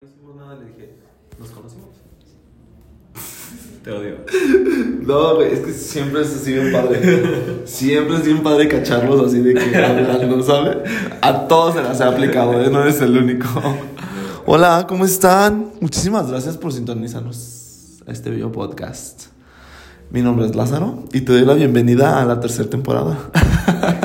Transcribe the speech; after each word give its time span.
No 0.00 0.06
hicimos 0.06 0.36
nada, 0.36 0.54
le 0.54 0.66
dije, 0.66 0.94
nos 1.40 1.50
conocimos. 1.50 1.88
Te 3.82 3.90
odio. 3.90 4.18
No, 5.00 5.34
güey, 5.34 5.54
es 5.54 5.58
que 5.58 5.72
siempre 5.72 6.22
es 6.22 6.36
así 6.36 6.52
bien 6.52 6.70
padre. 6.70 7.66
Siempre 7.66 8.18
es 8.18 8.24
bien 8.24 8.40
padre 8.44 8.68
cacharlos 8.68 9.26
así 9.26 9.40
de 9.40 9.54
que 9.54 9.76
hablan, 9.76 10.44
¿sabes? 10.44 10.76
A 11.20 11.48
todos 11.48 11.74
se 11.74 11.82
las 11.82 11.98
he 11.98 12.04
aplicado, 12.04 12.62
¿eh? 12.62 12.70
no 12.70 12.82
eres 12.82 13.00
el 13.00 13.16
único. 13.18 13.48
Hola, 14.46 14.86
¿cómo 14.88 15.04
están? 15.04 15.72
Muchísimas 15.80 16.30
gracias 16.30 16.56
por 16.56 16.72
sintonizarnos 16.72 17.96
a 18.06 18.12
este 18.12 18.30
video 18.30 18.52
podcast. 18.52 19.30
Mi 20.12 20.22
nombre 20.22 20.46
es 20.46 20.54
Lázaro 20.54 21.06
y 21.12 21.22
te 21.22 21.32
doy 21.32 21.44
la 21.44 21.54
bienvenida 21.54 22.22
a 22.22 22.24
la 22.24 22.38
tercera 22.38 22.70
temporada. 22.70 23.18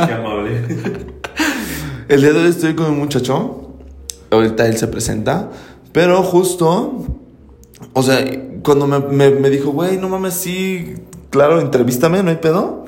Qué 0.07 0.12
amable. 0.12 0.60
El 2.10 2.21
día 2.21 2.34
de 2.34 2.39
hoy 2.39 2.50
estoy 2.50 2.73
con 2.73 2.88
un 2.88 2.98
muchacho. 2.98 3.60
Ahorita 4.32 4.66
él 4.66 4.75
se 4.78 4.88
presenta. 4.88 5.52
Pero 5.94 6.21
justo, 6.23 7.05
o 7.93 8.04
sea, 8.04 8.25
cuando 8.64 8.88
me, 8.88 9.00
me, 9.00 9.29
me 9.29 9.50
dijo, 9.50 9.71
güey, 9.71 9.97
no 9.97 10.10
mames, 10.10 10.33
sí, 10.33 10.96
claro, 11.29 11.61
entrevístame, 11.61 12.21
no 12.24 12.29
hay 12.29 12.38
pedo. 12.38 12.83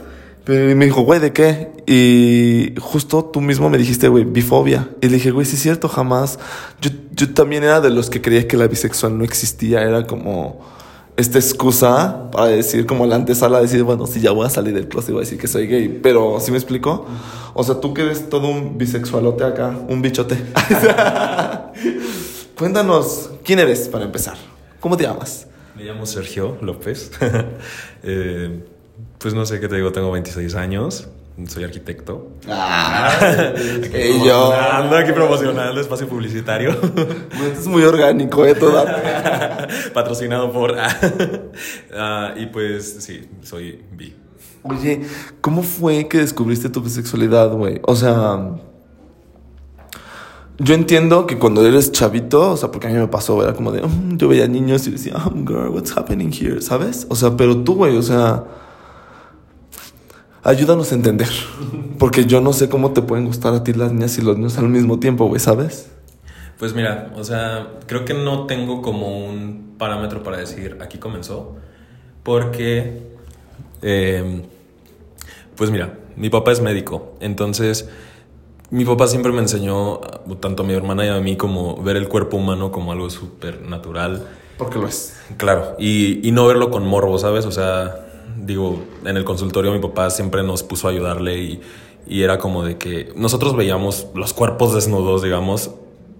Pero 0.45 0.75
me 0.75 0.85
dijo, 0.85 1.01
güey, 1.01 1.19
¿de 1.19 1.33
qué? 1.33 1.71
Y 1.87 2.75
justo 2.79 3.25
tú 3.25 3.41
mismo 3.41 3.67
me 3.69 3.79
dijiste, 3.79 4.07
güey, 4.07 4.23
bifobia. 4.25 4.89
Y 5.01 5.07
le 5.07 5.15
dije, 5.15 5.31
güey, 5.31 5.45
sí 5.45 5.55
es 5.55 5.61
cierto, 5.63 5.89
jamás. 5.89 6.37
Yo, 6.81 6.91
yo 7.11 7.33
también 7.33 7.63
era 7.63 7.81
de 7.81 7.89
los 7.89 8.11
que 8.11 8.21
creía 8.21 8.47
que 8.47 8.55
la 8.55 8.67
bisexual 8.67 9.17
no 9.17 9.23
existía. 9.23 9.81
Era 9.81 10.05
como 10.05 10.59
esta 11.17 11.39
excusa 11.39 12.29
para 12.31 12.47
decir, 12.47 12.85
como 12.85 13.07
la 13.07 13.15
antesala, 13.15 13.59
decir, 13.59 13.81
bueno, 13.81 14.05
sí, 14.05 14.21
ya 14.21 14.31
voy 14.31 14.45
a 14.45 14.49
salir 14.51 14.75
del 14.75 14.87
closet 14.87 15.09
y 15.09 15.13
voy 15.13 15.21
a 15.21 15.25
decir 15.25 15.39
que 15.39 15.47
soy 15.47 15.65
gay. 15.65 15.99
Pero, 16.01 16.39
¿sí 16.39 16.51
me 16.51 16.57
explico? 16.57 17.07
O 17.55 17.63
sea, 17.63 17.79
tú 17.79 17.95
que 17.95 18.03
eres 18.03 18.29
todo 18.29 18.47
un 18.47 18.77
bisexualote 18.77 19.43
acá, 19.43 19.75
un 19.89 20.03
bichote. 20.03 20.37
Cuéntanos, 22.57 23.31
¿quién 23.43 23.59
eres 23.59 23.89
para 23.89 24.05
empezar? 24.05 24.37
¿Cómo 24.79 24.95
te 24.95 25.03
llamas? 25.03 25.47
Me 25.75 25.83
llamo 25.83 26.05
Sergio 26.05 26.57
López. 26.61 27.11
Eh, 28.07 28.63
pues 29.17 29.33
no 29.33 29.47
sé 29.47 29.59
qué 29.59 29.67
te 29.67 29.77
digo, 29.77 29.91
tengo 29.91 30.11
26 30.11 30.53
años. 30.53 31.07
Soy 31.47 31.63
arquitecto. 31.63 32.29
Ah, 32.47 33.11
y 33.93 34.23
yo. 34.23 34.53
Ando 34.53 34.95
aquí 34.95 35.11
promocionando 35.11 35.81
espacio 35.81 36.07
publicitario. 36.07 36.69
Esto 36.71 37.59
es 37.61 37.67
muy 37.67 37.81
orgánico, 37.83 38.45
¿eh? 38.45 38.53
Toda. 38.53 39.67
Patrocinado 39.91 40.51
por. 40.51 40.75
Ah, 41.93 42.33
y 42.37 42.45
pues 42.45 42.97
sí, 42.99 43.27
soy 43.41 43.83
bi. 43.91 44.15
Oye, 44.61 45.01
¿cómo 45.41 45.63
fue 45.63 46.07
que 46.07 46.19
descubriste 46.19 46.69
tu 46.69 46.81
bisexualidad, 46.81 47.51
güey? 47.51 47.81
O 47.83 47.95
sea, 47.95 48.51
yo 50.57 50.73
entiendo 50.73 51.27
que 51.27 51.37
cuando 51.37 51.65
eres 51.65 51.91
chavito, 51.91 52.51
o 52.51 52.57
sea, 52.57 52.71
porque 52.71 52.87
a 52.87 52.89
mí 52.89 52.97
me 52.97 53.07
pasó, 53.07 53.41
era 53.43 53.53
como 53.53 53.71
de, 53.71 53.81
"Mm", 53.81 54.17
yo 54.17 54.27
veía 54.27 54.47
niños 54.47 54.87
y 54.87 54.91
decía, 54.91 55.15
oh, 55.17 55.31
girl, 55.31 55.69
what's 55.69 55.95
happening 55.97 56.31
here, 56.31 56.61
¿sabes? 56.61 57.07
O 57.09 57.15
sea, 57.15 57.35
pero 57.35 57.57
tú, 57.57 57.75
güey, 57.75 57.97
o 57.97 58.01
sea, 58.01 58.43
ayúdanos 60.43 60.91
a 60.91 60.95
entender, 60.95 61.27
porque 61.99 62.25
yo 62.25 62.39
no 62.41 62.53
sé 62.53 62.69
cómo 62.69 62.91
te 62.91 63.01
pueden 63.01 63.25
gustar 63.25 63.53
a 63.53 63.63
ti 63.63 63.73
las 63.73 63.91
niñas 63.91 64.17
y 64.17 64.21
los 64.21 64.37
niños 64.37 64.57
al 64.57 64.69
mismo 64.69 64.99
tiempo, 64.99 65.25
güey, 65.27 65.39
¿sabes? 65.39 65.89
Pues 66.57 66.73
mira, 66.73 67.11
o 67.15 67.23
sea, 67.23 67.67
creo 67.85 68.05
que 68.05 68.13
no 68.13 68.45
tengo 68.45 68.81
como 68.81 69.25
un 69.25 69.75
parámetro 69.77 70.23
para 70.23 70.37
decir 70.37 70.77
aquí 70.81 70.99
comenzó, 70.99 71.55
porque, 72.23 73.01
eh, 73.81 74.43
pues 75.57 75.69
mira, 75.69 75.99
mi 76.15 76.29
papá 76.29 76.53
es 76.53 76.61
médico, 76.61 77.13
entonces 77.19 77.89
mi 78.75 78.83
papá 78.83 79.07
siempre 79.07 79.31
me 79.31 79.39
enseñó, 79.39 80.01
tanto 80.41 80.63
a 80.63 80.65
mi 80.65 80.73
hermana 80.73 81.05
y 81.05 81.09
a 81.09 81.19
mí, 81.21 81.37
como 81.37 81.81
ver 81.81 81.95
el 81.95 82.09
cuerpo 82.09 82.35
humano 82.35 82.73
como 82.73 82.91
algo 82.91 83.09
súper 83.09 83.61
natural. 83.61 84.27
Porque 84.57 84.77
lo 84.79 84.87
es. 84.87 85.17
Claro, 85.37 85.75
y, 85.79 86.27
y 86.27 86.31
no 86.33 86.45
verlo 86.45 86.71
con 86.71 86.85
morbo, 86.85 87.17
¿sabes? 87.17 87.45
O 87.45 87.51
sea, 87.51 88.05
digo, 88.37 88.83
en 89.05 89.15
el 89.15 89.23
consultorio 89.23 89.71
mi 89.71 89.79
papá 89.79 90.09
siempre 90.09 90.43
nos 90.43 90.61
puso 90.61 90.89
a 90.89 90.91
ayudarle 90.91 91.37
y, 91.37 91.61
y 92.05 92.23
era 92.23 92.37
como 92.37 92.63
de 92.63 92.77
que 92.77 93.13
nosotros 93.15 93.55
veíamos 93.55 94.07
los 94.13 94.33
cuerpos 94.33 94.75
desnudos, 94.75 95.21
digamos, 95.21 95.71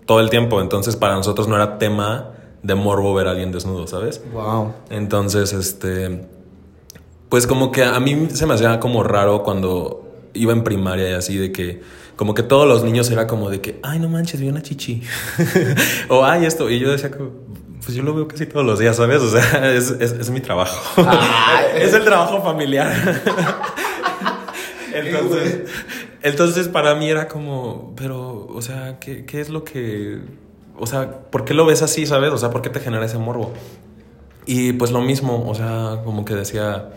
todo 0.06 0.22
el 0.22 0.30
tiempo. 0.30 0.62
Entonces 0.62 0.96
para 0.96 1.16
nosotros 1.16 1.50
no 1.50 1.56
era 1.56 1.78
tema 1.78 2.32
de 2.64 2.76
morbo 2.76 3.14
ver 3.14 3.28
a 3.28 3.32
alguien 3.32 3.52
desnudo, 3.52 3.86
¿sabes? 3.86 4.24
Wow. 4.34 4.72
Entonces, 4.90 5.52
este, 5.52 6.26
pues 7.28 7.48
como 7.48 7.74
que 7.74 7.84
a 7.84 8.00
mí 8.00 8.30
se 8.32 8.46
me 8.46 8.54
hacía 8.54 8.80
como 8.80 9.04
raro 9.04 9.44
cuando 9.44 10.06
iba 10.34 10.54
en 10.54 10.64
primaria 10.64 11.10
y 11.10 11.14
así 11.14 11.38
de 11.38 11.52
que, 11.52 11.82
como 12.16 12.34
que 12.34 12.44
todos 12.44 12.68
los 12.68 12.84
niños 12.84 13.10
era 13.12 13.28
como 13.28 13.50
de 13.50 13.62
que, 13.62 13.80
ay, 13.84 14.00
no 14.00 14.10
manches, 14.10 14.40
vi 14.40 14.48
una 14.48 14.62
chichi. 14.62 15.02
o, 16.10 16.26
ay, 16.26 16.46
esto. 16.46 16.70
Y 16.70 16.80
yo 16.80 16.92
decía 16.92 17.12
pues 17.86 17.96
yo 17.96 18.02
lo 18.02 18.16
veo 18.16 18.28
casi 18.28 18.48
todos 18.48 18.66
los 18.66 18.80
días, 18.80 18.96
¿sabes? 18.96 19.22
O 19.22 19.30
sea, 19.30 19.72
es, 19.76 19.92
es, 19.92 20.12
es 20.14 20.30
mi 20.32 20.42
trabajo. 20.42 21.02
es 21.76 21.94
el 21.94 22.04
trabajo 22.04 22.42
familiar. 22.42 22.92
entonces, 24.94 25.62
entonces, 26.24 26.68
para 26.68 26.96
mí 26.96 27.10
era 27.10 27.28
como, 27.28 27.94
pero, 27.96 28.48
o 28.48 28.62
sea, 28.62 28.98
¿qué, 29.00 29.26
¿qué 29.26 29.40
es 29.40 29.50
lo 29.50 29.64
que... 29.64 30.20
O 30.78 30.88
sea, 30.88 31.22
¿por 31.30 31.46
qué 31.46 31.54
lo 31.54 31.66
ves 31.66 31.84
así, 31.84 32.06
sabes? 32.06 32.32
O 32.32 32.38
sea, 32.38 32.50
¿por 32.50 32.62
qué 32.62 32.70
te 32.70 32.80
genera 32.80 33.06
ese 33.06 33.18
morbo? 33.18 33.54
Y 34.46 34.74
pues 34.74 34.92
lo 34.92 35.02
mismo, 35.02 35.48
o 35.48 35.56
sea, 35.56 36.02
como 36.04 36.26
que 36.26 36.34
decía, 36.34 36.90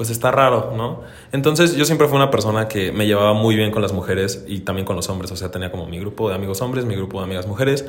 pues 0.00 0.08
está 0.08 0.30
raro, 0.30 0.72
¿no? 0.74 1.02
Entonces 1.30 1.76
yo 1.76 1.84
siempre 1.84 2.08
fui 2.08 2.16
una 2.16 2.30
persona 2.30 2.68
que 2.68 2.90
me 2.90 3.06
llevaba 3.06 3.34
muy 3.34 3.54
bien 3.54 3.70
con 3.70 3.82
las 3.82 3.92
mujeres 3.92 4.46
y 4.48 4.60
también 4.60 4.86
con 4.86 4.96
los 4.96 5.10
hombres, 5.10 5.30
o 5.30 5.36
sea, 5.36 5.50
tenía 5.50 5.70
como 5.70 5.86
mi 5.86 6.00
grupo 6.00 6.30
de 6.30 6.36
amigos 6.36 6.62
hombres, 6.62 6.86
mi 6.86 6.96
grupo 6.96 7.18
de 7.18 7.24
amigas 7.24 7.46
mujeres, 7.46 7.84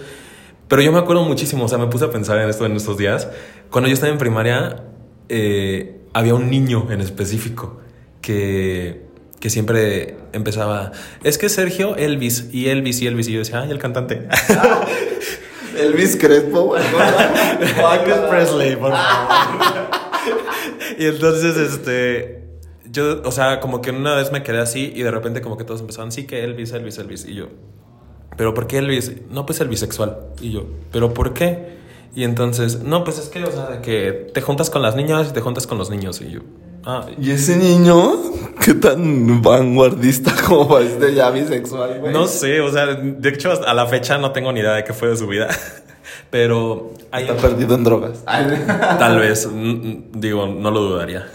pero 0.68 0.82
yo 0.82 0.92
me 0.92 1.00
acuerdo 1.00 1.24
muchísimo, 1.24 1.64
o 1.64 1.68
sea, 1.70 1.78
me 1.78 1.88
puse 1.88 2.04
a 2.04 2.12
pensar 2.12 2.38
en 2.40 2.50
esto 2.50 2.66
en 2.66 2.76
estos 2.76 2.98
días, 2.98 3.30
cuando 3.70 3.88
yo 3.88 3.94
estaba 3.94 4.12
en 4.12 4.18
primaria, 4.18 4.84
eh, 5.30 6.02
había 6.12 6.36
un 6.36 6.50
niño 6.50 6.88
en 6.92 7.00
específico 7.00 7.80
que, 8.22 9.06
que 9.40 9.50
siempre 9.50 10.18
empezaba, 10.34 10.92
es 11.24 11.38
que 11.38 11.48
Sergio 11.48 11.96
Elvis 11.96 12.50
y 12.52 12.68
Elvis 12.68 13.02
y 13.02 13.08
Elvis, 13.08 13.30
y 13.30 13.32
yo 13.32 13.40
decía, 13.40 13.62
ay, 13.62 13.72
el 13.72 13.80
cantante. 13.80 14.28
Elvis 15.80 16.18
Crespo. 16.18 16.76
Elvis 17.62 18.18
Presley, 18.30 18.76
por 18.76 18.92
favor. 18.92 19.92
y 20.98 21.06
entonces, 21.06 21.58
este. 21.58 22.42
Yo, 22.92 23.22
o 23.24 23.32
sea, 23.32 23.62
como 23.62 23.82
que 23.82 23.92
una 23.92 24.16
vez 24.16 24.32
me 24.32 24.44
quedé 24.44 24.60
así 24.60 24.92
y 24.94 25.04
de 25.04 25.12
repente, 25.12 25.42
como 25.42 25.58
que 25.58 25.64
todos 25.64 25.80
empezaban, 25.80 26.12
sí 26.12 26.28
que 26.28 26.44
Elvis, 26.44 26.74
Elvis, 26.74 26.98
Elvis. 26.98 27.26
Y 27.26 27.36
yo, 27.36 27.48
¿pero 28.36 28.54
por 28.54 28.68
qué 28.68 28.80
Elvis? 28.80 29.14
No, 29.30 29.46
pues 29.46 29.62
el 29.62 29.70
bisexual. 29.70 30.18
Y 30.42 30.52
yo, 30.52 30.66
¿pero 30.92 31.14
por 31.14 31.34
qué? 31.34 31.80
Y 32.14 32.26
entonces, 32.26 32.82
no, 32.82 33.04
pues 33.06 33.18
es 33.20 33.30
que, 33.30 33.44
o 33.44 33.52
sea, 33.52 33.68
de 33.68 33.82
que 33.82 34.30
te 34.34 34.42
juntas 34.42 34.70
con 34.70 34.82
las 34.82 34.96
niñas 34.96 35.30
y 35.30 35.34
te 35.34 35.40
juntas 35.40 35.68
con 35.68 35.78
los 35.78 35.90
niños. 35.90 36.20
Y 36.20 36.32
yo, 36.32 36.42
ah, 36.86 37.06
¿Y 37.18 37.32
ese 37.32 37.56
niño? 37.56 38.14
¿Qué 38.66 38.74
tan 38.74 39.42
vanguardista 39.42 40.34
como 40.46 40.68
para 40.68 40.86
este 40.86 41.14
ya 41.14 41.32
bisexual, 41.32 42.00
güey? 42.02 42.14
no 42.14 42.28
sé, 42.28 42.60
o 42.60 42.72
sea, 42.72 42.88
de 42.88 43.30
hecho, 43.30 43.52
a 43.66 43.74
la 43.74 43.88
fecha 43.88 44.18
no 44.18 44.32
tengo 44.32 44.52
ni 44.52 44.60
idea 44.60 44.74
de 44.74 44.84
qué 44.84 44.94
fue 44.94 45.08
de 45.08 45.18
su 45.18 45.28
vida. 45.28 45.48
Pero 46.32 46.94
hay 47.12 47.26
Está 47.26 47.36
perdido 47.36 47.76
en 47.76 47.84
drogas. 47.84 48.24
Tal 48.26 49.20
vez, 49.20 49.48
digo, 50.14 50.48
no 50.48 50.72
lo 50.72 50.82
dudaría. 50.82 51.28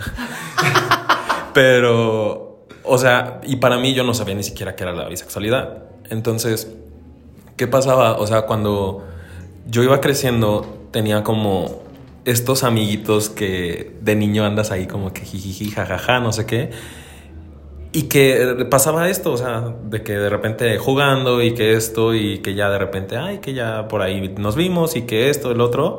Pero, 1.54 2.64
o 2.82 2.98
sea, 2.98 3.40
y 3.44 3.56
para 3.56 3.78
mí 3.78 3.94
yo 3.94 4.02
no 4.02 4.14
sabía 4.14 4.34
ni 4.34 4.42
siquiera 4.42 4.74
qué 4.74 4.84
era 4.84 4.92
la 4.92 5.08
bisexualidad. 5.08 5.84
Entonces, 6.08 6.72
¿qué 7.56 7.66
pasaba? 7.66 8.16
O 8.18 8.26
sea, 8.26 8.42
cuando 8.42 9.04
yo 9.68 9.82
iba 9.82 10.00
creciendo, 10.00 10.88
tenía 10.92 11.22
como 11.22 11.82
estos 12.24 12.64
amiguitos 12.64 13.28
que 13.28 13.96
de 14.00 14.16
niño 14.16 14.44
andas 14.44 14.70
ahí 14.70 14.86
como 14.86 15.12
que 15.12 15.22
jijiji, 15.22 15.70
jajaja, 15.70 16.20
no 16.20 16.32
sé 16.32 16.46
qué. 16.46 16.70
Y 17.96 18.08
que 18.08 18.66
pasaba 18.68 19.08
esto, 19.08 19.32
o 19.32 19.38
sea, 19.38 19.72
de 19.84 20.02
que 20.02 20.12
de 20.12 20.28
repente 20.28 20.76
jugando 20.76 21.42
y 21.42 21.54
que 21.54 21.72
esto 21.72 22.14
y 22.14 22.40
que 22.40 22.54
ya 22.54 22.68
de 22.68 22.76
repente, 22.76 23.16
ay, 23.16 23.38
que 23.38 23.54
ya 23.54 23.88
por 23.88 24.02
ahí 24.02 24.34
nos 24.36 24.54
vimos 24.54 24.96
y 24.96 25.06
que 25.06 25.30
esto, 25.30 25.50
el 25.50 25.62
otro. 25.62 25.96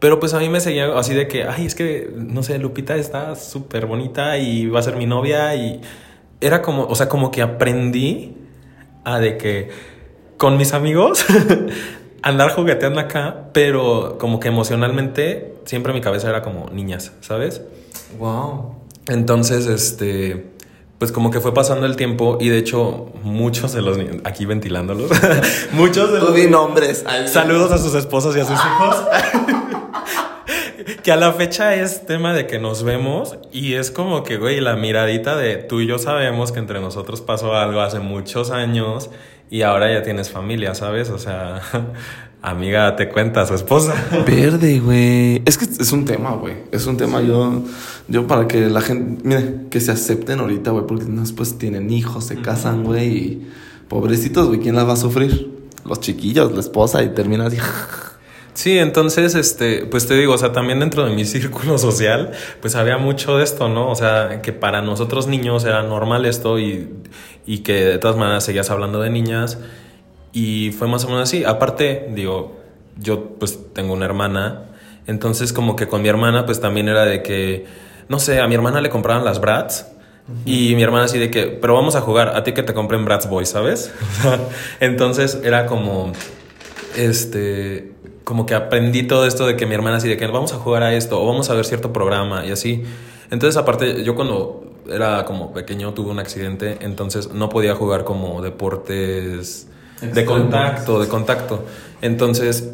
Pero 0.00 0.18
pues 0.18 0.34
a 0.34 0.40
mí 0.40 0.48
me 0.48 0.58
seguía 0.58 0.98
así 0.98 1.14
de 1.14 1.28
que, 1.28 1.44
ay, 1.44 1.64
es 1.64 1.76
que, 1.76 2.10
no 2.12 2.42
sé, 2.42 2.58
Lupita 2.58 2.96
está 2.96 3.36
súper 3.36 3.86
bonita 3.86 4.36
y 4.36 4.66
va 4.66 4.80
a 4.80 4.82
ser 4.82 4.96
mi 4.96 5.06
novia 5.06 5.54
y 5.54 5.80
era 6.40 6.60
como, 6.60 6.86
o 6.86 6.96
sea, 6.96 7.08
como 7.08 7.30
que 7.30 7.40
aprendí 7.40 8.36
a 9.04 9.20
de 9.20 9.36
que 9.36 9.70
con 10.38 10.56
mis 10.56 10.74
amigos 10.74 11.24
andar 12.22 12.50
jugueteando 12.50 12.98
acá, 12.98 13.50
pero 13.52 14.18
como 14.18 14.40
que 14.40 14.48
emocionalmente 14.48 15.54
siempre 15.66 15.92
mi 15.92 16.00
cabeza 16.00 16.30
era 16.30 16.42
como 16.42 16.68
niñas, 16.70 17.12
¿sabes? 17.20 17.62
Wow. 18.18 18.74
Entonces, 19.06 19.66
este, 19.66 20.57
pues 20.98 21.12
como 21.12 21.30
que 21.30 21.40
fue 21.40 21.54
pasando 21.54 21.86
el 21.86 21.96
tiempo 21.96 22.38
y 22.40 22.48
de 22.48 22.58
hecho 22.58 23.06
muchos 23.22 23.72
de 23.72 23.82
los 23.82 23.98
aquí 24.24 24.46
ventilándolos, 24.46 25.10
muchos 25.72 26.12
de 26.12 26.18
Tú 26.18 26.26
los 26.26 26.34
di 26.34 26.48
nombres. 26.48 27.04
saludos 27.26 27.70
a 27.72 27.78
sus 27.78 27.94
esposas 27.94 28.36
y 28.36 28.40
a 28.40 28.44
sus 28.44 28.58
hijos. 28.58 28.96
que 31.02 31.12
a 31.12 31.16
la 31.16 31.32
fecha 31.32 31.74
es 31.74 32.06
tema 32.06 32.34
de 32.34 32.46
que 32.46 32.58
nos 32.58 32.82
vemos 32.82 33.36
y 33.52 33.74
es 33.74 33.90
como 33.90 34.24
que, 34.24 34.36
güey, 34.36 34.60
la 34.60 34.76
miradita 34.76 35.36
de 35.36 35.56
tú 35.56 35.80
y 35.80 35.86
yo 35.86 35.98
sabemos 35.98 36.52
que 36.52 36.58
entre 36.58 36.80
nosotros 36.80 37.20
pasó 37.20 37.54
algo 37.54 37.80
hace 37.80 38.00
muchos 38.00 38.50
años 38.50 39.10
y 39.50 39.62
ahora 39.62 39.92
ya 39.92 40.02
tienes 40.02 40.30
familia, 40.30 40.74
¿sabes? 40.74 41.10
O 41.10 41.18
sea, 41.18 41.60
Amiga, 42.40 42.94
te 42.94 43.08
cuenta 43.08 43.44
su 43.46 43.54
esposa. 43.54 43.94
Verde, 44.26 44.78
güey. 44.78 45.42
Es 45.44 45.58
que 45.58 45.64
es 45.64 45.92
un 45.92 46.04
tema, 46.04 46.30
güey. 46.32 46.54
Es 46.70 46.86
un 46.86 46.96
tema. 46.96 47.20
Yo, 47.20 47.64
yo 48.06 48.26
para 48.28 48.46
que 48.46 48.68
la 48.68 48.80
gente, 48.80 49.22
mire, 49.24 49.54
que 49.70 49.80
se 49.80 49.90
acepten 49.90 50.38
ahorita, 50.38 50.70
güey, 50.70 50.86
porque 50.86 51.04
después 51.06 51.58
tienen 51.58 51.90
hijos, 51.90 52.24
se 52.24 52.36
casan, 52.36 52.84
güey, 52.84 53.08
y 53.08 53.48
pobrecitos, 53.88 54.46
güey, 54.46 54.60
¿quién 54.60 54.76
la 54.76 54.84
va 54.84 54.92
a 54.92 54.96
sufrir? 54.96 55.50
Los 55.84 56.00
chiquillos, 56.00 56.52
la 56.52 56.60
esposa, 56.60 57.02
y 57.02 57.08
termina 57.08 57.46
así. 57.46 57.56
Sí, 58.54 58.76
entonces, 58.76 59.34
este, 59.34 59.86
pues 59.86 60.06
te 60.06 60.14
digo, 60.14 60.34
o 60.34 60.38
sea, 60.38 60.52
también 60.52 60.80
dentro 60.80 61.04
de 61.04 61.14
mi 61.14 61.24
círculo 61.24 61.76
social, 61.78 62.32
pues 62.60 62.76
había 62.76 62.98
mucho 62.98 63.36
de 63.36 63.44
esto, 63.44 63.68
¿no? 63.68 63.90
O 63.90 63.94
sea, 63.94 64.42
que 64.42 64.52
para 64.52 64.80
nosotros 64.80 65.26
niños 65.26 65.64
era 65.64 65.82
normal 65.82 66.24
esto 66.24 66.58
y, 66.58 66.88
y 67.46 67.58
que 67.58 67.84
de 67.84 67.98
todas 67.98 68.16
maneras 68.16 68.44
seguías 68.44 68.70
hablando 68.70 69.00
de 69.00 69.10
niñas. 69.10 69.58
Y 70.32 70.72
fue 70.72 70.88
más 70.88 71.04
o 71.04 71.08
menos 71.08 71.22
así. 71.24 71.44
Aparte, 71.44 72.08
digo, 72.14 72.56
yo 72.96 73.30
pues 73.38 73.58
tengo 73.72 73.92
una 73.92 74.04
hermana, 74.04 74.64
entonces 75.06 75.52
como 75.52 75.76
que 75.76 75.88
con 75.88 76.02
mi 76.02 76.08
hermana 76.08 76.44
pues 76.46 76.60
también 76.60 76.88
era 76.88 77.04
de 77.04 77.22
que, 77.22 77.66
no 78.08 78.18
sé, 78.18 78.40
a 78.40 78.48
mi 78.48 78.54
hermana 78.54 78.80
le 78.80 78.90
compraban 78.90 79.24
las 79.24 79.40
Bratz. 79.40 79.86
Y 80.44 80.74
mi 80.74 80.82
hermana 80.82 81.06
así 81.06 81.18
de 81.18 81.30
que, 81.30 81.46
pero 81.46 81.72
vamos 81.72 81.96
a 81.96 82.02
jugar, 82.02 82.36
a 82.36 82.44
ti 82.44 82.52
que 82.52 82.62
te 82.62 82.74
compren 82.74 83.02
Bratz 83.06 83.30
Boys, 83.30 83.48
¿sabes? 83.48 83.90
entonces 84.80 85.40
era 85.42 85.64
como, 85.64 86.12
este, 86.98 87.94
como 88.24 88.44
que 88.44 88.54
aprendí 88.54 89.04
todo 89.04 89.24
esto 89.24 89.46
de 89.46 89.56
que 89.56 89.64
mi 89.64 89.74
hermana 89.74 89.96
así 89.96 90.06
de 90.06 90.18
que 90.18 90.26
vamos 90.26 90.52
a 90.52 90.56
jugar 90.56 90.82
a 90.82 90.94
esto 90.94 91.18
o 91.18 91.26
vamos 91.26 91.48
a 91.48 91.54
ver 91.54 91.64
cierto 91.64 91.94
programa 91.94 92.44
y 92.44 92.50
así. 92.50 92.84
Entonces 93.30 93.56
aparte, 93.56 94.04
yo 94.04 94.14
cuando 94.14 94.68
era 94.90 95.24
como 95.24 95.54
pequeño 95.54 95.94
tuve 95.94 96.10
un 96.10 96.18
accidente, 96.18 96.76
entonces 96.80 97.32
no 97.32 97.48
podía 97.48 97.74
jugar 97.74 98.04
como 98.04 98.42
deportes 98.42 99.68
de 100.00 100.24
contacto, 100.24 101.00
de 101.00 101.08
contacto. 101.08 101.64
Entonces, 102.02 102.70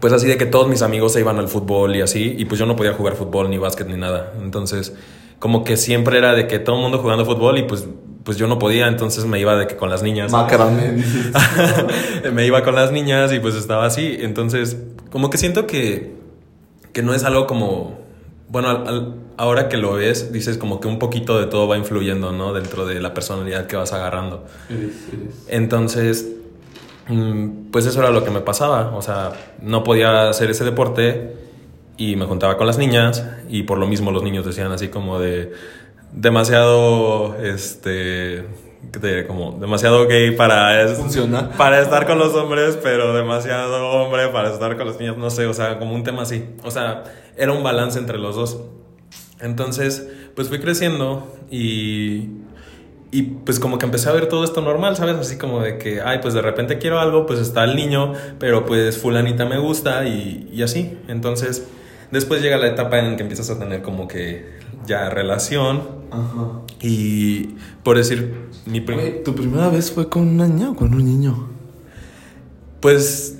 pues 0.00 0.12
así 0.12 0.26
de 0.26 0.36
que 0.36 0.46
todos 0.46 0.68
mis 0.68 0.82
amigos 0.82 1.12
se 1.12 1.20
iban 1.20 1.38
al 1.38 1.48
fútbol 1.48 1.96
y 1.96 2.00
así, 2.00 2.34
y 2.36 2.44
pues 2.44 2.58
yo 2.58 2.66
no 2.66 2.76
podía 2.76 2.92
jugar 2.92 3.14
fútbol, 3.14 3.50
ni 3.50 3.58
básquet, 3.58 3.86
ni 3.88 3.96
nada. 3.96 4.32
Entonces, 4.42 4.94
como 5.38 5.64
que 5.64 5.76
siempre 5.76 6.18
era 6.18 6.34
de 6.34 6.46
que 6.46 6.58
todo 6.58 6.76
el 6.76 6.82
mundo 6.82 6.98
jugando 6.98 7.24
fútbol 7.24 7.58
y 7.58 7.62
pues, 7.64 7.86
pues 8.24 8.36
yo 8.36 8.46
no 8.46 8.58
podía, 8.58 8.88
entonces 8.88 9.24
me 9.24 9.38
iba 9.38 9.56
de 9.56 9.66
que 9.66 9.76
con 9.76 9.90
las 9.90 10.02
niñas. 10.02 10.32
me 12.32 12.46
iba 12.46 12.62
con 12.62 12.74
las 12.74 12.92
niñas 12.92 13.32
y 13.32 13.38
pues 13.38 13.54
estaba 13.54 13.86
así. 13.86 14.16
Entonces, 14.20 14.76
como 15.10 15.30
que 15.30 15.38
siento 15.38 15.66
que, 15.66 16.14
que 16.92 17.02
no 17.02 17.14
es 17.14 17.24
algo 17.24 17.46
como, 17.46 17.98
bueno, 18.48 19.14
ahora 19.36 19.68
que 19.68 19.76
lo 19.76 19.94
ves, 19.94 20.32
dices 20.32 20.58
como 20.58 20.80
que 20.80 20.88
un 20.88 20.98
poquito 20.98 21.38
de 21.38 21.46
todo 21.46 21.68
va 21.68 21.76
influyendo, 21.76 22.32
¿no? 22.32 22.52
Dentro 22.52 22.86
de 22.86 23.00
la 23.00 23.14
personalidad 23.14 23.66
que 23.66 23.76
vas 23.76 23.92
agarrando. 23.92 24.44
Entonces, 25.48 26.26
pues 27.70 27.86
eso 27.86 28.00
era 28.00 28.10
lo 28.10 28.24
que 28.24 28.30
me 28.30 28.40
pasaba. 28.40 28.96
O 28.96 29.02
sea, 29.02 29.32
no 29.60 29.84
podía 29.84 30.28
hacer 30.28 30.50
ese 30.50 30.64
deporte 30.64 31.36
y 31.96 32.16
me 32.16 32.26
juntaba 32.26 32.56
con 32.56 32.66
las 32.66 32.78
niñas 32.78 33.24
y 33.48 33.62
por 33.62 33.78
lo 33.78 33.86
mismo 33.86 34.10
los 34.10 34.22
niños 34.22 34.44
decían 34.44 34.72
así 34.72 34.88
como 34.88 35.18
de 35.18 35.52
demasiado, 36.12 37.36
este, 37.42 38.44
como 39.26 39.52
demasiado 39.52 40.06
gay 40.06 40.32
para, 40.32 40.86
para 41.56 41.80
estar 41.80 42.06
con 42.06 42.18
los 42.18 42.34
hombres, 42.34 42.78
pero 42.82 43.14
demasiado 43.14 43.88
hombre 43.90 44.28
para 44.28 44.52
estar 44.52 44.76
con 44.76 44.86
los 44.86 44.98
niños, 44.98 45.16
no 45.16 45.30
sé, 45.30 45.46
o 45.46 45.54
sea, 45.54 45.78
como 45.78 45.94
un 45.94 46.04
tema 46.04 46.22
así. 46.22 46.44
O 46.64 46.70
sea, 46.70 47.04
era 47.36 47.52
un 47.52 47.62
balance 47.62 47.98
entre 47.98 48.18
los 48.18 48.36
dos. 48.36 48.60
Entonces, 49.40 50.08
pues 50.34 50.48
fui 50.48 50.58
creciendo 50.58 51.34
y 51.50 52.28
y 53.10 53.22
pues 53.22 53.60
como 53.60 53.78
que 53.78 53.86
empecé 53.86 54.08
a 54.08 54.12
ver 54.12 54.28
todo 54.28 54.44
esto 54.44 54.60
normal, 54.60 54.96
¿sabes? 54.96 55.16
Así 55.16 55.38
como 55.38 55.60
de 55.60 55.78
que, 55.78 56.00
ay, 56.00 56.18
pues 56.20 56.34
de 56.34 56.42
repente 56.42 56.78
quiero 56.78 56.98
algo, 56.98 57.26
pues 57.26 57.38
está 57.40 57.64
el 57.64 57.76
niño, 57.76 58.12
pero 58.38 58.66
pues 58.66 58.98
fulanita 58.98 59.44
me 59.44 59.58
gusta 59.58 60.06
y, 60.06 60.48
y 60.52 60.62
así. 60.62 60.98
Entonces, 61.08 61.66
después 62.10 62.42
llega 62.42 62.56
la 62.56 62.66
etapa 62.66 62.98
en 62.98 63.16
que 63.16 63.22
empiezas 63.22 63.50
a 63.50 63.58
tener 63.58 63.82
como 63.82 64.08
que 64.08 64.56
ya 64.86 65.08
relación. 65.08 65.82
Ajá. 66.10 66.60
Y 66.80 67.54
por 67.82 67.96
decir, 67.96 68.48
mi 68.66 68.80
¿Tu 68.80 69.34
primera 69.34 69.68
vez 69.68 69.92
fue 69.92 70.08
con 70.08 70.28
una 70.28 70.46
niña 70.46 70.70
o 70.70 70.76
con 70.76 70.92
un 70.94 71.04
niño? 71.04 71.48
Pues 72.80 73.38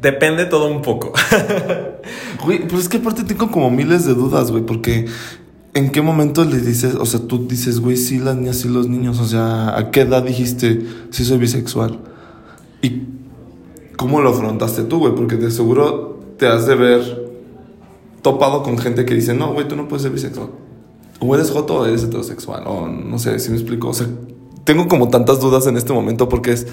depende 0.00 0.44
todo 0.46 0.68
un 0.68 0.82
poco. 0.82 1.12
Güey, 2.44 2.68
pues 2.68 2.82
es 2.82 2.88
que 2.90 2.98
aparte 2.98 3.24
tengo 3.24 3.50
como 3.50 3.70
miles 3.70 4.04
de 4.04 4.12
dudas, 4.12 4.50
güey, 4.50 4.62
porque 4.66 5.06
¿En 5.74 5.90
qué 5.90 6.02
momento 6.02 6.44
le 6.44 6.60
dices, 6.60 6.94
o 6.94 7.04
sea, 7.04 7.20
tú 7.20 7.48
dices, 7.48 7.80
güey, 7.80 7.96
sí 7.96 8.18
las 8.18 8.36
niñas, 8.36 8.58
sí 8.58 8.68
los 8.68 8.88
niños? 8.88 9.18
O 9.18 9.26
sea, 9.26 9.76
¿a 9.76 9.90
qué 9.90 10.02
edad 10.02 10.22
dijiste, 10.22 10.86
sí 11.10 11.24
soy 11.24 11.38
bisexual? 11.38 11.98
¿Y 12.80 13.02
cómo 13.96 14.20
lo 14.20 14.30
afrontaste 14.30 14.84
tú, 14.84 15.00
güey? 15.00 15.16
Porque 15.16 15.34
de 15.36 15.50
seguro 15.50 16.20
te 16.38 16.46
has 16.46 16.66
de 16.66 16.76
ver 16.76 17.24
topado 18.22 18.62
con 18.62 18.78
gente 18.78 19.04
que 19.04 19.14
dice, 19.14 19.34
no, 19.34 19.52
güey, 19.52 19.66
tú 19.66 19.74
no 19.74 19.88
puedes 19.88 20.02
ser 20.04 20.12
bisexual. 20.12 20.50
O 21.18 21.34
eres 21.34 21.50
joto 21.50 21.80
o 21.80 21.86
eres 21.86 22.04
heterosexual. 22.04 22.62
O 22.66 22.86
no 22.86 23.18
sé 23.18 23.38
si 23.40 23.50
me 23.50 23.56
explico. 23.56 23.88
O 23.88 23.94
sea, 23.94 24.06
tengo 24.62 24.86
como 24.86 25.08
tantas 25.08 25.40
dudas 25.40 25.66
en 25.66 25.76
este 25.76 25.92
momento 25.92 26.28
porque 26.28 26.52
es. 26.52 26.66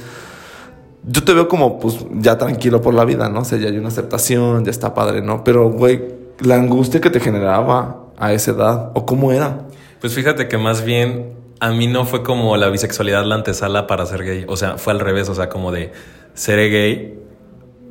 Yo 1.08 1.24
te 1.24 1.34
veo 1.34 1.48
como, 1.48 1.80
pues, 1.80 2.06
ya 2.20 2.38
tranquilo 2.38 2.82
por 2.82 2.94
la 2.94 3.04
vida, 3.06 3.28
¿no? 3.30 3.40
O 3.40 3.46
sea, 3.46 3.58
ya 3.58 3.70
hay 3.70 3.78
una 3.80 3.88
aceptación, 3.88 4.64
ya 4.64 4.70
está 4.70 4.94
padre, 4.94 5.24
¿no? 5.24 5.44
Pero, 5.44 5.72
güey, 5.72 6.00
la 6.40 6.56
angustia 6.56 7.02
que 7.02 7.10
te 7.10 7.20
generaba 7.20 8.11
a 8.22 8.34
esa 8.34 8.52
edad? 8.52 8.92
¿O 8.94 9.06
cómo 9.06 9.34
era? 9.34 9.68
Pues 10.00 10.14
fíjate 10.14 10.48
que 10.48 10.58
más 10.58 10.86
bien 10.86 11.34
a 11.60 11.72
mí 11.72 11.88
no 11.88 12.06
fue 12.06 12.24
como 12.24 12.56
la 12.56 12.70
bisexualidad 12.70 13.26
la 13.26 13.36
antesala 13.36 13.88
para 13.88 14.06
ser 14.06 14.24
gay. 14.24 14.46
O 14.48 14.56
sea, 14.56 14.78
fue 14.78 14.94
al 14.94 15.00
revés, 15.00 15.28
o 15.28 15.36
sea, 15.36 15.50
como 15.50 15.72
de 15.72 15.92
ser 16.36 16.58
gay 16.70 17.20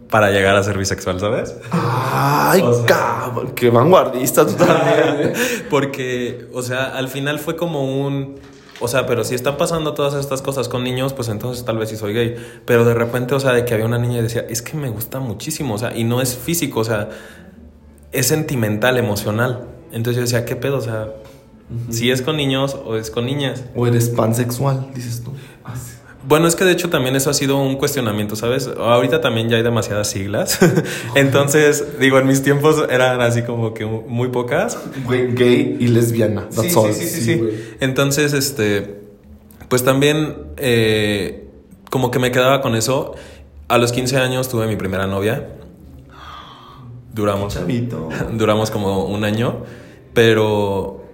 para 0.08 0.30
llegar 0.30 0.56
a 0.56 0.62
ser 0.62 0.78
bisexual, 0.78 1.18
¿sabes? 1.18 1.56
Ay, 1.72 2.62
cabrón, 2.86 3.52
qué 3.56 3.70
vanguardista 3.70 4.46
tú 4.46 4.54
también. 4.54 5.32
Porque, 5.70 6.46
o 6.54 6.62
sea, 6.62 6.96
al 6.96 7.08
final 7.08 7.38
fue 7.40 7.56
como 7.56 7.84
un... 7.84 8.38
O 8.78 8.88
sea, 8.88 9.06
pero 9.06 9.24
si 9.24 9.34
están 9.34 9.56
pasando 9.56 9.94
todas 9.94 10.14
estas 10.14 10.42
cosas 10.42 10.68
con 10.68 10.84
niños, 10.84 11.12
pues 11.12 11.28
entonces 11.28 11.64
tal 11.64 11.76
vez 11.76 11.90
sí 11.90 11.96
soy 11.96 12.14
gay. 12.14 12.36
Pero 12.64 12.84
de 12.84 12.94
repente, 12.94 13.34
o 13.34 13.40
sea, 13.40 13.52
de 13.52 13.64
que 13.64 13.74
había 13.74 13.84
una 13.84 13.98
niña 13.98 14.20
y 14.20 14.22
decía, 14.22 14.46
es 14.48 14.62
que 14.62 14.76
me 14.76 14.88
gusta 14.88 15.18
muchísimo, 15.18 15.74
o 15.74 15.78
sea, 15.78 15.94
y 15.94 16.04
no 16.04 16.22
es 16.22 16.36
físico, 16.36 16.80
o 16.80 16.84
sea, 16.84 17.10
es 18.12 18.26
sentimental, 18.26 18.96
emocional. 18.96 19.79
Entonces 19.92 20.16
yo 20.16 20.22
decía, 20.22 20.44
¿qué 20.44 20.56
pedo? 20.56 20.78
O 20.78 20.80
sea, 20.80 21.08
si 21.90 22.10
es 22.10 22.22
con 22.22 22.36
niños 22.36 22.76
o 22.84 22.96
es 22.96 23.10
con 23.10 23.26
niñas. 23.26 23.64
O 23.74 23.86
eres 23.86 24.08
pansexual, 24.08 24.88
dices 24.94 25.22
tú. 25.22 25.32
Ah, 25.64 25.74
bueno, 26.26 26.46
es 26.46 26.54
que 26.54 26.64
de 26.64 26.72
hecho 26.72 26.90
también 26.90 27.16
eso 27.16 27.30
ha 27.30 27.34
sido 27.34 27.56
un 27.56 27.76
cuestionamiento, 27.76 28.36
¿sabes? 28.36 28.68
Ahorita 28.68 29.20
también 29.20 29.48
ya 29.48 29.56
hay 29.56 29.62
demasiadas 29.62 30.08
siglas. 30.08 30.58
Entonces, 31.14 31.98
digo, 31.98 32.18
en 32.18 32.26
mis 32.26 32.42
tiempos 32.42 32.84
eran 32.90 33.20
así 33.20 33.42
como 33.42 33.72
que 33.72 33.86
muy 33.86 34.28
pocas. 34.28 34.78
Gay 35.08 35.76
y 35.80 35.88
lesbiana. 35.88 36.46
sí, 36.50 36.68
sí, 36.70 36.92
sí, 36.92 37.20
sí, 37.22 37.40
Entonces, 37.80 38.34
este, 38.34 39.00
pues 39.68 39.82
también 39.82 40.36
eh, 40.58 41.48
como 41.88 42.10
que 42.10 42.18
me 42.18 42.30
quedaba 42.30 42.60
con 42.60 42.76
eso. 42.76 43.14
A 43.68 43.78
los 43.78 43.92
15 43.92 44.18
años 44.18 44.48
tuve 44.48 44.66
mi 44.66 44.76
primera 44.76 45.06
novia. 45.06 45.48
Duramos. 47.20 47.58
Duramos 48.32 48.70
como 48.70 49.04
un 49.04 49.24
año. 49.24 49.62
Pero 50.14 51.04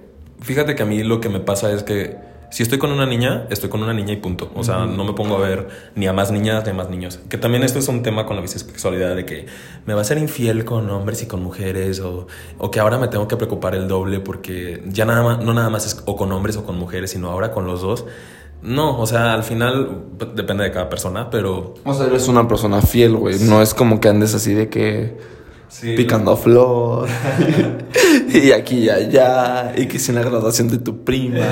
fíjate 0.41 0.75
que 0.75 0.83
a 0.83 0.87
mí 0.87 1.03
lo 1.03 1.21
que 1.21 1.29
me 1.29 1.41
pasa 1.41 1.73
es 1.73 1.83
que 1.83 2.17
si 2.51 2.63
estoy 2.63 2.79
con 2.79 2.93
una 2.93 3.07
niña, 3.07 3.47
estoy 3.51 3.69
con 3.69 3.83
una 3.83 3.93
niña 3.93 4.13
y 4.13 4.17
punto. 4.17 4.51
O 4.55 4.65
sea, 4.65 4.87
no 4.87 5.05
me 5.05 5.13
pongo 5.13 5.37
a 5.37 5.41
ver 5.41 5.69
ni 5.95 6.07
a 6.07 6.13
más 6.13 6.31
niñas 6.31 6.65
ni 6.65 6.71
a 6.71 6.75
más 6.75 6.89
niños. 6.89 7.19
Que 7.29 7.39
también 7.39 7.63
esto 7.65 7.79
es 7.79 7.89
un 7.89 8.03
tema 8.03 8.25
con 8.25 8.37
la 8.37 8.43
bisexualidad 8.43 9.17
de 9.17 9.27
que 9.27 9.47
me 9.85 9.95
va 9.95 10.01
a 10.01 10.05
ser 10.05 10.19
infiel 10.19 10.65
con 10.65 10.89
hombres 10.91 11.23
y 11.23 11.27
con 11.27 11.43
mujeres 11.43 12.01
o, 12.01 12.29
o 12.59 12.71
que 12.71 12.81
ahora 12.81 12.99
me 12.99 13.09
tengo 13.09 13.27
que 13.29 13.37
preocupar 13.37 13.75
el 13.75 13.89
doble 13.89 14.21
porque 14.21 14.83
ya 14.87 15.05
nada 15.05 15.23
más, 15.23 15.45
no 15.45 15.53
nada 15.55 15.71
más 15.71 15.87
es 15.87 16.03
o 16.07 16.17
con 16.17 16.31
hombres 16.33 16.57
o 16.57 16.65
con 16.65 16.79
mujeres, 16.79 17.11
sino 17.11 17.31
ahora 17.31 17.51
con 17.51 17.67
los 17.67 17.83
dos. 17.83 18.07
No, 18.63 18.99
o 18.99 19.07
sea, 19.07 19.35
al 19.35 19.43
final 19.43 20.05
depende 20.35 20.65
de 20.65 20.73
cada 20.73 20.89
persona, 20.89 21.29
pero... 21.31 21.75
O 21.85 21.95
sea, 21.95 22.07
eres 22.07 22.27
una 22.27 22.49
persona 22.49 22.81
fiel, 22.81 23.17
güey. 23.17 23.39
No 23.41 23.61
es 23.61 23.75
como 23.75 24.01
que 24.01 24.09
andes 24.09 24.35
así 24.35 24.55
de 24.55 24.69
que 24.69 25.17
picando 25.81 26.37
flor. 26.37 27.09
y 28.29 28.53
aquí 28.53 28.85
y 28.85 28.91
allá. 28.91 29.73
Y 29.77 29.87
que 29.87 29.99
sin 29.99 30.15
la 30.15 30.23
graduación 30.23 30.69
de 30.69 30.79
tu 30.79 31.05
prima. 31.05 31.47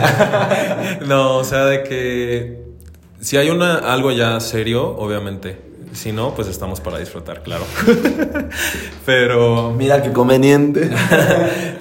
no, 1.06 1.38
o 1.38 1.44
sea, 1.44 1.66
de 1.66 1.82
que 1.82 2.64
si 3.20 3.36
hay 3.36 3.50
una, 3.50 3.78
algo 3.78 4.12
ya 4.12 4.38
serio, 4.40 4.96
obviamente. 4.96 5.74
Si 5.92 6.10
no, 6.10 6.34
pues 6.34 6.48
estamos 6.48 6.80
para 6.80 6.98
disfrutar, 6.98 7.42
claro. 7.42 7.64
pero. 9.06 9.72
Mira 9.72 10.02
qué 10.02 10.12
conveniente. 10.12 10.90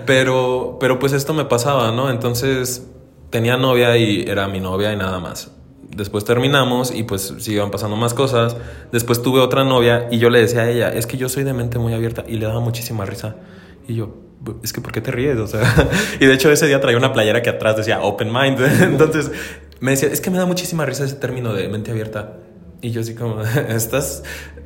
pero, 0.06 0.78
pero 0.80 1.00
pues 1.00 1.13
esto 1.13 1.34
me 1.34 1.46
pasaba, 1.46 1.92
¿no? 1.92 2.12
Entonces 2.12 2.86
tenía 3.32 3.58
novia 3.58 3.98
y 3.98 4.24
era 4.28 4.48
mi 4.48 4.60
novia 4.60 4.94
y 4.94 4.98
nada 4.98 5.20
más 5.20 5.53
después 5.96 6.26
terminamos 6.26 6.94
y 6.94 7.04
pues 7.04 7.34
siguieron 7.40 7.72
pasando 7.72 7.96
más 7.96 8.14
cosas. 8.14 8.56
Después 8.92 9.22
tuve 9.22 9.40
otra 9.40 9.64
novia 9.64 10.08
y 10.12 10.18
yo 10.18 10.30
le 10.30 10.40
decía 10.40 10.62
a 10.62 10.70
ella, 10.70 10.90
es 10.90 11.08
que 11.08 11.18
yo 11.18 11.30
soy 11.30 11.44
de 11.44 11.54
mente 11.54 11.80
muy 11.80 11.94
abierta 11.94 12.24
y 12.28 12.38
le 12.38 12.46
daba 12.46 12.60
muchísima 12.60 13.06
risa. 13.06 13.36
Y 13.88 13.96
yo, 13.96 14.16
es 14.64 14.74
que 14.74 14.82
¿por 14.82 14.92
qué 14.92 15.02
te 15.02 15.12
ríes? 15.12 15.38
O 15.38 15.48
sea, 15.48 15.62
y 16.20 16.26
de 16.26 16.34
hecho 16.34 16.52
ese 16.52 16.68
día 16.68 16.80
traía 16.82 16.98
una 16.98 17.14
playera 17.14 17.42
que 17.42 17.50
atrás 17.50 17.78
decía 17.78 18.02
open 18.02 18.32
mind. 18.32 18.60
Entonces 18.82 19.32
me 19.80 19.92
decía, 19.92 20.10
es 20.10 20.22
que 20.22 20.30
me 20.30 20.38
da 20.38 20.46
muchísima 20.46 20.86
risa 20.86 21.04
ese 21.06 21.16
término 21.16 21.54
de 21.54 21.68
mente 21.70 21.92
abierta. 21.92 22.38
Y 22.82 22.92
yo 22.92 23.02
así 23.02 23.16
como, 23.16 23.42
estás, 23.70 24.24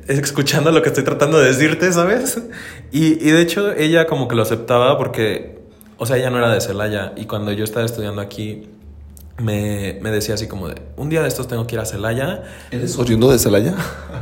escuchando 0.08 0.72
lo 0.72 0.82
que 0.82 0.88
estoy 0.88 1.04
tratando 1.04 1.38
de 1.38 1.48
decirte, 1.48 1.92
¿sabes? 1.92 2.42
Y, 2.90 3.14
y 3.24 3.30
de 3.30 3.40
hecho 3.40 3.72
ella 3.72 4.06
como 4.06 4.26
que 4.26 4.34
lo 4.34 4.42
aceptaba 4.42 4.96
porque, 4.96 5.58
o 5.98 6.06
sea, 6.06 6.16
ella 6.16 6.30
no 6.30 6.38
era 6.38 6.52
de 6.52 6.60
Celaya 6.60 7.12
y 7.16 7.26
cuando 7.26 7.52
yo 7.52 7.62
estaba 7.62 7.84
estudiando 7.84 8.22
aquí 8.22 8.68
me, 9.38 9.98
me 10.00 10.10
decía 10.10 10.34
así 10.34 10.48
como 10.48 10.68
de, 10.68 10.80
un 10.96 11.08
día 11.08 11.22
de 11.22 11.28
estos 11.28 11.48
tengo 11.48 11.66
que 11.66 11.76
ir 11.76 11.80
a 11.80 11.84
Celaya. 11.84 12.42
¿Eres 12.70 12.98
oriundo 12.98 13.30
de 13.30 13.38
Celaya? 13.38 13.74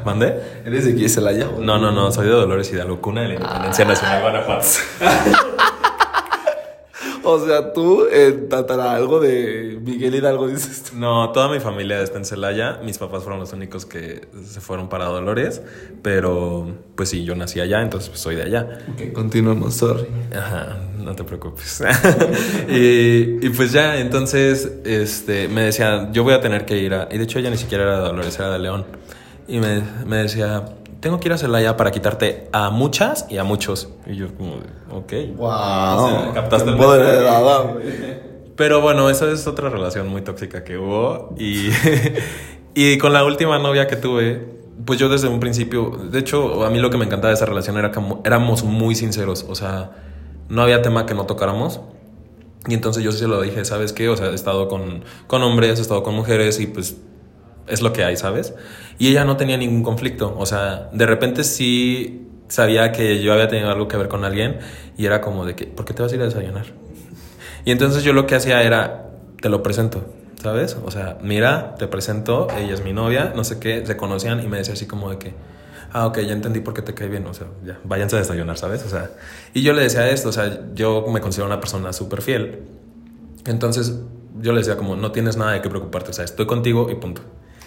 ¿Mandé? 0.04 0.40
¿Eres 0.64 0.84
de 0.84 0.92
aquí 0.92 1.02
de 1.02 1.08
Celaya? 1.08 1.48
No, 1.58 1.78
no, 1.78 1.90
no, 1.90 2.12
soy 2.12 2.26
de 2.26 2.32
Dolores 2.32 2.70
Hidalgo, 2.72 3.00
cuna 3.00 3.22
de 3.22 3.28
la 3.28 3.34
Independencia 3.34 3.84
Nacional 3.84 4.22
Guanajuato. 4.22 4.66
O 7.28 7.44
sea, 7.44 7.72
tú 7.72 8.06
tratará 8.48 8.92
algo 8.92 9.18
de 9.18 9.80
Miguel 9.82 10.14
Hidalgo, 10.14 10.46
dices 10.46 10.84
tú. 10.84 10.96
No, 10.96 11.32
toda 11.32 11.48
mi 11.48 11.58
familia 11.58 12.00
está 12.00 12.18
en 12.18 12.24
Celaya. 12.24 12.78
Mis 12.84 12.98
papás 12.98 13.24
fueron 13.24 13.40
los 13.40 13.52
únicos 13.52 13.84
que 13.84 14.28
se 14.44 14.60
fueron 14.60 14.88
para 14.88 15.06
Dolores. 15.06 15.60
Pero, 16.02 16.68
pues 16.94 17.08
sí, 17.08 17.24
yo 17.24 17.34
nací 17.34 17.58
allá, 17.58 17.82
entonces 17.82 18.10
pues, 18.10 18.20
soy 18.20 18.36
de 18.36 18.44
allá. 18.44 18.78
Ok, 18.92 19.12
continuemos, 19.12 19.74
sorry. 19.74 20.06
Ajá, 20.32 20.78
no 20.98 21.16
te 21.16 21.24
preocupes. 21.24 21.82
y, 22.68 23.44
y 23.44 23.50
pues 23.50 23.72
ya, 23.72 23.98
entonces, 23.98 24.70
este, 24.84 25.48
me 25.48 25.62
decía, 25.62 26.12
yo 26.12 26.22
voy 26.22 26.34
a 26.34 26.40
tener 26.40 26.64
que 26.64 26.78
ir 26.78 26.94
a... 26.94 27.08
Y 27.10 27.18
de 27.18 27.24
hecho 27.24 27.40
ella 27.40 27.50
ni 27.50 27.56
siquiera 27.56 27.82
era 27.82 27.98
de 27.98 28.04
Dolores, 28.04 28.38
era 28.38 28.52
de 28.52 28.60
León. 28.60 28.86
Y 29.48 29.58
me, 29.58 29.82
me 30.06 30.18
decía, 30.18 30.64
tengo 31.06 31.20
que 31.20 31.28
ir 31.28 31.32
a 31.34 31.38
Celaya 31.38 31.76
para 31.76 31.92
quitarte 31.92 32.48
a 32.50 32.70
muchas 32.70 33.26
y 33.30 33.38
a 33.38 33.44
muchos. 33.44 33.90
Y 34.06 34.16
yo 34.16 34.34
como, 34.34 34.56
de, 34.56 34.66
ok. 34.90 35.36
Wow. 35.36 35.48
O 35.48 36.08
sea, 36.08 36.32
captaste 36.34 36.70
el. 36.70 36.76
Pero 38.56 38.80
bueno, 38.80 39.08
esa 39.08 39.30
es 39.30 39.46
otra 39.46 39.70
relación 39.70 40.08
muy 40.08 40.22
tóxica 40.22 40.64
que 40.64 40.76
hubo. 40.76 41.32
Y, 41.38 41.68
y 42.74 42.98
con 42.98 43.12
la 43.12 43.24
última 43.24 43.60
novia 43.60 43.86
que 43.86 43.94
tuve, 43.94 44.58
pues 44.84 44.98
yo 44.98 45.08
desde 45.08 45.28
un 45.28 45.38
principio, 45.38 45.96
de 46.10 46.18
hecho, 46.18 46.64
a 46.64 46.70
mí 46.70 46.80
lo 46.80 46.90
que 46.90 46.96
me 46.96 47.04
encantaba 47.04 47.28
de 47.28 47.34
esa 47.34 47.46
relación 47.46 47.76
era 47.76 47.92
que 47.92 48.00
éramos 48.24 48.64
muy 48.64 48.96
sinceros. 48.96 49.46
O 49.48 49.54
sea, 49.54 49.92
no 50.48 50.60
había 50.60 50.82
tema 50.82 51.06
que 51.06 51.14
no 51.14 51.26
tocáramos. 51.26 51.82
Y 52.66 52.74
entonces 52.74 53.04
yo 53.04 53.12
sí 53.12 53.18
se 53.18 53.28
lo 53.28 53.40
dije, 53.42 53.64
¿sabes 53.64 53.92
qué? 53.92 54.08
O 54.08 54.16
sea, 54.16 54.30
he 54.30 54.34
estado 54.34 54.66
con, 54.66 55.04
con 55.28 55.44
hombres, 55.44 55.78
he 55.78 55.82
estado 55.82 56.02
con 56.02 56.16
mujeres 56.16 56.58
y 56.58 56.66
pues 56.66 56.96
es 57.66 57.82
lo 57.82 57.92
que 57.92 58.04
hay, 58.04 58.16
¿sabes? 58.16 58.54
Y 58.98 59.08
ella 59.08 59.24
no 59.24 59.36
tenía 59.36 59.56
ningún 59.56 59.82
conflicto. 59.82 60.34
O 60.38 60.46
sea, 60.46 60.88
de 60.92 61.06
repente 61.06 61.44
sí 61.44 62.26
sabía 62.48 62.92
que 62.92 63.22
yo 63.22 63.32
había 63.32 63.48
tenido 63.48 63.70
algo 63.70 63.88
que 63.88 63.96
ver 63.96 64.08
con 64.08 64.24
alguien 64.24 64.58
y 64.96 65.06
era 65.06 65.20
como 65.20 65.44
de 65.44 65.54
que, 65.54 65.66
¿por 65.66 65.84
qué 65.84 65.94
te 65.94 66.02
vas 66.02 66.12
a 66.12 66.14
ir 66.14 66.22
a 66.22 66.24
desayunar? 66.26 66.66
Y 67.64 67.72
entonces 67.72 68.04
yo 68.04 68.12
lo 68.12 68.26
que 68.26 68.36
hacía 68.36 68.62
era, 68.62 69.10
te 69.40 69.48
lo 69.48 69.62
presento, 69.62 70.06
¿sabes? 70.42 70.76
O 70.84 70.90
sea, 70.90 71.18
mira, 71.20 71.74
te 71.76 71.88
presento, 71.88 72.46
ella 72.56 72.74
es 72.74 72.84
mi 72.84 72.92
novia, 72.92 73.32
no 73.34 73.42
sé 73.44 73.58
qué, 73.58 73.84
se 73.84 73.96
conocían 73.96 74.42
y 74.42 74.46
me 74.46 74.58
decía 74.58 74.74
así 74.74 74.86
como 74.86 75.10
de 75.10 75.18
que, 75.18 75.34
ah, 75.92 76.06
ok, 76.06 76.18
ya 76.20 76.32
entendí 76.32 76.60
por 76.60 76.74
qué 76.74 76.82
te 76.82 76.94
cae 76.94 77.08
bien, 77.08 77.26
o 77.26 77.34
sea, 77.34 77.48
ya, 77.64 77.78
váyanse 77.82 78.16
a 78.16 78.20
desayunar, 78.20 78.56
¿sabes? 78.56 78.84
O 78.84 78.88
sea, 78.88 79.10
y 79.52 79.62
yo 79.62 79.72
le 79.72 79.82
decía 79.82 80.08
esto, 80.08 80.28
o 80.28 80.32
sea, 80.32 80.60
yo 80.74 81.06
me 81.08 81.20
considero 81.20 81.46
una 81.46 81.58
persona 81.58 81.92
súper 81.92 82.22
fiel. 82.22 82.62
Entonces 83.46 83.98
yo 84.40 84.52
le 84.52 84.58
decía 84.58 84.76
como, 84.76 84.96
no 84.96 85.12
tienes 85.12 85.36
nada 85.36 85.52
de 85.52 85.62
qué 85.62 85.68
preocuparte, 85.68 86.10
o 86.10 86.14
sea, 86.14 86.24
estoy 86.24 86.46
contigo 86.46 86.88
y 86.90 86.94
punto. 86.94 87.22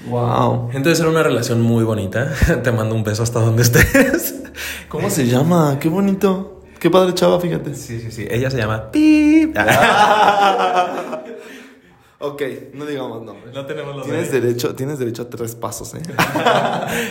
Wow. 0.08 0.70
Entonces 0.74 1.00
era 1.00 1.10
una 1.10 1.24
relación 1.24 1.62
muy 1.62 1.84
bonita. 1.84 2.32
Te 2.64 2.72
mando 2.72 2.96
un 2.96 3.04
beso 3.04 3.24
hasta 3.24 3.40
donde 3.40 3.64
estés. 3.64 4.36
¿Cómo 4.90 5.10
se 5.10 5.28
llama? 5.28 5.78
Qué 5.80 5.90
bonito. 5.90 6.62
Qué 6.80 6.90
padre 6.90 7.14
chava, 7.14 7.40
fíjate. 7.40 7.76
Sí, 7.76 8.00
sí, 8.00 8.12
sí. 8.12 8.28
Ella 8.30 8.50
se 8.50 8.58
llama 8.58 8.92
Pip. 8.92 9.56
Ok, 12.22 12.42
no 12.74 12.86
digamos 12.86 13.22
nombres. 13.24 13.56
No 13.56 13.66
tenemos 13.66 13.96
los 13.96 14.04
Tienes 14.06 14.30
derechos. 14.30 14.44
derecho, 14.44 14.76
tienes 14.76 15.00
derecho 15.00 15.22
a 15.22 15.30
tres 15.30 15.56
pasos, 15.56 15.94
¿eh? 15.94 16.02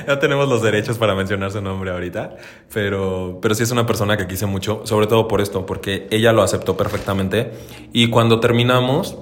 no 0.06 0.18
tenemos 0.18 0.46
los 0.50 0.60
derechos 0.60 0.98
para 0.98 1.14
mencionar 1.14 1.50
su 1.50 1.62
nombre 1.62 1.90
ahorita, 1.90 2.36
pero, 2.74 3.38
pero 3.40 3.54
sí 3.54 3.62
es 3.62 3.70
una 3.70 3.86
persona 3.86 4.18
que 4.18 4.26
quise 4.26 4.44
mucho, 4.44 4.82
sobre 4.84 5.06
todo 5.06 5.26
por 5.26 5.40
esto, 5.40 5.64
porque 5.64 6.08
ella 6.10 6.34
lo 6.34 6.42
aceptó 6.42 6.76
perfectamente. 6.76 7.52
Y 7.94 8.10
cuando 8.10 8.38
terminamos, 8.38 9.16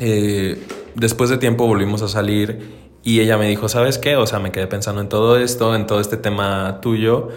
eh, 0.00 0.60
después 0.96 1.30
de 1.30 1.38
tiempo 1.38 1.68
volvimos 1.68 2.02
a 2.02 2.08
salir 2.08 2.83
y 3.04 3.20
ella 3.20 3.36
me 3.36 3.46
dijo, 3.46 3.68
¿sabes 3.68 3.98
qué? 3.98 4.16
O 4.16 4.26
sea, 4.26 4.38
me 4.38 4.50
quedé 4.50 4.66
pensando 4.66 5.02
en 5.02 5.08
todo 5.08 5.38
esto, 5.38 5.74
en 5.74 5.86
todo 5.86 6.00
este 6.00 6.16
tema 6.16 6.80
tuyo. 6.80 7.28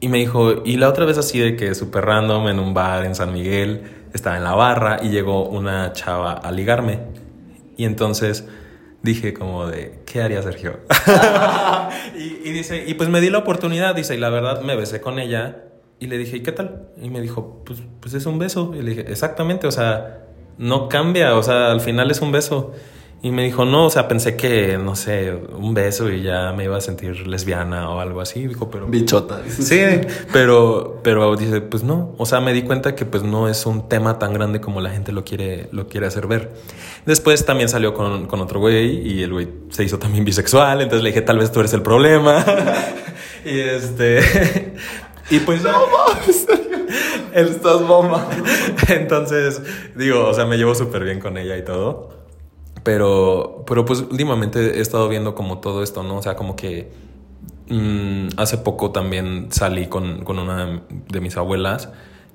Y 0.00 0.08
me 0.08 0.18
dijo, 0.18 0.62
y 0.64 0.76
la 0.76 0.88
otra 0.88 1.04
vez 1.04 1.18
así 1.18 1.40
de 1.40 1.56
que 1.56 1.74
súper 1.74 2.04
random 2.04 2.48
en 2.48 2.60
un 2.60 2.72
bar 2.72 3.04
en 3.04 3.14
San 3.14 3.32
Miguel, 3.32 3.82
estaba 4.14 4.36
en 4.36 4.44
la 4.44 4.54
barra 4.54 4.98
y 5.02 5.10
llegó 5.10 5.48
una 5.48 5.92
chava 5.92 6.32
a 6.32 6.52
ligarme. 6.52 7.00
Y 7.76 7.84
entonces 7.84 8.46
dije 9.02 9.34
como 9.34 9.66
de, 9.66 10.02
¿qué 10.06 10.22
haría 10.22 10.40
Sergio? 10.42 10.80
y, 12.16 12.48
y 12.48 12.52
dice, 12.52 12.84
y 12.86 12.94
pues 12.94 13.08
me 13.08 13.20
di 13.20 13.28
la 13.28 13.38
oportunidad, 13.38 13.94
dice, 13.96 14.14
y 14.14 14.18
la 14.18 14.30
verdad 14.30 14.62
me 14.62 14.76
besé 14.76 15.00
con 15.00 15.18
ella 15.18 15.64
y 16.02 16.06
le 16.06 16.18
dije, 16.18 16.38
¿y 16.38 16.40
qué 16.40 16.50
tal? 16.50 16.88
Y 17.00 17.10
me 17.10 17.20
dijo, 17.20 17.62
pues, 17.64 17.80
pues 18.00 18.14
es 18.14 18.26
un 18.26 18.38
beso. 18.38 18.72
Y 18.74 18.82
le 18.82 18.90
dije, 18.90 19.04
exactamente, 19.10 19.68
o 19.68 19.70
sea, 19.70 20.24
no 20.58 20.88
cambia, 20.88 21.36
o 21.36 21.42
sea, 21.44 21.70
al 21.70 21.80
final 21.80 22.10
es 22.10 22.20
un 22.20 22.32
beso. 22.32 22.72
Y 23.24 23.30
me 23.30 23.44
dijo, 23.44 23.64
no, 23.64 23.86
o 23.86 23.90
sea, 23.90 24.08
pensé 24.08 24.36
que, 24.36 24.78
no 24.78 24.96
sé, 24.96 25.32
un 25.56 25.74
beso 25.74 26.10
y 26.10 26.22
ya 26.22 26.52
me 26.52 26.64
iba 26.64 26.76
a 26.76 26.80
sentir 26.80 27.28
lesbiana 27.28 27.88
o 27.88 28.00
algo 28.00 28.20
así. 28.20 28.48
Dijo, 28.48 28.68
pero... 28.68 28.88
Bichota. 28.88 29.42
Sí, 29.48 29.80
pero, 30.32 30.98
pero 31.04 31.36
dice, 31.36 31.60
pues 31.60 31.84
no. 31.84 32.16
O 32.18 32.26
sea, 32.26 32.40
me 32.40 32.52
di 32.52 32.62
cuenta 32.62 32.96
que 32.96 33.04
pues 33.04 33.22
no 33.22 33.48
es 33.48 33.64
un 33.64 33.88
tema 33.88 34.18
tan 34.18 34.32
grande 34.32 34.60
como 34.60 34.80
la 34.80 34.90
gente 34.90 35.12
lo 35.12 35.22
quiere, 35.22 35.68
lo 35.70 35.86
quiere 35.86 36.08
hacer 36.08 36.26
ver. 36.26 36.50
Después 37.06 37.46
también 37.46 37.68
salió 37.68 37.94
con, 37.94 38.26
con 38.26 38.40
otro 38.40 38.58
güey 38.58 39.06
y 39.06 39.22
el 39.22 39.32
güey 39.32 39.48
se 39.70 39.84
hizo 39.84 40.00
también 40.00 40.24
bisexual. 40.24 40.80
Entonces 40.80 41.04
le 41.04 41.10
dije, 41.10 41.22
tal 41.22 41.38
vez 41.38 41.52
tú 41.52 41.60
eres 41.60 41.72
el 41.74 41.82
problema. 41.82 42.44
y 43.44 43.56
este... 43.56 44.74
y 45.30 45.38
pues. 45.38 45.62
Él 47.34 47.46
estás 47.46 47.86
bomba. 47.86 48.28
Entonces, 48.88 49.62
digo, 49.94 50.26
o 50.26 50.34
sea, 50.34 50.44
me 50.44 50.56
llevo 50.56 50.74
súper 50.74 51.04
bien 51.04 51.20
con 51.20 51.38
ella 51.38 51.56
y 51.56 51.64
todo. 51.64 52.21
Pero, 52.82 53.64
pero 53.66 53.84
pues 53.84 54.00
últimamente 54.00 54.78
he 54.78 54.80
estado 54.80 55.08
viendo 55.08 55.34
como 55.34 55.58
todo 55.58 55.82
esto, 55.82 56.02
¿no? 56.02 56.16
O 56.16 56.22
sea, 56.22 56.34
como 56.34 56.56
que 56.56 56.90
mm, 57.68 58.28
hace 58.36 58.58
poco 58.58 58.90
también 58.90 59.48
salí 59.50 59.86
con, 59.86 60.24
con 60.24 60.38
una 60.38 60.82
de 61.08 61.20
mis 61.20 61.36
abuelas, 61.36 61.90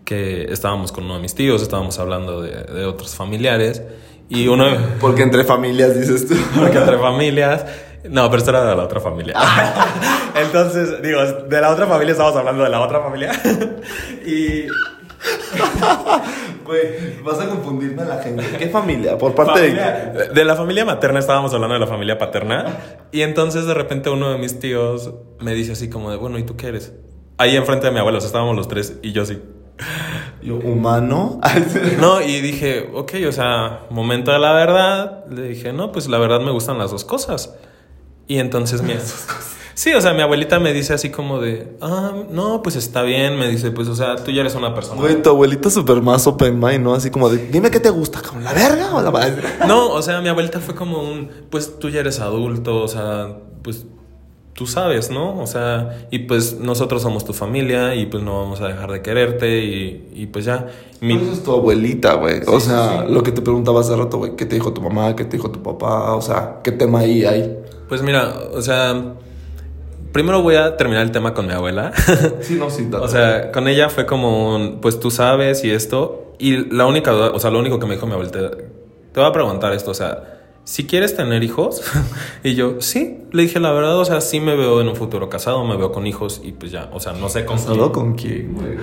que 0.05 0.51
estábamos 0.51 0.91
con 0.91 1.03
uno 1.03 1.15
de 1.15 1.19
mis 1.19 1.35
tíos, 1.35 1.61
estábamos 1.61 1.99
hablando 1.99 2.41
de, 2.41 2.63
de 2.63 2.85
otros 2.85 3.15
familiares. 3.15 3.83
Y 4.29 4.47
uno, 4.47 4.65
Porque 5.01 5.23
entre 5.23 5.43
familias 5.43 5.97
dices 5.97 6.27
tú. 6.27 6.35
porque 6.59 6.77
entre 6.77 6.97
familias. 6.97 7.65
No, 8.09 8.29
pero 8.29 8.37
esto 8.37 8.51
era 8.51 8.65
de 8.65 8.75
la 8.75 8.83
otra 8.83 8.99
familia. 8.99 9.35
Entonces, 10.35 11.01
digo, 11.01 11.23
de 11.23 11.61
la 11.61 11.71
otra 11.71 11.87
familia 11.87 12.11
estamos 12.11 12.35
hablando 12.35 12.63
de 12.63 12.69
la 12.69 12.79
otra 12.81 13.01
familia. 13.01 13.31
y. 14.25 14.67
Güey, 16.65 17.21
vas 17.23 17.39
a 17.39 17.47
confundirme 17.47 18.01
a 18.01 18.05
la 18.05 18.21
gente. 18.21 18.43
¿Qué 18.57 18.67
familia? 18.69 19.17
Por 19.17 19.33
parte 19.33 19.53
Familia- 19.59 20.29
de 20.33 20.45
la 20.45 20.55
familia 20.55 20.85
materna 20.85 21.19
estábamos 21.19 21.53
hablando 21.53 21.73
de 21.75 21.79
la 21.79 21.87
familia 21.87 22.17
paterna. 22.17 22.77
Y 23.11 23.21
entonces 23.21 23.65
de 23.65 23.73
repente 23.73 24.09
uno 24.09 24.31
de 24.31 24.37
mis 24.37 24.59
tíos 24.59 25.11
me 25.39 25.53
dice 25.53 25.71
así 25.73 25.89
como 25.89 26.11
de, 26.11 26.17
bueno, 26.17 26.37
¿y 26.37 26.43
tú 26.43 26.55
qué 26.57 26.67
eres? 26.67 26.93
Ahí 27.37 27.55
enfrente 27.55 27.85
de 27.87 27.91
mi 27.93 27.99
abuelo, 27.99 28.17
o 28.17 28.21
sea, 28.21 28.27
estábamos 28.27 28.55
los 28.55 28.67
tres 28.67 28.97
y 29.01 29.11
yo 29.13 29.25
sí. 29.25 29.35
de. 29.35 29.57
Yo, 30.41 30.55
¿Humano? 30.55 31.39
No, 31.99 32.21
y 32.21 32.41
dije, 32.41 32.89
ok, 32.93 33.13
o 33.27 33.31
sea, 33.31 33.81
momento 33.89 34.31
de 34.31 34.39
la 34.39 34.53
verdad. 34.53 35.25
Le 35.29 35.43
dije, 35.43 35.71
no, 35.73 35.91
pues 35.91 36.07
la 36.07 36.17
verdad 36.17 36.39
me 36.41 36.51
gustan 36.51 36.77
las 36.77 36.91
dos 36.91 37.05
cosas. 37.05 37.55
Y 38.27 38.39
entonces 38.39 38.81
mi... 38.81 38.93
Sí, 39.77 39.93
o 39.93 40.01
sea, 40.01 40.11
mi 40.15 40.23
abuelita 40.23 40.59
me 40.59 40.73
dice 40.73 40.95
así 40.95 41.11
como 41.11 41.39
de, 41.39 41.77
ah, 41.81 42.11
no, 42.31 42.63
pues 42.63 42.75
está 42.75 43.03
bien. 43.03 43.37
Me 43.37 43.47
dice, 43.47 43.69
pues, 43.69 43.87
o 43.87 43.95
sea, 43.95 44.15
tú 44.15 44.31
ya 44.31 44.41
eres 44.41 44.55
una 44.55 44.73
persona. 44.73 44.99
Güey, 44.99 45.21
tu 45.21 45.29
abuelita 45.29 45.69
súper 45.69 46.01
más 46.01 46.25
open 46.25 46.57
mind, 46.59 46.79
¿no? 46.83 46.95
Así 46.95 47.11
como 47.11 47.29
de, 47.29 47.37
dime 47.49 47.69
qué 47.69 47.79
te 47.79 47.91
gusta, 47.91 48.19
¿con 48.23 48.43
la 48.43 48.53
verga 48.53 48.95
o 48.95 49.03
la 49.03 49.11
madre? 49.11 49.43
No, 49.67 49.89
o 49.91 50.01
sea, 50.01 50.19
mi 50.21 50.29
abuelita 50.29 50.59
fue 50.61 50.73
como 50.73 50.99
un, 51.03 51.29
pues 51.51 51.77
tú 51.77 51.89
ya 51.89 51.99
eres 51.99 52.19
adulto, 52.19 52.81
o 52.81 52.87
sea, 52.87 53.37
pues 53.61 53.85
tú 54.53 54.65
sabes, 54.65 55.11
¿no? 55.11 55.39
O 55.39 55.45
sea, 55.45 56.07
y 56.09 56.17
pues 56.25 56.57
nosotros 56.59 57.03
somos 57.03 57.23
tu 57.23 57.33
familia 57.33 57.93
y 57.93 58.07
pues 58.07 58.23
no 58.23 58.41
vamos 58.41 58.59
a 58.61 58.69
dejar 58.69 58.91
de 58.91 59.03
quererte 59.03 59.63
y, 59.63 60.09
y 60.15 60.25
pues 60.25 60.45
ya. 60.45 60.65
Mi- 61.01 61.17
Eso 61.17 61.33
es 61.33 61.43
tu 61.43 61.51
abuelita, 61.53 62.15
güey. 62.15 62.41
O 62.47 62.59
Sí, 62.59 62.69
sea, 62.69 63.03
sí. 63.05 63.13
lo 63.13 63.21
que 63.21 63.31
te 63.31 63.43
preguntaba 63.43 63.81
hace 63.81 63.95
rato, 63.95 64.17
güey. 64.17 64.35
¿Qué 64.35 64.47
te 64.47 64.55
dijo 64.55 64.73
tu 64.73 64.81
mamá? 64.81 65.15
¿Qué 65.15 65.23
te 65.23 65.37
dijo 65.37 65.51
tu 65.51 65.61
papá? 65.61 66.15
O 66.15 66.21
sea, 66.23 66.61
¿qué 66.63 66.71
tema 66.71 67.01
ahí 67.01 67.23
hay? 67.25 67.55
Pues 67.87 68.01
mira, 68.01 68.33
o 68.55 68.61
sea, 68.63 69.13
primero 70.17 70.41
voy 70.41 70.55
a 70.55 70.75
terminar 70.77 71.03
el 71.03 71.11
tema 71.11 71.35
con 71.35 71.45
mi 71.45 71.53
abuela. 71.53 71.91
Sí, 72.41 72.55
no, 72.55 72.71
sí. 72.71 72.89
o 72.91 73.07
sea, 73.07 73.51
con 73.51 73.67
ella 73.67 73.87
fue 73.89 74.07
como, 74.07 74.55
un, 74.55 74.81
pues 74.81 74.99
tú 74.99 75.11
sabes 75.11 75.63
y 75.63 75.69
esto. 75.69 76.33
Y 76.39 76.73
la 76.73 76.87
única, 76.87 77.11
duda- 77.11 77.29
o 77.35 77.39
sea, 77.39 77.51
lo 77.51 77.59
único 77.59 77.77
que 77.79 77.85
me 77.85 77.93
dijo 77.93 78.07
mi 78.07 78.13
abuelita, 78.13 78.49
te 78.49 79.19
voy 79.19 79.29
a 79.29 79.31
preguntar 79.31 79.73
esto, 79.73 79.91
o 79.91 79.93
sea, 79.93 80.36
si 80.67 80.85
quieres 80.85 81.15
tener 81.15 81.43
hijos, 81.43 81.81
y 82.43 82.53
yo, 82.55 82.81
sí, 82.81 83.21
le 83.31 83.43
dije 83.43 83.57
la 83.61 83.71
verdad, 83.71 83.97
o 83.97 84.03
sea, 84.03 84.19
sí 84.19 84.41
me 84.41 84.53
veo 84.57 84.81
en 84.81 84.89
un 84.89 84.97
futuro 84.97 85.29
casado, 85.29 85.63
me 85.63 85.77
veo 85.77 85.93
con 85.93 86.05
hijos 86.05 86.41
y 86.43 86.51
pues 86.51 86.73
ya, 86.73 86.89
o 86.91 86.99
sea, 86.99 87.13
no 87.13 87.29
sé 87.29 87.45
con 87.45 87.55
¿Casado 87.55 87.93
con 87.93 88.15
quién, 88.15 88.53
güey? 88.53 88.77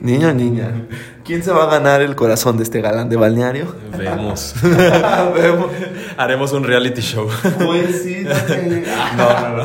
Niño 0.00 0.32
niña. 0.32 0.88
¿Quién 1.26 1.42
se 1.42 1.52
va 1.52 1.64
a 1.64 1.66
ganar 1.66 2.00
el 2.00 2.16
corazón 2.16 2.56
de 2.56 2.62
este 2.62 2.80
galán 2.80 3.10
de 3.10 3.16
balneario? 3.16 3.66
Vemos. 3.98 4.54
Vemos. 4.62 5.70
Haremos 6.16 6.52
un 6.52 6.64
reality 6.64 7.02
show. 7.02 7.28
Pues 7.58 8.02
sí, 8.02 8.24
no, 9.16 9.40
no, 9.40 9.56
no. 9.58 9.64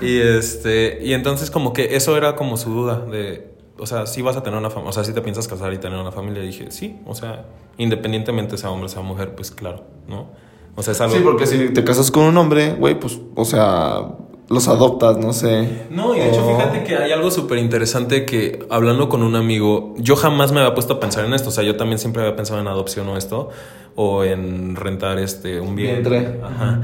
y 0.00 0.18
este, 0.18 0.98
y 1.00 1.12
entonces 1.12 1.52
como 1.52 1.72
que 1.72 1.94
eso 1.94 2.16
era 2.16 2.34
como 2.34 2.56
su 2.56 2.70
duda 2.70 3.06
de, 3.06 3.52
o 3.78 3.86
sea, 3.86 4.06
si 4.06 4.20
vas 4.20 4.36
a 4.36 4.42
tener 4.42 4.58
una 4.58 4.70
familia, 4.70 4.90
o 4.90 4.92
sea, 4.92 5.04
si 5.04 5.12
te 5.12 5.20
piensas 5.20 5.46
casar 5.46 5.72
y 5.72 5.78
tener 5.78 5.98
una 5.98 6.12
familia, 6.12 6.42
y 6.42 6.48
dije, 6.48 6.72
sí, 6.72 6.98
o 7.06 7.14
sea, 7.14 7.44
independientemente 7.76 8.56
sea 8.58 8.70
hombre, 8.70 8.88
sea 8.88 9.02
mujer, 9.02 9.36
pues 9.36 9.52
claro, 9.52 9.84
¿no? 10.08 10.47
O 10.78 10.82
sea, 10.82 10.92
es 10.92 11.00
algo... 11.00 11.16
Sí, 11.16 11.22
porque 11.24 11.46
si 11.46 11.70
te 11.70 11.82
casas 11.82 12.12
con 12.12 12.22
un 12.22 12.36
hombre, 12.36 12.74
güey, 12.74 13.00
pues, 13.00 13.18
o 13.34 13.44
sea, 13.44 14.14
los 14.48 14.68
adoptas, 14.68 15.18
no 15.18 15.32
sé. 15.32 15.86
No, 15.90 16.14
y 16.14 16.20
de 16.20 16.28
hecho, 16.28 16.46
fíjate 16.46 16.84
que 16.84 16.94
hay 16.94 17.10
algo 17.10 17.32
súper 17.32 17.58
interesante 17.58 18.24
que 18.24 18.64
hablando 18.70 19.08
con 19.08 19.24
un 19.24 19.34
amigo, 19.34 19.96
yo 19.98 20.14
jamás 20.14 20.52
me 20.52 20.60
había 20.60 20.74
puesto 20.74 20.94
a 20.94 21.00
pensar 21.00 21.24
en 21.24 21.34
esto. 21.34 21.48
O 21.48 21.52
sea, 21.52 21.64
yo 21.64 21.76
también 21.76 21.98
siempre 21.98 22.22
había 22.22 22.36
pensado 22.36 22.60
en 22.60 22.68
adopción 22.68 23.08
o 23.08 23.16
esto, 23.16 23.48
o 23.96 24.22
en 24.22 24.76
rentar 24.76 25.18
este 25.18 25.60
un 25.60 25.74
vientre. 25.74 26.38
Ajá. 26.44 26.82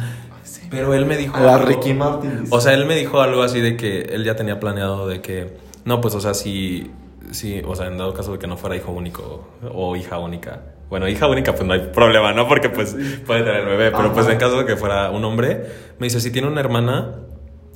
Pero 0.70 0.92
él 0.92 1.06
me 1.06 1.16
dijo. 1.16 1.36
A 1.36 1.42
la 1.42 1.58
Ricky 1.58 1.94
Martin. 1.94 2.46
O 2.50 2.60
sea, 2.60 2.74
él 2.74 2.86
me 2.86 2.96
dijo 2.96 3.20
algo 3.20 3.44
así 3.44 3.60
de 3.60 3.76
que 3.76 4.00
él 4.00 4.24
ya 4.24 4.34
tenía 4.34 4.58
planeado 4.58 5.06
de 5.06 5.20
que. 5.20 5.56
No, 5.84 6.00
pues, 6.00 6.16
o 6.16 6.20
sea, 6.20 6.34
si. 6.34 6.90
si 7.30 7.60
o 7.60 7.76
sea, 7.76 7.86
en 7.86 7.96
dado 7.96 8.12
caso 8.12 8.32
de 8.32 8.40
que 8.40 8.48
no 8.48 8.56
fuera 8.56 8.74
hijo 8.74 8.90
único 8.90 9.46
o 9.72 9.94
hija 9.94 10.18
única 10.18 10.74
bueno, 10.94 11.08
hija 11.08 11.26
única, 11.26 11.56
pues 11.56 11.66
no 11.66 11.72
hay 11.72 11.80
problema, 11.92 12.32
¿no? 12.32 12.46
Porque 12.46 12.70
pues 12.70 12.94
puede 13.26 13.42
tener 13.42 13.64
bebé, 13.64 13.90
pero 13.90 14.12
pues 14.12 14.28
en 14.28 14.38
caso 14.38 14.58
de 14.58 14.64
que 14.64 14.76
fuera 14.76 15.10
un 15.10 15.24
hombre, 15.24 15.66
me 15.98 16.06
dice, 16.06 16.20
si 16.20 16.30
tiene 16.30 16.46
una 16.46 16.60
hermana, 16.60 17.16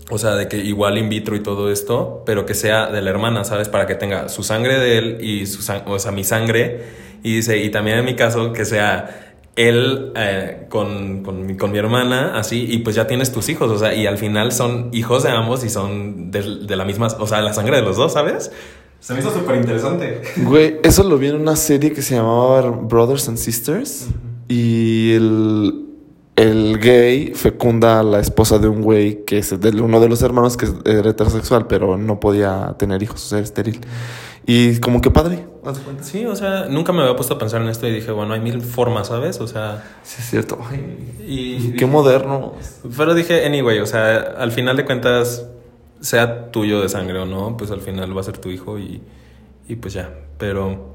o 0.09 0.19
sea, 0.19 0.37
de 0.37 0.47
que 0.47 0.59
igual 0.59 0.99
in 0.99 1.09
vitro 1.09 1.35
y 1.35 1.41
todo 1.41 1.73
esto, 1.73 2.23
pero 2.25 2.47
que 2.47 2.55
sea 2.55 2.87
de 2.87 3.03
la 3.03 3.11
hermana, 3.11 3.43
¿sabes? 3.43 3.69
Para 3.69 3.89
que 3.89 3.97
tenga 3.97 4.29
su 4.29 4.45
sangre 4.45 4.79
de 4.79 4.99
él 4.99 5.19
y 5.21 5.47
su 5.47 5.69
o 5.87 5.99
sea, 5.99 6.13
mi 6.13 6.23
sangre. 6.23 6.85
Y 7.25 7.35
dice, 7.35 7.59
y 7.59 7.71
también 7.71 7.99
en 7.99 8.05
mi 8.05 8.15
caso, 8.15 8.53
que 8.53 8.65
sea 8.65 9.35
él 9.57 10.13
eh, 10.15 10.67
con, 10.69 11.25
con, 11.25 11.45
mi, 11.45 11.57
con, 11.57 11.73
mi, 11.73 11.79
hermana, 11.79 12.39
así, 12.39 12.69
y 12.71 12.79
pues 12.79 12.95
ya 12.95 13.09
tienes 13.09 13.33
tus 13.33 13.49
hijos, 13.49 13.69
o 13.69 13.79
sea, 13.79 13.95
y 13.95 14.07
al 14.07 14.17
final 14.17 14.53
son 14.53 14.91
hijos 14.93 15.25
de 15.25 15.31
ambos 15.31 15.65
y 15.65 15.71
son 15.71 16.31
de, 16.31 16.43
de 16.69 16.77
la 16.77 16.85
misma, 16.85 17.09
o 17.19 17.27
sea, 17.27 17.41
la 17.41 17.53
sangre 17.53 17.79
de 17.79 17.83
los 17.83 17.97
dos, 17.97 18.13
¿sabes? 18.13 18.53
Se 19.01 19.15
me 19.15 19.21
hizo 19.21 19.33
súper 19.33 19.57
interesante. 19.57 20.23
Güey, 20.37 20.81
eso 20.83 21.05
lo 21.05 21.19
vi 21.19 21.29
en 21.29 21.37
una 21.37 21.57
serie 21.57 21.93
que 21.93 22.03
se 22.03 22.17
llamaba 22.17 22.63
Brothers 22.71 23.29
and 23.29 23.39
Sisters. 23.39 24.09
Y 24.49 25.13
el, 25.13 25.87
el 26.37 26.79
gay 26.79 27.33
fecunda 27.35 28.01
a 28.01 28.03
la 28.03 28.21
esposa 28.21 28.59
de 28.59 28.69
un 28.69 28.83
güey 28.83 29.25
que 29.25 29.39
es 29.39 29.61
de 29.61 29.69
uno 29.81 30.01
de 30.01 30.09
los 30.09 30.23
hermanos 30.23 30.57
que 30.57 30.67
es 30.67 30.75
heterosexual, 30.85 31.67
pero 31.67 31.97
no 31.97 32.19
podía 32.19 32.75
tener 32.79 33.03
hijos, 33.03 33.25
o 33.25 33.29
sea, 33.29 33.39
estéril. 33.39 33.81
Y 34.47 34.79
como 34.81 35.03
que 35.03 35.11
padre. 35.11 35.45
Sí, 36.01 36.25
o 36.25 36.35
sea, 36.35 36.67
nunca 36.71 36.93
me 36.93 37.03
había 37.03 37.15
puesto 37.15 37.35
a 37.35 37.39
pensar 37.39 37.61
en 37.61 37.69
esto 37.69 37.87
y 37.87 37.93
dije, 37.93 38.13
bueno, 38.13 38.33
hay 38.33 38.41
mil 38.41 38.63
formas, 38.63 39.09
¿sabes? 39.09 39.41
O 39.41 39.47
sea. 39.47 39.85
Sí, 40.03 40.17
es 40.21 40.31
cierto. 40.31 40.59
y, 41.27 41.73
qué 41.73 41.85
moderno. 41.85 42.55
Pero 42.97 43.15
dije, 43.15 43.45
anyway, 43.45 43.79
o 43.81 43.87
sea, 43.87 44.17
al 44.39 44.51
final 44.51 44.77
de 44.79 44.87
cuentas 44.87 45.47
sea 46.01 46.51
tuyo 46.51 46.81
de 46.81 46.89
sangre 46.89 47.19
o 47.19 47.27
no, 47.27 47.57
pues 47.57 47.71
al 47.71 47.81
final 47.81 48.17
va 48.17 48.21
a 48.21 48.25
ser 48.25 48.39
tu 48.39 48.51
hijo 48.51 48.79
y, 48.79 49.03
y 49.69 49.77
pues 49.77 49.95
ya. 49.95 50.15
Pero 50.39 50.95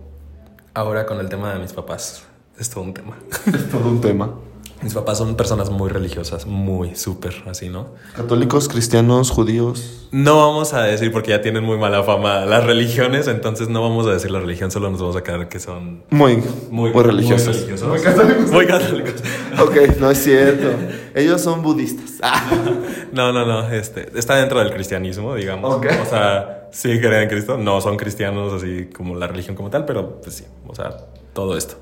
ahora 0.74 1.06
con 1.06 1.20
el 1.20 1.30
tema 1.30 1.54
de 1.54 1.60
mis 1.60 1.74
papás, 1.74 2.24
es 2.60 2.70
todo 2.70 2.84
un 2.84 2.94
tema. 2.94 3.18
Es 3.54 3.70
todo 3.70 3.90
un 3.90 4.02
tema. 4.02 4.34
Mis 4.82 4.94
papás 4.94 5.18
son 5.18 5.36
personas 5.36 5.70
muy 5.70 5.90
religiosas, 5.90 6.46
muy 6.46 6.94
súper 6.96 7.44
así, 7.48 7.70
¿no? 7.70 7.94
Católicos, 8.18 8.68
cristianos, 8.68 9.32
judíos. 9.32 10.10
No 10.12 10.36
vamos 10.38 10.74
a 10.74 10.84
decir 10.84 11.10
porque 11.14 11.30
ya 11.30 11.42
tienen 11.42 11.64
muy 11.64 11.78
mala 11.78 12.04
fama 12.04 12.46
las 12.46 12.66
religiones, 12.66 13.30
entonces 13.30 13.70
no 13.70 13.82
vamos 13.82 14.06
a 14.08 14.12
decir 14.12 14.30
la 14.30 14.42
religión, 14.42 14.72
solo 14.72 14.92
nos 14.92 15.00
vamos 15.00 15.16
a 15.16 15.24
quedar 15.24 15.48
que 15.48 15.62
son 15.62 16.04
muy, 16.10 16.44
muy, 16.70 16.92
religiosos. 16.92 17.66
Muy, 17.88 18.02
católicos. 18.02 18.52
Muy 18.52 18.68
católicos. 18.68 19.14
ok, 19.58 19.98
no 20.00 20.12
es 20.12 20.22
cierto. 20.22 20.68
Ellos 21.16 21.42
son 21.42 21.62
budistas. 21.62 22.20
no, 23.12 23.32
no, 23.32 23.46
no. 23.46 23.70
Este, 23.70 24.10
está 24.18 24.36
dentro 24.36 24.60
del 24.60 24.74
cristianismo, 24.74 25.36
digamos. 25.36 25.76
O 25.76 26.06
sea, 26.10 26.70
sí 26.72 27.00
creen 27.00 27.24
en 27.24 27.30
Cristo. 27.30 27.58
No 27.58 27.82
son 27.82 27.98
cristianos 27.98 28.54
así 28.54 28.90
como 28.96 29.16
la 29.16 29.28
religión 29.28 29.56
como 29.56 29.70
tal, 29.70 29.86
pero 29.86 30.22
pues 30.22 30.36
sí. 30.36 30.46
O 30.68 30.76
sea, 30.76 30.98
todo 31.34 31.58
esto. 31.58 31.76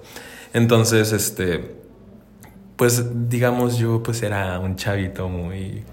Entonces, 0.53 1.13
este 1.13 1.81
pues 2.81 3.29
digamos 3.29 3.77
yo 3.77 4.01
pues 4.01 4.23
era 4.23 4.57
un 4.57 4.75
chavito 4.75 5.29
muy 5.29 5.83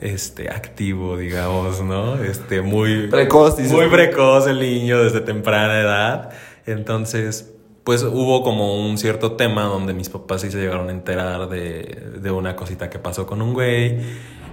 este 0.00 0.50
activo, 0.50 1.16
digamos, 1.16 1.80
¿no? 1.80 2.16
Este 2.24 2.60
muy 2.60 3.06
precoz, 3.06 3.60
muy 3.60 3.86
precoz 3.86 4.48
el 4.48 4.58
niño 4.58 5.00
desde 5.04 5.20
temprana 5.20 5.80
edad. 5.80 6.30
Entonces, 6.66 7.53
pues 7.84 8.02
hubo 8.02 8.42
como 8.42 8.80
un 8.82 8.96
cierto 8.96 9.32
tema 9.32 9.64
donde 9.64 9.92
mis 9.92 10.08
papás 10.08 10.40
sí 10.40 10.50
se 10.50 10.58
llegaron 10.58 10.88
a 10.88 10.92
enterar 10.92 11.48
de, 11.50 12.12
de 12.20 12.30
una 12.30 12.56
cosita 12.56 12.88
que 12.88 12.98
pasó 12.98 13.26
con 13.26 13.42
un 13.42 13.52
güey. 13.52 13.98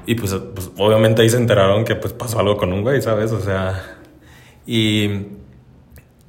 Y 0.05 0.15
pues, 0.15 0.35
pues, 0.53 0.71
obviamente 0.77 1.21
ahí 1.21 1.29
se 1.29 1.37
enteraron 1.37 1.85
que 1.85 1.95
pues 1.95 2.13
pasó 2.13 2.39
algo 2.39 2.57
con 2.57 2.73
un 2.73 2.81
güey, 2.81 3.01
¿sabes? 3.01 3.31
O 3.31 3.39
sea, 3.39 3.99
y 4.65 5.27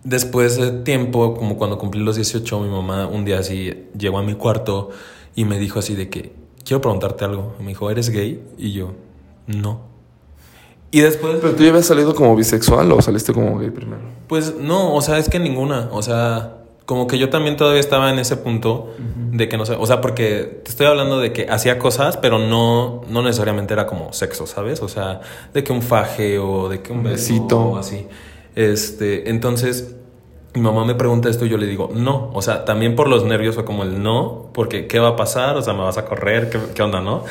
después 0.04 0.56
de 0.58 0.70
tiempo, 0.82 1.34
como 1.34 1.56
cuando 1.56 1.78
cumplí 1.78 2.02
los 2.02 2.16
18, 2.16 2.60
mi 2.60 2.68
mamá 2.68 3.08
un 3.08 3.24
día 3.24 3.40
así 3.40 3.88
llegó 3.98 4.18
a 4.18 4.22
mi 4.22 4.34
cuarto 4.34 4.90
y 5.34 5.44
me 5.44 5.58
dijo 5.58 5.80
así 5.80 5.96
de 5.96 6.08
que, 6.08 6.32
quiero 6.64 6.80
preguntarte 6.80 7.24
algo. 7.24 7.54
Me 7.58 7.68
dijo, 7.68 7.90
¿eres 7.90 8.10
gay? 8.10 8.42
Y 8.58 8.72
yo, 8.72 8.92
no. 9.46 9.80
Y 10.92 11.00
después... 11.00 11.38
¿Pero 11.40 11.54
tú 11.54 11.62
ya 11.64 11.70
habías 11.70 11.86
salido 11.86 12.14
como 12.14 12.36
bisexual 12.36 12.92
o 12.92 13.00
saliste 13.00 13.32
como 13.32 13.58
gay 13.58 13.70
primero? 13.70 14.02
Pues 14.28 14.54
no, 14.56 14.94
o 14.94 15.00
sea, 15.00 15.18
es 15.18 15.28
que 15.28 15.38
ninguna. 15.38 15.88
O 15.90 16.02
sea, 16.02 16.61
como 16.86 17.06
que 17.06 17.18
yo 17.18 17.30
también 17.30 17.56
todavía 17.56 17.80
estaba 17.80 18.10
en 18.10 18.18
ese 18.18 18.36
punto 18.36 18.90
de 18.98 19.48
que 19.48 19.56
no 19.56 19.64
sé, 19.64 19.76
o 19.78 19.86
sea, 19.86 20.00
porque 20.00 20.60
te 20.64 20.70
estoy 20.70 20.86
hablando 20.86 21.20
de 21.20 21.32
que 21.32 21.46
hacía 21.48 21.78
cosas, 21.78 22.16
pero 22.16 22.38
no, 22.38 23.02
no 23.08 23.22
necesariamente 23.22 23.72
era 23.72 23.86
como 23.86 24.12
sexo, 24.12 24.46
¿sabes? 24.46 24.82
O 24.82 24.88
sea, 24.88 25.20
de 25.54 25.62
que 25.62 25.72
un 25.72 25.82
faje 25.82 26.38
o 26.38 26.68
de 26.68 26.82
que 26.82 26.92
un, 26.92 27.02
besito 27.02 27.60
o 27.60 27.76
así. 27.76 28.06
Este, 28.54 29.30
entonces, 29.30 29.94
mi 30.54 30.60
mamá 30.60 30.84
me 30.84 30.94
pregunta 30.94 31.28
esto 31.28 31.46
y 31.46 31.48
yo 31.48 31.56
le 31.56 31.66
digo, 31.66 31.90
no. 31.94 32.30
O 32.34 32.42
sea, 32.42 32.64
también 32.64 32.96
por 32.96 33.08
los 33.08 33.24
nervios 33.24 33.54
fue 33.54 33.64
como 33.64 33.84
el 33.84 34.02
no, 34.02 34.50
porque 34.52 34.86
¿qué 34.86 34.98
va 34.98 35.10
a 35.10 35.16
pasar? 35.16 35.56
O 35.56 35.62
sea, 35.62 35.72
¿me 35.74 35.82
vas 35.82 35.98
a 35.98 36.04
correr? 36.04 36.50
¿Qué, 36.74 36.82
onda, 36.82 37.00
no? 37.00 37.24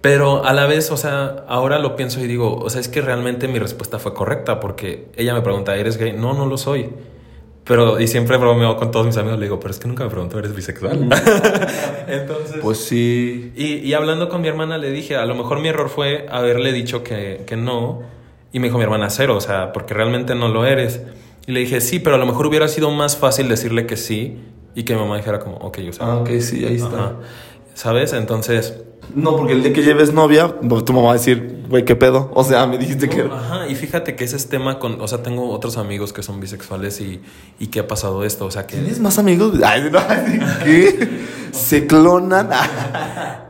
Pero 0.00 0.44
a 0.44 0.52
la 0.52 0.66
vez, 0.66 0.90
o 0.90 0.96
sea, 0.96 1.44
ahora 1.48 1.78
lo 1.78 1.96
pienso 1.96 2.20
y 2.20 2.26
digo, 2.26 2.56
o 2.56 2.68
sea, 2.68 2.80
es 2.80 2.88
que 2.88 3.00
realmente 3.00 3.48
mi 3.48 3.58
respuesta 3.58 3.98
fue 3.98 4.12
correcta 4.12 4.60
porque 4.60 5.08
ella 5.16 5.32
me 5.32 5.40
pregunta, 5.40 5.76
¿eres 5.76 5.96
gay? 5.96 6.12
No, 6.12 6.34
no 6.34 6.44
lo 6.44 6.58
soy. 6.58 6.90
Pero, 7.64 7.98
y 7.98 8.06
siempre 8.08 8.36
bromeo 8.36 8.76
con 8.76 8.90
todos 8.90 9.06
mis 9.06 9.16
amigos, 9.16 9.38
le 9.38 9.46
digo, 9.46 9.58
pero 9.58 9.72
es 9.72 9.80
que 9.80 9.88
nunca 9.88 10.04
me 10.04 10.10
preguntó, 10.10 10.38
¿eres 10.38 10.54
bisexual? 10.54 11.08
Entonces. 12.08 12.58
Pues 12.60 12.78
sí. 12.78 13.52
Y, 13.56 13.76
y, 13.76 13.94
hablando 13.94 14.28
con 14.28 14.42
mi 14.42 14.48
hermana, 14.48 14.76
le 14.76 14.90
dije, 14.90 15.16
a 15.16 15.24
lo 15.24 15.34
mejor 15.34 15.60
mi 15.60 15.68
error 15.68 15.88
fue 15.88 16.26
haberle 16.30 16.72
dicho 16.72 17.02
que, 17.02 17.44
que 17.46 17.56
no. 17.56 18.02
Y 18.52 18.58
me 18.58 18.66
dijo 18.66 18.76
mi 18.76 18.84
hermana, 18.84 19.08
cero, 19.08 19.36
o 19.36 19.40
sea, 19.40 19.72
porque 19.72 19.94
realmente 19.94 20.34
no 20.34 20.48
lo 20.48 20.66
eres. 20.66 21.00
Y 21.46 21.52
le 21.52 21.60
dije, 21.60 21.80
sí, 21.80 22.00
pero 22.00 22.16
a 22.16 22.18
lo 22.18 22.26
mejor 22.26 22.46
hubiera 22.46 22.68
sido 22.68 22.90
más 22.90 23.16
fácil 23.16 23.48
decirle 23.48 23.86
que 23.86 23.96
sí 23.96 24.38
y 24.74 24.82
que 24.82 24.94
mi 24.94 25.00
mamá 25.00 25.16
dijera 25.16 25.38
como, 25.38 25.56
ok, 25.56 25.78
yo 25.78 25.92
sé. 25.92 26.00
Ah, 26.02 26.16
ok, 26.16 26.30
sí, 26.40 26.64
ahí 26.66 26.76
está. 26.76 27.16
¿Sabes? 27.74 28.12
Entonces... 28.12 28.82
No, 29.14 29.36
porque 29.36 29.52
el 29.52 29.62
día 29.62 29.72
que 29.72 29.82
lleves 29.82 30.12
novia, 30.14 30.48
tu 30.48 30.92
mamá 30.92 31.08
va 31.08 31.10
a 31.10 31.14
decir, 31.14 31.53
güey, 31.68 31.84
¿qué 31.84 31.96
pedo? 31.96 32.30
O 32.34 32.44
sea, 32.44 32.66
me 32.66 32.78
dijiste 32.78 33.08
que... 33.08 33.22
Ajá, 33.22 33.68
y 33.68 33.74
fíjate 33.74 34.16
que 34.16 34.24
ese 34.24 34.36
es 34.36 34.48
tema 34.48 34.78
con... 34.78 35.00
O 35.00 35.08
sea, 35.08 35.22
tengo 35.22 35.50
otros 35.50 35.76
amigos 35.76 36.12
que 36.12 36.22
son 36.22 36.40
bisexuales 36.40 37.00
y, 37.00 37.20
y 37.58 37.68
que 37.68 37.80
ha 37.80 37.86
pasado 37.86 38.24
esto, 38.24 38.46
o 38.46 38.50
sea 38.50 38.66
que... 38.66 38.76
¿Tienes 38.76 39.00
más 39.00 39.18
amigos? 39.18 39.60
Ay, 39.64 39.88
no, 39.90 40.00
¿qué? 40.64 41.08
¿Se 41.54 41.86
clonan? 41.86 42.50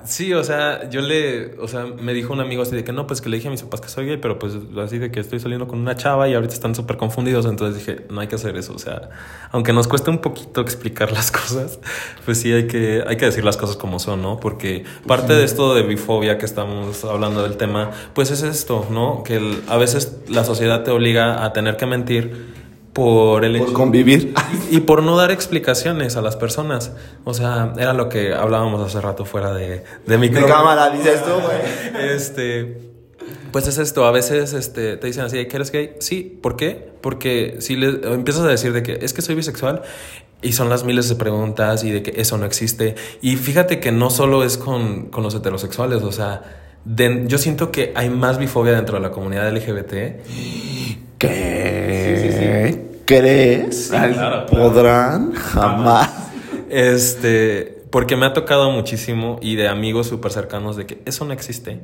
Sí, 0.04 0.34
o 0.34 0.44
sea, 0.44 0.90
yo 0.90 1.00
le, 1.00 1.58
o 1.58 1.66
sea, 1.66 1.86
me 1.86 2.12
dijo 2.12 2.34
un 2.34 2.40
amigo 2.40 2.62
así 2.62 2.76
de 2.76 2.84
que 2.84 2.92
no, 2.92 3.06
pues 3.06 3.22
que 3.22 3.30
le 3.30 3.36
dije 3.36 3.48
a 3.48 3.50
mis 3.50 3.62
papás 3.62 3.80
que 3.80 3.88
soy 3.88 4.04
gay, 4.04 4.18
pero 4.18 4.38
pues 4.38 4.52
así 4.78 4.98
de 4.98 5.10
que 5.10 5.18
estoy 5.18 5.40
saliendo 5.40 5.66
con 5.66 5.78
una 5.78 5.96
chava 5.96 6.28
y 6.28 6.34
ahorita 6.34 6.52
están 6.52 6.74
súper 6.74 6.98
confundidos, 6.98 7.46
entonces 7.46 7.78
dije, 7.78 8.04
no 8.10 8.20
hay 8.20 8.28
que 8.28 8.34
hacer 8.34 8.54
eso, 8.58 8.74
o 8.74 8.78
sea, 8.78 9.08
aunque 9.50 9.72
nos 9.72 9.88
cueste 9.88 10.10
un 10.10 10.18
poquito 10.18 10.60
explicar 10.60 11.10
las 11.10 11.30
cosas, 11.32 11.78
pues 12.26 12.38
sí 12.38 12.52
hay 12.52 12.66
que, 12.66 13.02
hay 13.06 13.16
que 13.16 13.24
decir 13.24 13.44
las 13.44 13.56
cosas 13.56 13.76
como 13.76 13.98
son, 13.98 14.20
¿no? 14.20 14.38
Porque 14.40 14.84
parte 15.06 15.32
de 15.32 15.44
esto 15.44 15.74
de 15.74 15.82
bifobia 15.82 16.36
que 16.36 16.44
estamos 16.44 17.02
hablando 17.06 17.42
del 17.42 17.56
tema, 17.56 17.90
pues 18.12 18.30
es 18.30 18.42
esto, 18.42 18.86
¿no? 18.90 19.22
Que 19.22 19.62
a 19.68 19.78
veces 19.78 20.18
la 20.28 20.44
sociedad 20.44 20.82
te 20.82 20.90
obliga 20.90 21.44
a 21.46 21.54
tener 21.54 21.78
que 21.78 21.86
mentir 21.86 22.63
por 22.94 23.44
el 23.44 23.62
convivir 23.72 24.32
y, 24.70 24.80
por 24.80 25.02
no 25.02 25.16
dar 25.16 25.30
explicaciones 25.30 26.16
a 26.16 26.22
las 26.22 26.36
personas. 26.36 26.92
O 27.24 27.34
sea, 27.34 27.74
era 27.76 27.92
lo 27.92 28.08
que 28.08 28.32
hablábamos 28.32 28.80
hace 28.86 29.00
rato 29.02 29.26
fuera 29.26 29.52
de, 29.52 29.84
de 30.06 30.16
micro. 30.18 30.40
De 30.40 30.46
cámara, 30.46 30.88
dices 30.90 31.22
tú, 31.24 31.32
güey. 31.32 32.08
Este, 32.12 32.78
Pues 33.52 33.66
es 33.68 33.78
esto, 33.78 34.04
a 34.06 34.10
veces 34.12 34.52
este, 34.52 34.96
te 34.96 35.06
dicen 35.06 35.24
así, 35.24 35.44
¿que 35.46 35.56
eres 35.56 35.70
gay? 35.72 35.94
Sí, 36.00 36.38
¿por 36.40 36.56
qué? 36.56 36.88
Porque 37.00 37.56
si 37.58 37.76
le 37.76 37.88
empiezas 38.14 38.44
a 38.44 38.48
decir 38.48 38.72
de 38.72 38.82
que 38.82 38.98
es 39.02 39.12
que 39.12 39.22
soy 39.22 39.34
bisexual 39.34 39.82
y 40.40 40.52
son 40.52 40.68
las 40.68 40.84
miles 40.84 41.08
de 41.08 41.16
preguntas 41.16 41.82
y 41.84 41.90
de 41.90 42.02
que 42.02 42.20
eso 42.20 42.38
no 42.38 42.46
existe. 42.46 42.94
Y 43.20 43.36
fíjate 43.36 43.80
que 43.80 43.90
no 43.92 44.08
solo 44.10 44.44
es 44.44 44.56
con, 44.56 45.06
con 45.06 45.22
los 45.24 45.34
heterosexuales, 45.34 46.02
o 46.02 46.12
sea, 46.12 46.42
de- 46.84 47.24
yo 47.26 47.38
siento 47.38 47.72
que 47.72 47.92
hay 47.96 48.08
más 48.10 48.38
bifobia 48.38 48.74
dentro 48.74 48.96
de 48.96 49.02
la 49.02 49.10
comunidad 49.10 49.50
LGBT. 49.52 50.20
¿Qué? 51.18 53.00
¿Crees? 53.04 53.88
claro, 53.88 54.46
claro. 54.46 54.46
¿Podrán? 54.46 55.32
Jamás. 55.32 56.10
Este, 56.70 57.84
porque 57.90 58.16
me 58.16 58.26
ha 58.26 58.32
tocado 58.32 58.70
muchísimo 58.70 59.38
y 59.40 59.56
de 59.56 59.68
amigos 59.68 60.08
súper 60.08 60.32
cercanos 60.32 60.76
de 60.76 60.86
que 60.86 61.02
eso 61.04 61.24
no 61.24 61.32
existe. 61.32 61.80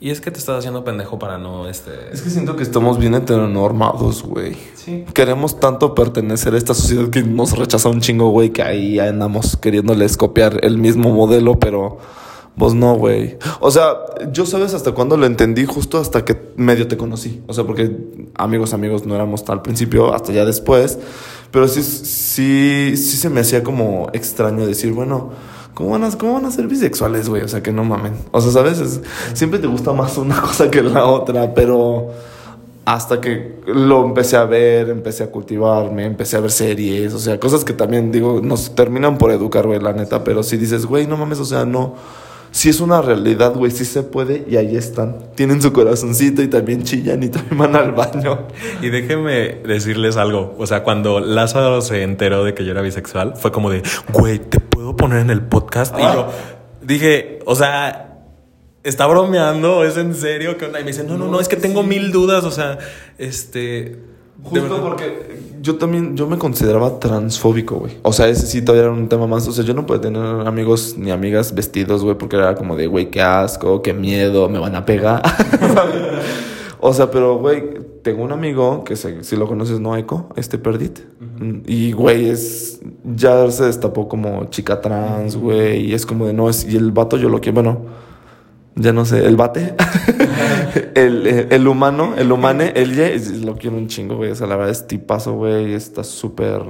Y 0.00 0.10
es 0.10 0.20
que 0.20 0.30
te 0.30 0.38
estás 0.38 0.58
haciendo 0.58 0.84
pendejo 0.84 1.18
para 1.18 1.38
no, 1.38 1.66
este... 1.66 1.90
Es 2.12 2.20
que 2.20 2.28
siento 2.28 2.56
que 2.56 2.62
estamos 2.62 2.98
bien 2.98 3.14
heteronormados, 3.14 4.22
güey. 4.22 4.54
Sí. 4.74 5.06
Queremos 5.14 5.58
tanto 5.58 5.94
pertenecer 5.94 6.52
a 6.52 6.58
esta 6.58 6.74
sociedad 6.74 7.08
que 7.08 7.22
nos 7.22 7.56
rechaza 7.56 7.88
un 7.88 8.02
chingo, 8.02 8.28
güey, 8.28 8.50
que 8.50 8.62
ahí 8.62 8.98
andamos 8.98 9.56
queriéndoles 9.56 10.18
copiar 10.18 10.58
el 10.62 10.76
mismo 10.76 11.08
modelo, 11.10 11.58
pero 11.58 11.96
pues 12.56 12.74
no, 12.74 12.94
güey. 12.94 13.36
O 13.60 13.70
sea, 13.70 13.94
yo 14.32 14.46
sabes 14.46 14.74
hasta 14.74 14.92
cuándo 14.92 15.16
lo 15.16 15.26
entendí, 15.26 15.64
justo 15.64 15.98
hasta 15.98 16.24
que 16.24 16.36
medio 16.56 16.86
te 16.88 16.96
conocí. 16.96 17.42
O 17.46 17.52
sea, 17.52 17.64
porque 17.64 17.96
amigos, 18.36 18.74
amigos 18.74 19.06
no 19.06 19.14
éramos 19.14 19.42
al 19.48 19.62
principio, 19.62 20.14
hasta 20.14 20.32
ya 20.32 20.44
después. 20.44 20.98
Pero 21.50 21.68
sí, 21.68 21.82
sí, 21.82 22.96
sí 22.96 23.16
se 23.16 23.30
me 23.30 23.40
hacía 23.40 23.62
como 23.62 24.08
extraño 24.12 24.66
decir, 24.66 24.92
bueno, 24.92 25.30
¿cómo 25.74 25.90
van 25.90 26.04
a, 26.04 26.10
cómo 26.12 26.34
van 26.34 26.44
a 26.46 26.50
ser 26.50 26.66
bisexuales, 26.68 27.28
güey? 27.28 27.42
O 27.42 27.48
sea, 27.48 27.62
que 27.62 27.72
no 27.72 27.84
mamen. 27.84 28.14
O 28.30 28.40
sea, 28.40 28.50
¿sabes? 28.52 28.78
Es- 28.80 29.00
siempre 29.34 29.58
te 29.58 29.66
gusta 29.66 29.92
más 29.92 30.16
una 30.18 30.40
cosa 30.40 30.70
que 30.70 30.82
la 30.82 31.06
otra, 31.06 31.54
pero 31.54 32.08
hasta 32.86 33.20
que 33.20 33.60
lo 33.66 34.04
empecé 34.04 34.36
a 34.36 34.44
ver, 34.44 34.90
empecé 34.90 35.24
a 35.24 35.30
cultivarme, 35.30 36.04
empecé 36.04 36.36
a 36.36 36.40
ver 36.40 36.50
series, 36.50 37.14
o 37.14 37.18
sea, 37.18 37.40
cosas 37.40 37.64
que 37.64 37.72
también 37.72 38.12
digo, 38.12 38.40
nos 38.42 38.74
terminan 38.74 39.16
por 39.16 39.30
educar, 39.30 39.66
güey, 39.66 39.80
la 39.80 39.94
neta, 39.94 40.22
pero 40.22 40.42
si 40.42 40.58
dices, 40.58 40.84
güey, 40.84 41.06
no 41.06 41.16
mames, 41.16 41.38
o 41.40 41.46
sea, 41.46 41.64
no, 41.64 41.94
si 42.54 42.68
es 42.68 42.80
una 42.80 43.02
realidad, 43.02 43.52
güey, 43.52 43.72
sí 43.72 43.84
se 43.84 44.04
puede 44.04 44.44
y 44.48 44.56
ahí 44.56 44.76
están, 44.76 45.32
tienen 45.34 45.60
su 45.60 45.72
corazoncito 45.72 46.40
y 46.40 46.46
también 46.46 46.84
chillan 46.84 47.20
y 47.24 47.28
también 47.30 47.58
van 47.58 47.74
al 47.74 47.90
baño. 47.90 48.46
Y 48.80 48.90
déjenme 48.90 49.56
decirles 49.66 50.16
algo. 50.16 50.54
O 50.56 50.64
sea, 50.64 50.84
cuando 50.84 51.18
Lázaro 51.18 51.80
se 51.80 52.04
enteró 52.04 52.44
de 52.44 52.54
que 52.54 52.64
yo 52.64 52.70
era 52.70 52.80
bisexual, 52.80 53.34
fue 53.36 53.50
como 53.50 53.70
de, 53.70 53.82
güey, 54.12 54.38
¿te 54.38 54.60
puedo 54.60 54.94
poner 54.94 55.18
en 55.18 55.30
el 55.30 55.42
podcast? 55.42 55.98
Y 55.98 56.02
yo 56.02 56.28
dije, 56.80 57.40
o 57.44 57.56
sea, 57.56 58.20
¿está 58.84 59.08
bromeando? 59.08 59.82
¿Es 59.82 59.96
en 59.96 60.14
serio? 60.14 60.56
¿Qué 60.56 60.66
onda? 60.66 60.78
Y 60.78 60.84
me 60.84 60.92
dice, 60.92 61.02
no, 61.02 61.18
no, 61.18 61.26
no, 61.26 61.40
es 61.40 61.48
que 61.48 61.56
tengo 61.56 61.82
mil 61.82 62.12
dudas. 62.12 62.44
O 62.44 62.52
sea, 62.52 62.78
este. 63.18 63.98
Justo 64.42 64.82
porque 64.82 65.34
yo 65.62 65.76
también, 65.76 66.16
yo 66.16 66.26
me 66.26 66.36
consideraba 66.38 66.98
transfóbico, 66.98 67.76
güey. 67.76 67.96
O 68.02 68.12
sea, 68.12 68.28
ese 68.28 68.46
sí 68.46 68.60
todavía 68.62 68.84
era 68.84 68.92
un 68.92 69.08
tema 69.08 69.26
más. 69.26 69.48
O 69.48 69.52
sea, 69.52 69.64
yo 69.64 69.72
no 69.72 69.86
podía 69.86 70.02
tener 70.02 70.22
amigos 70.46 70.96
ni 70.98 71.10
amigas 71.10 71.54
vestidos, 71.54 72.02
güey, 72.04 72.18
porque 72.18 72.36
era 72.36 72.54
como 72.54 72.76
de, 72.76 72.86
güey, 72.86 73.10
qué 73.10 73.22
asco, 73.22 73.80
qué 73.80 73.94
miedo, 73.94 74.48
me 74.48 74.58
van 74.58 74.74
a 74.74 74.84
pegar. 74.84 75.22
o 76.80 76.92
sea, 76.92 77.10
pero, 77.10 77.38
güey, 77.38 77.64
tengo 78.02 78.22
un 78.24 78.32
amigo 78.32 78.84
que 78.84 78.96
se- 78.96 79.24
si 79.24 79.36
lo 79.36 79.46
conoces, 79.46 79.80
no 79.80 79.96
Eco, 79.96 80.28
este 80.36 80.58
Perdit. 80.58 80.98
Y, 81.66 81.92
güey, 81.92 82.28
es. 82.28 82.80
Ya 83.16 83.50
se 83.50 83.64
destapó 83.64 84.08
como 84.08 84.44
chica 84.50 84.80
trans, 84.80 85.36
güey. 85.36 85.86
Y 85.86 85.94
es 85.94 86.04
como 86.04 86.26
de, 86.26 86.32
no, 86.34 86.50
es. 86.50 86.66
Y 86.70 86.76
el 86.76 86.92
vato 86.92 87.16
yo 87.16 87.28
lo 87.30 87.40
quiero, 87.40 87.54
bueno. 87.54 88.03
Ya 88.76 88.92
no 88.92 89.04
sé, 89.04 89.24
el 89.24 89.36
bate, 89.36 89.74
el, 90.94 91.26
el, 91.26 91.46
el 91.50 91.68
humano, 91.68 92.14
el 92.18 92.30
humane, 92.32 92.72
el 92.74 92.94
ye, 92.94 93.20
lo 93.44 93.56
quiero 93.56 93.76
un 93.76 93.86
chingo, 93.86 94.16
güey. 94.16 94.30
O 94.30 94.34
sea, 94.34 94.46
la 94.46 94.56
verdad 94.56 94.72
es 94.72 94.86
tipazo, 94.86 95.34
güey. 95.34 95.74
Está 95.74 96.02
súper 96.04 96.60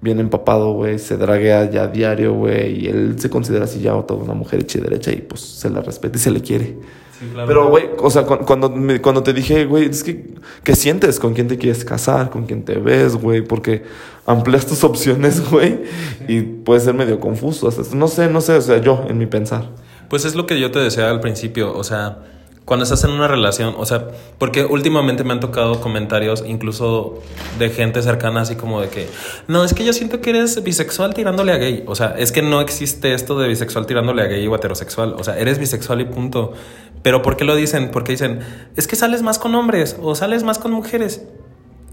bien 0.00 0.18
empapado, 0.20 0.72
güey. 0.72 0.98
Se 0.98 1.16
draguea 1.16 1.68
ya 1.70 1.88
diario, 1.88 2.32
güey. 2.34 2.84
Y 2.84 2.88
él 2.88 3.16
se 3.18 3.28
considera 3.28 3.64
así 3.64 3.80
ya 3.80 3.92
toda 4.02 4.22
una 4.24 4.34
mujer 4.34 4.60
hecha 4.60 4.78
y 4.78 4.82
derecha 4.82 5.12
y 5.12 5.16
pues 5.16 5.40
se 5.42 5.68
la 5.70 5.82
respeta 5.82 6.16
y 6.16 6.20
se 6.20 6.30
le 6.30 6.40
quiere. 6.40 6.78
Sí, 7.18 7.26
claro. 7.32 7.48
Pero, 7.48 7.68
güey, 7.70 7.84
o 7.98 8.10
sea, 8.10 8.24
cu- 8.24 8.44
cuando, 8.46 8.68
me- 8.70 9.00
cuando 9.00 9.22
te 9.22 9.32
dije, 9.32 9.64
güey, 9.64 9.86
es 9.90 10.04
que, 10.04 10.34
¿qué 10.62 10.74
sientes? 10.76 11.18
¿Con 11.18 11.32
quién 11.32 11.48
te 11.48 11.56
quieres 11.56 11.82
casar? 11.84 12.28
¿Con 12.30 12.44
quién 12.44 12.62
te 12.62 12.74
ves, 12.76 13.14
güey? 13.16 13.40
Porque 13.42 13.84
amplias 14.26 14.66
tus 14.66 14.84
opciones, 14.84 15.50
güey, 15.50 15.80
y 16.28 16.42
puede 16.42 16.80
ser 16.80 16.92
medio 16.94 17.18
confuso. 17.20 17.68
hasta- 17.68 17.94
no 17.96 18.08
sé, 18.08 18.28
no 18.28 18.42
sé, 18.42 18.52
o 18.54 18.60
sea, 18.60 18.78
yo, 18.82 19.04
en 19.08 19.16
mi 19.16 19.24
pensar. 19.26 19.70
Pues 20.08 20.24
es 20.24 20.34
lo 20.34 20.46
que 20.46 20.60
yo 20.60 20.70
te 20.70 20.78
decía 20.78 21.10
al 21.10 21.20
principio, 21.20 21.76
o 21.76 21.84
sea, 21.84 22.18
cuando 22.66 22.82
estás 22.82 23.04
en 23.04 23.10
una 23.10 23.28
relación, 23.28 23.74
o 23.78 23.86
sea, 23.86 24.08
porque 24.38 24.64
últimamente 24.64 25.22
me 25.22 25.32
han 25.32 25.38
tocado 25.38 25.80
comentarios 25.80 26.42
incluso 26.44 27.22
de 27.60 27.70
gente 27.70 28.02
cercana 28.02 28.40
así 28.40 28.56
como 28.56 28.80
de 28.80 28.88
que, 28.88 29.08
no, 29.46 29.64
es 29.64 29.72
que 29.72 29.84
yo 29.84 29.92
siento 29.92 30.20
que 30.20 30.30
eres 30.30 30.62
bisexual 30.64 31.14
tirándole 31.14 31.52
a 31.52 31.58
gay, 31.58 31.84
o 31.86 31.94
sea, 31.94 32.16
es 32.18 32.32
que 32.32 32.42
no 32.42 32.60
existe 32.60 33.14
esto 33.14 33.38
de 33.38 33.46
bisexual 33.46 33.86
tirándole 33.86 34.22
a 34.22 34.26
gay 34.26 34.44
o 34.48 34.54
heterosexual, 34.56 35.14
o 35.16 35.22
sea, 35.22 35.38
eres 35.38 35.60
bisexual 35.60 36.00
y 36.00 36.06
punto. 36.06 36.54
Pero 37.02 37.22
¿por 37.22 37.36
qué 37.36 37.44
lo 37.44 37.54
dicen? 37.54 37.92
Porque 37.92 38.12
dicen, 38.12 38.40
es 38.74 38.88
que 38.88 38.96
sales 38.96 39.22
más 39.22 39.38
con 39.38 39.54
hombres 39.54 39.96
o 40.02 40.16
sales 40.16 40.42
más 40.42 40.58
con 40.58 40.72
mujeres. 40.72 41.22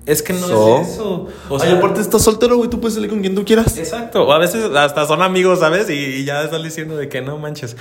Es 0.05 0.21
que 0.21 0.33
no 0.33 0.47
So. 0.47 0.81
es 0.81 0.87
eso. 0.89 1.27
O 1.49 1.55
Ay, 1.61 1.69
sea, 1.69 1.77
aparte 1.77 2.01
estás 2.01 2.21
soltero, 2.23 2.57
güey, 2.57 2.69
tú 2.69 2.79
puedes 2.81 2.95
salir 2.95 3.09
con 3.09 3.21
quien 3.21 3.35
tú 3.35 3.45
quieras. 3.45 3.77
Exacto, 3.77 4.23
o 4.23 4.31
a 4.33 4.37
veces 4.37 4.65
hasta 4.75 5.05
son 5.07 5.21
amigos, 5.21 5.59
¿sabes? 5.59 5.89
Y, 5.89 5.93
y 5.93 6.25
ya 6.25 6.43
están 6.43 6.61
diciendo 6.63 6.97
de 6.97 7.07
que 7.09 7.21
no 7.21 7.37
manches. 7.37 7.77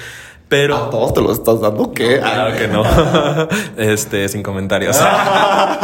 Pero... 0.53 0.77
¿A 0.77 0.91
todos 0.91 1.15
te 1.15 1.23
lo 1.23 1.33
estás 1.33 1.63
dando? 1.63 1.93
¿Qué? 1.93 2.19
Claro 2.19 2.55
que 2.55 2.69
no. 2.69 2.85
este, 3.83 4.29
sin 4.29 4.43
comentarios. 4.43 5.01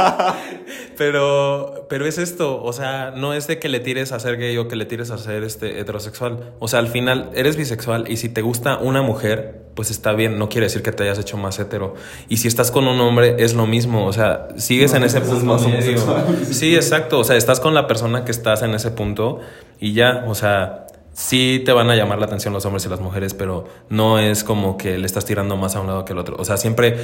pero, 0.98 1.86
pero 1.88 2.04
es 2.04 2.18
esto, 2.18 2.62
o 2.62 2.72
sea, 2.74 3.12
no 3.16 3.32
es 3.32 3.46
de 3.46 3.58
que 3.58 3.70
le 3.70 3.80
tires 3.80 4.12
a 4.12 4.20
ser 4.20 4.36
gay 4.36 4.58
o 4.58 4.68
que 4.68 4.76
le 4.76 4.84
tires 4.84 5.10
a 5.10 5.16
ser 5.16 5.42
este 5.42 5.80
heterosexual. 5.80 6.52
O 6.58 6.68
sea, 6.68 6.80
al 6.80 6.88
final 6.88 7.30
eres 7.34 7.56
bisexual 7.56 8.10
y 8.10 8.18
si 8.18 8.28
te 8.28 8.42
gusta 8.42 8.76
una 8.76 9.00
mujer, 9.00 9.62
pues 9.74 9.90
está 9.90 10.12
bien, 10.12 10.38
no 10.38 10.50
quiere 10.50 10.66
decir 10.66 10.82
que 10.82 10.92
te 10.92 11.04
hayas 11.04 11.18
hecho 11.18 11.38
más 11.38 11.58
hetero. 11.58 11.94
Y 12.28 12.36
si 12.36 12.48
estás 12.48 12.70
con 12.70 12.86
un 12.88 13.00
hombre, 13.00 13.36
es 13.38 13.54
lo 13.54 13.66
mismo, 13.66 14.04
o 14.04 14.12
sea, 14.12 14.48
sigues 14.58 14.92
en 14.92 15.02
ese 15.02 15.20
pues 15.20 15.32
es 15.32 15.38
punto 15.38 15.54
más 15.54 15.62
medio. 15.62 16.02
homosexual. 16.02 16.46
Sí, 16.52 16.74
exacto, 16.74 17.20
o 17.20 17.24
sea, 17.24 17.36
estás 17.36 17.58
con 17.58 17.72
la 17.72 17.86
persona 17.86 18.26
que 18.26 18.32
estás 18.32 18.60
en 18.60 18.74
ese 18.74 18.90
punto 18.90 19.40
y 19.80 19.94
ya, 19.94 20.26
o 20.28 20.34
sea, 20.34 20.87
sí 21.18 21.60
te 21.66 21.72
van 21.72 21.90
a 21.90 21.96
llamar 21.96 22.20
la 22.20 22.26
atención 22.26 22.54
los 22.54 22.64
hombres 22.64 22.86
y 22.86 22.88
las 22.88 23.00
mujeres, 23.00 23.34
pero 23.34 23.66
no 23.90 24.20
es 24.20 24.44
como 24.44 24.76
que 24.76 24.96
le 24.98 25.06
estás 25.06 25.24
tirando 25.24 25.56
más 25.56 25.74
a 25.74 25.80
un 25.80 25.88
lado 25.88 26.04
que 26.04 26.12
al 26.12 26.18
otro. 26.18 26.36
O 26.38 26.44
sea, 26.44 26.56
siempre, 26.56 26.96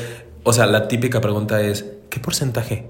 o 0.44 0.52
sea, 0.52 0.66
la 0.66 0.86
típica 0.86 1.20
pregunta 1.20 1.60
es, 1.60 1.84
¿qué 2.10 2.20
porcentaje? 2.20 2.86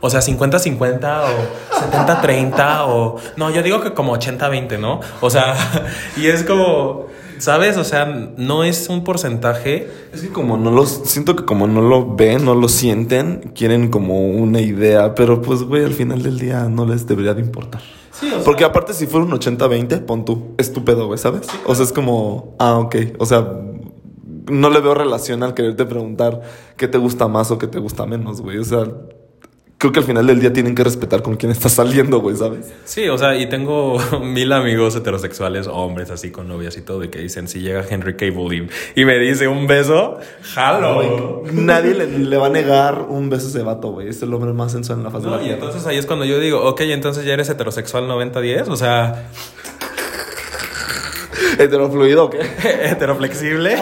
O 0.00 0.10
sea, 0.10 0.20
50-50 0.20 1.22
o 1.24 2.20
70-30 2.20 2.84
o... 2.86 3.16
No, 3.38 3.50
yo 3.50 3.62
digo 3.62 3.82
que 3.82 3.94
como 3.94 4.14
80-20, 4.14 4.78
¿no? 4.78 5.00
O 5.22 5.30
sea, 5.30 5.56
y 6.18 6.26
es 6.26 6.44
como, 6.44 7.06
¿sabes? 7.38 7.78
O 7.78 7.84
sea, 7.84 8.04
no 8.36 8.62
es 8.62 8.90
un 8.90 9.04
porcentaje. 9.04 9.88
Es 10.12 10.20
que 10.20 10.28
como 10.28 10.58
no 10.58 10.70
los... 10.70 11.00
Siento 11.06 11.34
que 11.34 11.46
como 11.46 11.66
no 11.66 11.80
lo 11.80 12.14
ven, 12.14 12.44
no 12.44 12.54
lo 12.54 12.68
sienten, 12.68 13.52
quieren 13.54 13.90
como 13.90 14.28
una 14.28 14.60
idea, 14.60 15.14
pero 15.14 15.40
pues, 15.40 15.62
güey, 15.62 15.82
al 15.82 15.94
final 15.94 16.22
del 16.22 16.38
día 16.38 16.64
no 16.64 16.84
les 16.84 17.06
debería 17.06 17.32
de 17.32 17.40
importar. 17.40 17.80
Sí, 18.24 18.28
o 18.32 18.36
sea- 18.36 18.44
Porque 18.44 18.64
aparte 18.64 18.92
si 18.94 19.06
fuera 19.06 19.26
un 19.26 19.32
80-20, 19.32 19.98
pon 20.04 20.24
tú, 20.24 20.54
estúpido, 20.58 21.06
güey, 21.06 21.18
¿sabes? 21.18 21.46
O 21.66 21.74
sea, 21.74 21.84
es 21.84 21.92
como, 21.92 22.54
ah, 22.58 22.78
ok, 22.78 22.96
o 23.18 23.26
sea, 23.26 23.46
no 24.50 24.70
le 24.70 24.80
veo 24.80 24.94
relación 24.94 25.42
al 25.42 25.54
quererte 25.54 25.86
preguntar 25.86 26.42
qué 26.76 26.86
te 26.88 26.98
gusta 26.98 27.28
más 27.28 27.50
o 27.50 27.58
qué 27.58 27.66
te 27.66 27.78
gusta 27.78 28.04
menos, 28.06 28.40
güey. 28.42 28.58
O 28.58 28.64
sea, 28.64 28.84
creo 29.78 29.92
que 29.92 29.98
al 30.00 30.06
final 30.06 30.26
del 30.26 30.40
día 30.40 30.52
tienen 30.52 30.74
que 30.74 30.82
respetar 30.82 31.22
con 31.22 31.36
quién 31.36 31.52
estás 31.52 31.72
saliendo, 31.72 32.20
güey, 32.20 32.36
¿sabes? 32.36 32.72
Sí, 32.84 33.08
o 33.08 33.18
sea, 33.18 33.36
y 33.36 33.48
tengo 33.48 33.98
mil 34.22 34.52
amigos 34.52 34.96
heterosexuales, 34.96 35.66
hombres 35.66 36.10
así 36.10 36.30
con 36.30 36.48
novias 36.48 36.76
y 36.78 36.82
todo, 36.82 37.04
y 37.04 37.08
que 37.08 37.18
dicen, 37.18 37.48
si 37.48 37.60
llega 37.60 37.84
Henry 37.88 38.16
Cable 38.16 38.68
y, 38.94 39.00
y 39.00 39.04
me 39.04 39.18
dice 39.18 39.48
un 39.48 39.66
beso, 39.66 40.18
jalo. 40.54 41.42
Nadie 41.52 41.94
le, 41.94 42.06
le 42.18 42.36
va 42.36 42.46
a 42.46 42.50
negar 42.50 43.02
un 43.08 43.28
beso 43.28 43.46
a 43.46 43.50
ese 43.50 43.62
vato, 43.62 43.88
güey. 43.90 44.08
Es 44.08 44.22
el 44.22 44.32
hombre 44.32 44.52
más 44.52 44.72
sensual 44.72 44.98
en 44.98 45.04
la 45.04 45.10
faz 45.10 45.22
de 45.22 45.28
No, 45.28 45.36
la 45.36 45.42
y 45.42 45.44
tierra. 45.46 45.58
entonces 45.60 45.86
ahí 45.86 45.98
es 45.98 46.06
cuando 46.06 46.24
yo 46.24 46.38
digo, 46.38 46.62
ok, 46.66 46.80
entonces 46.82 47.24
ya 47.26 47.34
eres 47.34 47.50
heterosexual 47.50 48.04
90-10, 48.08 48.68
o 48.68 48.76
sea, 48.76 49.28
¿Heterofluido 51.58 52.24
o 52.24 52.30
qué? 52.30 52.40
heteroflexible, 52.90 53.76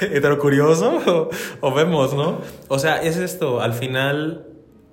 heterocurioso, 0.00 1.00
o, 1.06 1.30
o 1.60 1.74
vemos, 1.74 2.14
¿no? 2.14 2.38
O 2.68 2.78
sea, 2.78 3.02
es 3.02 3.16
esto, 3.16 3.60
al 3.60 3.74
final 3.74 4.46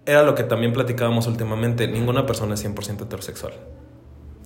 era 0.10 0.24
lo 0.24 0.34
que 0.34 0.44
también 0.44 0.74
platicábamos 0.74 1.28
últimamente, 1.28 1.88
ninguna 1.88 2.26
persona 2.26 2.56
es 2.56 2.66
100% 2.66 3.04
heterosexual. 3.04 3.54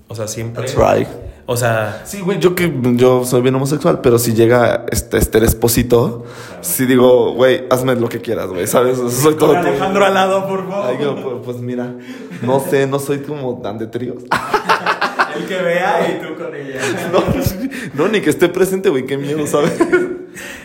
O 0.10 0.16
sea, 0.16 0.28
siempre... 0.28 0.66
That's 0.66 0.76
right. 0.76 1.08
O 1.46 1.58
sea, 1.58 2.04
Sí, 2.06 2.22
güey, 2.22 2.40
yo 2.40 2.56
que 2.56 2.72
yo 2.96 3.26
soy 3.26 3.42
bien 3.42 3.56
homosexual, 3.56 4.00
pero 4.02 4.20
si 4.20 4.34
llega 4.34 4.86
este, 4.92 5.18
este 5.18 5.44
esposito, 5.44 6.26
si 6.62 6.86
digo, 6.86 7.34
güey, 7.34 7.66
hazme 7.70 7.96
lo 7.96 8.10
que 8.10 8.20
quieras, 8.20 8.48
güey, 8.48 8.68
¿sabes? 8.68 8.98
Soy 8.98 9.36
todo 9.36 9.50
con 9.50 9.58
Alejandro 9.58 10.06
al 10.06 10.14
lado, 10.14 10.48
por 10.48 10.70
favor. 10.70 10.86
Ay, 10.90 10.98
yo, 11.02 11.16
pues, 11.16 11.36
pues 11.44 11.58
mira, 11.58 11.96
no 12.42 12.60
sé, 12.60 12.88
no 12.88 13.00
soy 13.00 13.20
como 13.20 13.62
tan 13.62 13.78
de 13.78 13.88
tríos. 13.88 14.24
El 15.36 15.46
que 15.46 15.58
vea 15.62 16.08
y 16.10 16.26
tú 16.26 16.36
con 16.36 16.54
ella. 16.54 16.80
No, 17.12 18.04
no, 18.06 18.12
ni 18.12 18.22
que 18.22 18.30
esté 18.30 18.50
presente, 18.50 18.90
güey, 18.90 19.06
qué 19.06 19.18
miedo, 19.18 19.46
¿sabes? 19.48 19.78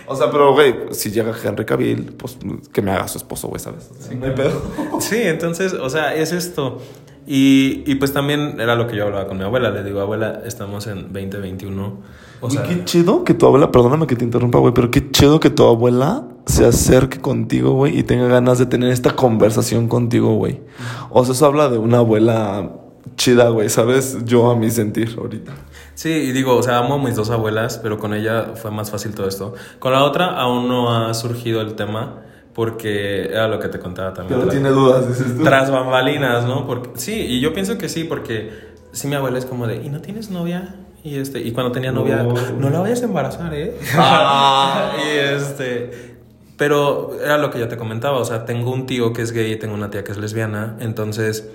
O 0.08 0.16
sea, 0.16 0.30
pero, 0.30 0.52
güey, 0.54 0.74
si 0.92 1.10
llega 1.10 1.32
Henry 1.42 1.64
Cavill, 1.64 2.14
pues 2.16 2.38
que 2.72 2.82
me 2.82 2.90
haga 2.90 3.06
su 3.08 3.18
esposo, 3.18 3.48
güey, 3.48 3.60
¿sabes? 3.60 3.90
Sí, 4.00 4.14
no 4.14 4.26
hay 4.26 4.32
pedo. 4.32 4.62
sí, 5.00 5.18
entonces, 5.20 5.74
o 5.74 5.90
sea, 5.90 6.14
es 6.14 6.32
esto. 6.32 6.78
Y, 7.26 7.82
y, 7.86 7.96
pues 7.96 8.14
también 8.14 8.58
era 8.58 8.74
lo 8.74 8.86
que 8.86 8.96
yo 8.96 9.04
hablaba 9.04 9.26
con 9.26 9.36
mi 9.36 9.44
abuela. 9.44 9.70
Le 9.70 9.84
digo, 9.84 10.00
abuela, 10.00 10.40
estamos 10.46 10.86
en 10.86 11.12
2021. 11.12 11.98
O 12.40 12.50
sea, 12.50 12.62
qué 12.62 12.84
chido 12.84 13.24
que 13.24 13.34
tu 13.34 13.44
abuela, 13.44 13.70
perdóname 13.70 14.06
que 14.06 14.16
te 14.16 14.24
interrumpa, 14.24 14.58
güey, 14.58 14.72
pero 14.72 14.90
qué 14.90 15.10
chido 15.10 15.38
que 15.40 15.50
tu 15.50 15.64
abuela 15.64 16.24
se 16.46 16.64
acerque 16.64 17.20
contigo, 17.20 17.72
güey, 17.72 17.98
y 17.98 18.02
tenga 18.02 18.28
ganas 18.28 18.58
de 18.58 18.64
tener 18.66 18.90
esta 18.90 19.14
conversación 19.14 19.88
contigo, 19.88 20.36
güey. 20.36 20.60
O 21.10 21.24
sea, 21.24 21.34
eso 21.34 21.44
habla 21.44 21.68
de 21.68 21.76
una 21.76 21.98
abuela 21.98 22.70
chida, 23.16 23.50
güey, 23.50 23.68
¿sabes? 23.68 24.24
Yo 24.24 24.50
a 24.50 24.56
mi 24.56 24.70
sentir 24.70 25.14
ahorita. 25.18 25.52
Sí, 25.98 26.10
y 26.10 26.30
digo, 26.30 26.54
o 26.54 26.62
sea, 26.62 26.78
amo 26.78 26.94
a 26.94 26.98
mis 26.98 27.16
dos 27.16 27.28
abuelas, 27.30 27.80
pero 27.82 27.98
con 27.98 28.14
ella 28.14 28.52
fue 28.54 28.70
más 28.70 28.88
fácil 28.88 29.16
todo 29.16 29.26
esto. 29.26 29.54
Con 29.80 29.90
la 29.90 30.04
otra 30.04 30.26
aún 30.26 30.68
no 30.68 30.94
ha 30.94 31.12
surgido 31.12 31.60
el 31.60 31.74
tema 31.74 32.22
porque 32.54 33.24
era 33.24 33.48
lo 33.48 33.58
que 33.58 33.66
te 33.66 33.80
contaba 33.80 34.14
también. 34.14 34.38
Pero 34.38 34.48
tiene 34.48 34.68
dudas, 34.68 35.08
dices 35.08 35.36
tú. 35.36 35.42
Tras 35.42 35.72
bambalinas, 35.72 36.44
¿no? 36.44 36.68
Porque, 36.68 36.90
sí, 36.94 37.14
y 37.14 37.40
yo 37.40 37.52
pienso 37.52 37.78
que 37.78 37.88
sí, 37.88 38.04
porque 38.04 38.52
sí 38.92 39.08
mi 39.08 39.16
abuela 39.16 39.38
es 39.38 39.44
como 39.44 39.66
de, 39.66 39.82
¿y 39.82 39.88
no 39.88 40.00
tienes 40.00 40.30
novia? 40.30 40.76
Y, 41.02 41.16
este, 41.16 41.40
y 41.40 41.50
cuando 41.50 41.72
tenía 41.72 41.90
novia, 41.90 42.22
no, 42.22 42.70
la 42.70 42.78
vayas 42.78 43.02
a 43.02 43.06
embarazar, 43.06 43.52
¿eh? 43.54 43.76
Ah. 43.96 44.92
y 45.04 45.18
este... 45.18 46.16
Pero 46.56 47.18
era 47.20 47.38
lo 47.38 47.50
que 47.50 47.58
yo 47.58 47.66
te 47.66 47.76
comentaba, 47.76 48.18
o 48.18 48.24
sea, 48.24 48.44
tengo 48.44 48.72
un 48.72 48.86
tío 48.86 49.12
que 49.12 49.22
es 49.22 49.32
gay 49.32 49.50
y 49.50 49.56
tengo 49.56 49.74
una 49.74 49.90
tía 49.90 50.04
que 50.04 50.12
es 50.12 50.18
lesbiana, 50.18 50.76
entonces 50.78 51.48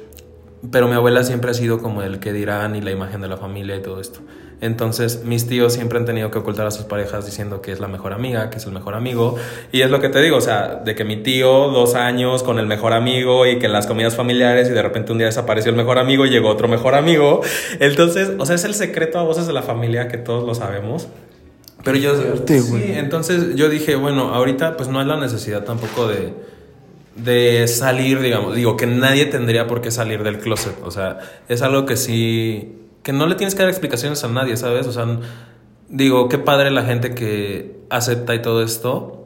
pero 0.71 0.88
mi 0.88 0.93
abuela 0.93 1.23
siempre 1.23 1.52
ha 1.52 1.54
sido 1.54 1.80
como 1.80 2.02
el 2.02 2.19
que 2.19 2.34
dirán 2.34 2.76
y 2.76 2.82
la 2.82 2.91
imagen 2.91 3.21
de 3.21 3.28
la 3.28 3.38
familia 3.38 3.76
y 3.76 3.82
todo 3.82 3.99
esto. 3.99 4.19
Entonces, 4.62 5.26
mis 5.26 5.45
tíos 5.45 5.73
siempre 5.73 5.99
han 5.99 6.06
tenido 6.06 6.32
que 6.32 6.39
ocultar 6.39 6.65
a 6.65 6.71
sus 6.71 6.86
parejas 6.86 7.26
diciendo 7.26 7.62
que 7.62 7.73
es 7.73 7.82
la 7.82 7.89
mejor 7.89 8.13
amiga, 8.13 8.49
que 8.49 8.60
es 8.60 8.65
el 8.65 8.71
mejor 8.71 8.95
amigo. 8.95 9.36
Y 9.73 9.82
es 9.82 9.91
lo 9.91 9.99
que 9.99 10.08
te 10.08 10.21
digo, 10.21 10.38
o 10.38 10.41
sea, 10.41 10.76
de 10.76 10.95
que 10.95 11.04
mi 11.04 11.17
tío, 11.17 11.69
dos 11.69 11.95
años 11.95 12.43
con 12.43 12.60
el 12.60 12.65
mejor 12.65 12.93
amigo 12.93 13.45
y 13.45 13.60
que 13.60 13.65
en 13.65 13.73
las 13.73 13.88
comidas 13.88 14.15
familiares 14.15 14.69
y 14.69 14.71
de 14.71 14.82
repente 14.82 15.12
un 15.12 15.17
día 15.17 15.28
desapareció 15.28 15.69
el 15.69 15.76
mejor 15.76 15.99
amigo 15.99 16.26
y 16.26 16.30
llegó 16.30 16.47
otro 16.47 16.69
mejor 16.69 16.95
amigo. 16.95 17.41
Entonces, 17.82 18.32
o 18.38 18.45
sea, 18.45 18.56
es 18.56 18.63
el 18.63 18.73
secreto 18.73 19.19
a 19.19 19.23
voces 19.23 19.47
de 19.47 19.54
la 19.54 19.63
familia 19.63 20.08
que 20.08 20.17
todos 20.17 20.45
lo 20.45 20.56
sabemos. 20.56 21.10
Pero 21.84 21.97
yo... 21.97 22.13
sí, 22.47 22.93
entonces 22.95 23.56
yo 23.56 23.67
dije, 23.67 23.95
bueno, 23.95 24.34
ahorita 24.34 24.78
pues 24.78 24.88
no 24.88 25.02
hay 25.02 25.06
la 25.06 25.19
necesidad 25.19 25.65
tampoco 25.65 26.08
de 26.08 26.34
de 27.15 27.67
salir, 27.67 28.19
digamos, 28.19 28.56
digo, 28.56 28.76
que 28.76 28.88
nadie 28.88 29.26
tendría 29.26 29.67
por 29.67 29.82
qué 29.82 29.91
salir 29.91 30.23
del 30.23 30.39
closet, 30.39 30.76
o 30.84 30.91
sea, 30.91 31.19
es 31.47 31.62
algo 31.62 31.86
que 31.86 31.95
sí, 31.95 32.76
que 33.04 33.13
no 33.13 33.28
le 33.28 33.36
tienes 33.36 33.56
que 33.56 33.62
dar 33.62 33.69
explicaciones 33.69 34.23
a 34.23 34.30
nadie, 34.30 34.58
¿sabes? 34.58 34.88
O 34.88 34.91
sea, 34.91 35.06
digo, 35.89 36.28
qué 36.30 36.39
padre 36.39 36.71
la 36.71 36.84
gente 36.84 37.13
que 37.13 37.78
acepta 37.89 38.34
y 38.34 38.41
todo 38.41 38.63
esto, 38.63 39.23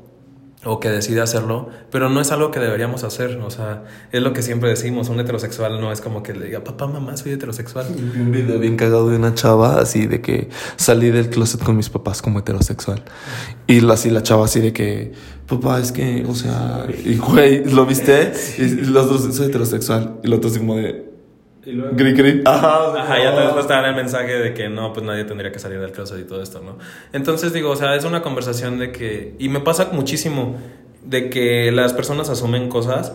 o 0.67 0.79
que 0.79 0.89
decide 0.89 1.21
hacerlo, 1.21 1.69
pero 1.89 2.09
no 2.09 2.19
es 2.21 2.31
algo 2.31 2.51
que 2.51 2.59
deberíamos 2.59 3.03
hacer, 3.03 3.37
o 3.37 3.49
sea, 3.49 3.85
es 4.11 4.21
lo 4.21 4.33
que 4.33 4.41
siempre 4.41 4.69
decimos, 4.69 5.09
un 5.09 5.19
heterosexual 5.19 5.79
no 5.79 5.91
es 5.91 6.01
como 6.01 6.23
que 6.23 6.33
le 6.33 6.45
diga, 6.45 6.63
papá, 6.63 6.87
mamá, 6.87 7.15
soy 7.17 7.31
heterosexual. 7.31 7.87
Un 7.89 8.31
video 8.31 8.59
bien 8.59 8.75
cagado 8.75 9.09
de 9.09 9.15
una 9.15 9.33
chava 9.33 9.79
así 9.79 10.07
de 10.07 10.21
que 10.21 10.49
salí 10.75 11.09
del 11.09 11.29
closet 11.29 11.63
con 11.63 11.77
mis 11.77 11.89
papás 11.89 12.21
como 12.21 12.39
heterosexual. 12.39 13.03
Y 13.65 13.85
así 13.89 14.09
la 14.09 14.23
chava 14.23 14.45
así 14.45 14.59
de 14.59 14.73
que, 14.73 15.13
papá, 15.47 15.79
es 15.79 15.91
que, 15.91 16.25
o 16.27 16.35
sea, 16.35 16.85
y 17.03 17.15
güey, 17.17 17.63
¿lo 17.65 17.85
viste? 17.85 18.33
Y 18.57 18.67
los 18.85 19.09
dos, 19.09 19.35
soy 19.35 19.47
heterosexual. 19.47 20.19
Y 20.23 20.27
los 20.27 20.37
otro 20.39 20.49
así 20.49 20.59
como 20.59 20.75
de, 20.75 21.06
Gri, 21.73 22.13
gri. 22.13 22.41
Ajá, 22.45 23.01
Ajá, 23.01 23.21
ya 23.21 23.53
te 23.53 23.59
estaba 23.59 23.81
en 23.81 23.89
el 23.89 23.95
mensaje 23.95 24.39
de 24.39 24.53
que 24.53 24.69
no, 24.69 24.93
pues 24.93 25.05
nadie 25.05 25.25
tendría 25.25 25.51
que 25.51 25.59
salir 25.59 25.79
del 25.79 25.91
closet 25.91 26.19
y 26.19 26.23
todo 26.23 26.41
esto, 26.41 26.61
¿no? 26.61 26.77
Entonces 27.11 27.51
digo, 27.51 27.71
o 27.71 27.75
sea, 27.75 27.95
es 27.95 28.05
una 28.05 28.21
conversación 28.21 28.79
de 28.79 28.91
que, 28.93 29.35
y 29.37 29.49
me 29.49 29.59
pasa 29.59 29.89
muchísimo, 29.91 30.55
de 31.03 31.29
que 31.29 31.71
las 31.73 31.91
personas 31.93 32.29
asumen 32.29 32.69
cosas 32.69 33.13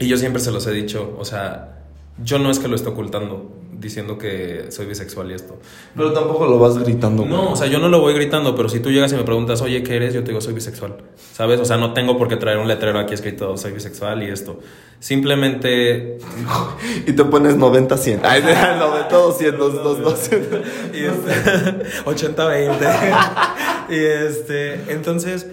y 0.00 0.08
yo 0.08 0.16
siempre 0.16 0.40
se 0.40 0.50
los 0.50 0.66
he 0.66 0.72
dicho, 0.72 1.14
o 1.18 1.24
sea, 1.24 1.79
yo 2.22 2.38
no 2.38 2.50
es 2.50 2.58
que 2.58 2.68
lo 2.68 2.76
esté 2.76 2.88
ocultando 2.88 3.60
diciendo 3.80 4.18
que 4.18 4.66
soy 4.70 4.86
bisexual 4.86 5.30
y 5.30 5.34
esto. 5.34 5.58
Pero 5.96 6.12
tampoco 6.12 6.46
lo 6.46 6.58
vas 6.58 6.78
gritando. 6.78 7.24
No, 7.24 7.52
o 7.52 7.56
sea, 7.56 7.66
yo 7.66 7.78
no 7.78 7.88
lo 7.88 8.00
voy 8.00 8.12
gritando, 8.14 8.54
pero 8.54 8.68
si 8.68 8.80
tú 8.80 8.90
llegas 8.90 9.12
y 9.12 9.16
me 9.16 9.22
preguntas, 9.22 9.62
oye, 9.62 9.82
¿qué 9.82 9.96
eres? 9.96 10.12
Yo 10.12 10.22
te 10.22 10.28
digo, 10.28 10.40
soy 10.40 10.52
bisexual. 10.52 10.98
¿Sabes? 11.32 11.60
O 11.60 11.64
sea, 11.64 11.78
no 11.78 11.94
tengo 11.94 12.18
por 12.18 12.28
qué 12.28 12.36
traer 12.36 12.58
un 12.58 12.68
letrero 12.68 12.98
aquí 12.98 13.14
escrito, 13.14 13.56
soy 13.56 13.72
bisexual 13.72 14.22
y 14.22 14.26
esto. 14.28 14.60
Simplemente... 14.98 16.18
y 17.06 17.12
te 17.12 17.24
pones 17.24 17.56
90-100. 17.56 18.20
Ay, 18.22 18.42
90-200, 18.42 19.56
200. 19.56 20.60
y 20.94 21.04
este, 21.04 22.04
80-20. 22.04 22.76
y 23.88 23.94
este, 23.96 24.92
entonces 24.92 25.46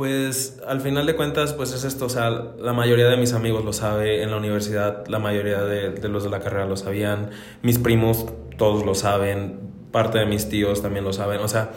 pues 0.00 0.58
al 0.66 0.80
final 0.80 1.04
de 1.04 1.14
cuentas, 1.14 1.52
pues 1.52 1.74
es 1.74 1.84
esto, 1.84 2.06
o 2.06 2.08
sea, 2.08 2.30
la 2.30 2.72
mayoría 2.72 3.06
de 3.08 3.18
mis 3.18 3.34
amigos 3.34 3.66
lo 3.66 3.74
sabe, 3.74 4.22
en 4.22 4.30
la 4.30 4.38
universidad 4.38 5.06
la 5.08 5.18
mayoría 5.18 5.60
de, 5.60 6.08
los 6.08 6.24
de 6.24 6.30
la 6.30 6.40
carrera 6.40 6.64
lo 6.64 6.78
sabían, 6.78 7.28
mis 7.60 7.76
primos 7.78 8.24
todos 8.56 8.86
lo 8.86 8.94
saben, 8.94 9.60
parte 9.92 10.18
de 10.18 10.24
mis 10.24 10.48
tíos 10.48 10.80
también 10.80 11.04
lo 11.04 11.12
saben, 11.12 11.40
o 11.40 11.48
sea, 11.48 11.72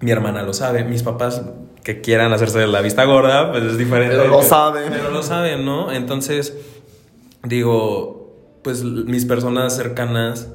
mi 0.00 0.12
hermana 0.12 0.44
lo 0.44 0.54
sabe, 0.54 0.84
mis 0.84 1.02
papás 1.02 1.42
que 1.84 2.00
quieran 2.00 2.32
hacerse 2.32 2.58
de 2.58 2.68
la 2.68 2.80
vista 2.80 3.04
gorda, 3.04 3.52
pues 3.52 3.64
es 3.64 3.76
diferente. 3.76 4.16
Pero 4.16 4.28
lo 4.28 4.42
saben. 4.42 4.88
Pero 4.88 5.10
lo 5.10 5.22
saben, 5.22 5.66
¿no? 5.66 5.92
Entonces, 5.92 6.56
digo, 7.44 8.34
pues 8.62 8.82
mis 8.82 9.26
personas 9.26 9.76
cercanas 9.76 10.48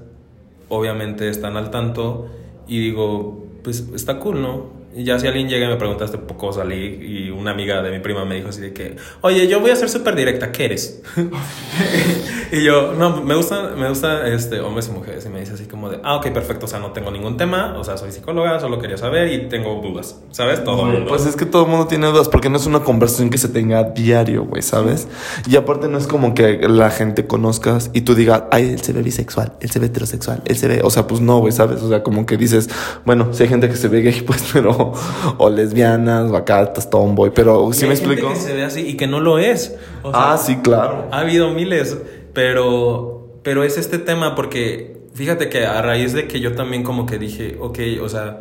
obviamente 0.67 1.30
están 1.30 1.58
al 1.58 1.70
tanto 1.70 2.26
y 2.67 2.80
digo, 2.80 3.46
pues 3.63 3.86
está 3.94 4.17
cool, 4.17 4.41
¿no? 4.41 4.81
Y 4.94 5.06
ya 5.06 5.18
si 5.20 5.28
alguien 5.28 5.48
llega 5.48 5.66
y 5.66 5.70
me 5.70 5.78
pregunta 5.78 6.06
este 6.06 6.18
poco 6.18 6.52
salí 6.52 7.00
y 7.02 7.30
una 7.30 7.52
amiga 7.52 7.82
de 7.82 7.92
mi 7.92 8.00
prima 8.00 8.26
me 8.26 8.36
dijo 8.36 8.50
así 8.50 8.62
de 8.62 8.74
que, 8.74 8.98
oye, 9.22 9.48
yo 9.48 9.60
voy 9.60 9.72
a 9.72 9.76
ser 9.76 9.90
súper 9.90 10.16
directa, 10.16 10.52
¿qué 10.52 10.66
eres? 10.66 11.02
y 12.52 12.64
yo, 12.64 12.94
no, 12.94 13.22
me 13.22 13.36
gusta, 13.36 13.72
me 13.78 13.88
gusta 13.88 14.28
este, 14.28 14.60
hombres 14.60 14.90
y 14.90 14.92
mujeres. 14.92 15.26
Y 15.26 15.30
me 15.30 15.40
dice 15.40 15.54
así 15.54 15.66
como 15.66 15.90
de, 15.90 16.00
ah, 16.04 16.18
ok, 16.18 16.32
perfecto, 16.32 16.66
o 16.66 16.70
sea, 16.70 16.80
no 16.80 16.92
tengo 16.92 17.10
ningún 17.12 17.38
tema, 17.38 17.76
o 17.78 17.84
sea, 17.84 17.98
soy 17.98 18.12
psicóloga, 18.12 18.60
solo 18.60 18.80
quería 18.80 18.98
saber 18.98 19.32
y 19.32 19.48
tengo 19.48 19.82
dudas, 19.82 20.20
¿sabes? 20.32 20.64
Todo 20.64 20.86
mundo. 20.86 21.08
Pues 21.08 21.26
es 21.26 21.36
que 21.36 21.46
todo 21.46 21.64
el 21.64 21.70
mundo 21.70 21.88
tiene 21.88 22.08
dudas 22.08 22.28
porque 22.28 22.50
no 22.50 22.58
es 22.58 22.66
una 22.66 22.82
conversación 22.82 23.30
que 23.30 23.38
se 23.38 23.48
tenga 23.48 23.84
diario, 23.84 24.44
güey, 24.44 24.62
¿sabes? 24.62 25.08
Y 25.48 25.56
aparte 25.56 25.88
no 25.88 25.98
es 25.98 26.08
como 26.08 26.34
que 26.34 26.68
la 26.68 26.90
gente 26.90 27.28
conozcas 27.28 27.92
y 27.94 28.02
tú 28.02 28.16
digas, 28.16 28.44
ay, 28.52 28.72
él 28.72 28.82
se 28.82 28.92
ve 28.92 29.02
bisexual, 29.04 29.54
él 29.62 29.70
se 29.70 29.80
ve 29.80 29.86
heterosexual, 29.86 30.42
él 30.46 30.58
se 30.58 30.68
ve, 30.68 30.82
o 30.84 30.90
sea, 30.90 31.08
pues 31.08 31.22
no, 31.22 31.40
güey, 31.40 31.54
¿sabes? 31.54 31.82
O 31.82 31.90
sea, 31.90 32.04
como 32.04 32.26
que 32.26 32.36
dices, 32.38 32.70
bueno, 33.06 33.30
si 33.32 33.44
hay 33.44 33.50
gente 33.50 33.70
que 33.70 33.76
se 33.76 33.88
ve 33.88 34.02
gay, 34.02 34.22
pues, 34.28 34.50
pero 34.52 34.81
o, 35.38 35.50
lesbianas, 35.50 36.32
o 36.32 36.36
acá 36.36 36.63
estás 36.63 36.89
tomboy, 36.89 37.32
pero 37.34 37.72
si 37.74 37.86
me 37.86 37.94
explico. 37.94 38.30
que 38.30 38.36
se 38.36 38.54
ve 38.54 38.63
así 38.63 38.82
y 38.82 38.98
que 38.98 39.08
no 39.08 39.20
lo 39.20 39.39
es. 39.39 39.76
ah, 40.13 40.38
sí, 40.38 40.58
claro. 40.58 41.08
Ha 41.12 41.20
habido 41.20 41.52
miles, 41.52 41.98
pero, 42.34 43.39
pero 43.44 43.63
es 43.63 43.78
este 43.78 43.98
tema 43.98 44.36
porque 44.36 45.02
fíjate 45.13 45.50
que 45.50 45.65
a 45.65 45.82
raíz 45.82 46.13
de 46.13 46.28
que 46.28 46.39
yo 46.39 46.56
también 46.56 46.84
como 46.84 47.06
que 47.06 47.17
dije, 47.17 47.58
ok, 47.60 47.80
o 48.02 48.10
sea, 48.10 48.39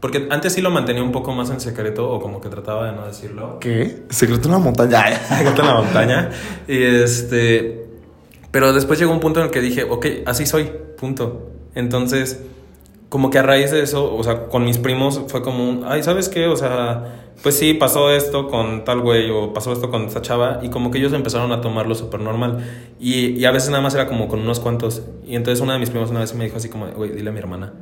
porque 0.00 0.26
antes 0.30 0.52
sí 0.52 0.60
lo 0.60 0.70
mantenía 0.70 1.02
un 1.02 1.12
poco 1.12 1.32
más 1.32 1.50
en 1.50 1.60
secreto 1.60 2.10
o 2.10 2.20
como 2.20 2.40
que 2.40 2.48
trataba 2.48 2.86
de 2.86 2.92
no 2.92 3.06
decirlo. 3.06 3.58
¿Qué? 3.58 4.02
Secreto 4.10 4.48
en 4.48 4.52
la 4.52 4.58
montaña. 4.58 5.16
secreto 5.28 5.62
en 5.62 5.66
la 5.66 5.74
montaña. 5.74 6.30
Y 6.68 6.82
este, 6.82 7.86
pero 8.50 8.72
después 8.72 8.98
llegó 8.98 9.12
un 9.12 9.20
punto 9.20 9.40
en 9.40 9.46
el 9.46 9.50
que 9.50 9.60
dije, 9.60 9.84
ok, 9.84 10.06
así 10.26 10.46
soy, 10.46 10.70
punto. 10.98 11.50
Entonces 11.74 12.42
como 13.14 13.30
que 13.30 13.38
a 13.38 13.42
raíz 13.42 13.70
de 13.70 13.80
eso, 13.80 14.12
o 14.12 14.24
sea, 14.24 14.46
con 14.46 14.64
mis 14.64 14.78
primos 14.78 15.20
fue 15.28 15.40
como 15.40 15.70
un, 15.70 15.84
ay, 15.86 16.02
¿sabes 16.02 16.28
qué? 16.28 16.48
O 16.48 16.56
sea, 16.56 17.30
pues 17.44 17.56
sí, 17.56 17.72
pasó 17.72 18.10
esto 18.10 18.48
con 18.48 18.84
tal 18.84 19.02
güey 19.02 19.30
o 19.30 19.52
pasó 19.52 19.72
esto 19.72 19.88
con 19.88 20.06
esta 20.06 20.20
chava 20.20 20.58
y 20.64 20.68
como 20.68 20.90
que 20.90 20.98
ellos 20.98 21.12
empezaron 21.12 21.52
a 21.52 21.60
tomarlo 21.60 21.94
súper 21.94 22.18
normal 22.18 22.66
y, 22.98 23.26
y, 23.26 23.44
a 23.44 23.52
veces 23.52 23.70
nada 23.70 23.84
más 23.84 23.94
era 23.94 24.08
como 24.08 24.26
con 24.26 24.40
unos 24.40 24.58
cuantos 24.58 25.04
y 25.24 25.36
entonces 25.36 25.62
una 25.62 25.74
de 25.74 25.78
mis 25.78 25.90
primos 25.90 26.10
una 26.10 26.18
vez 26.18 26.34
me 26.34 26.42
dijo 26.42 26.56
así 26.56 26.68
como, 26.68 26.88
güey, 26.88 27.12
dile 27.12 27.30
a 27.30 27.32
mi 27.32 27.38
hermana 27.38 27.72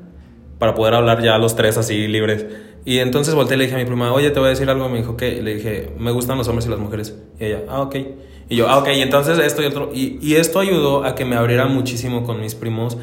para 0.58 0.74
poder 0.74 0.92
hablar 0.92 1.22
ya 1.22 1.38
los 1.38 1.56
tres 1.56 1.78
así 1.78 2.08
libres. 2.08 2.44
Y 2.84 2.98
entonces 2.98 3.34
volteé 3.34 3.56
y 3.56 3.58
le 3.60 3.64
dije 3.64 3.76
a 3.76 3.78
mi 3.78 3.86
prima, 3.86 4.12
oye, 4.12 4.32
te 4.32 4.38
voy 4.38 4.48
a 4.48 4.50
decir 4.50 4.68
algo. 4.68 4.86
Me 4.90 4.98
dijo, 4.98 5.16
¿qué? 5.16 5.40
le 5.40 5.54
dije, 5.54 5.94
me 5.98 6.10
gustan 6.10 6.36
los 6.36 6.46
hombres 6.48 6.66
y 6.66 6.68
las 6.68 6.78
mujeres. 6.78 7.16
Y 7.40 7.46
ella, 7.46 7.62
ah, 7.70 7.80
ok. 7.80 7.96
Y 8.50 8.56
yo, 8.56 8.68
ah, 8.68 8.76
ok. 8.76 8.90
Y 8.94 9.00
entonces 9.00 9.38
esto 9.38 9.62
y 9.62 9.64
otro. 9.64 9.90
Y, 9.94 10.18
y 10.20 10.34
esto 10.34 10.60
ayudó 10.60 11.04
a 11.04 11.14
que 11.14 11.24
me 11.24 11.36
abriera 11.36 11.64
muchísimo 11.66 12.22
con 12.22 12.38
mis 12.40 12.54
primos 12.54 12.98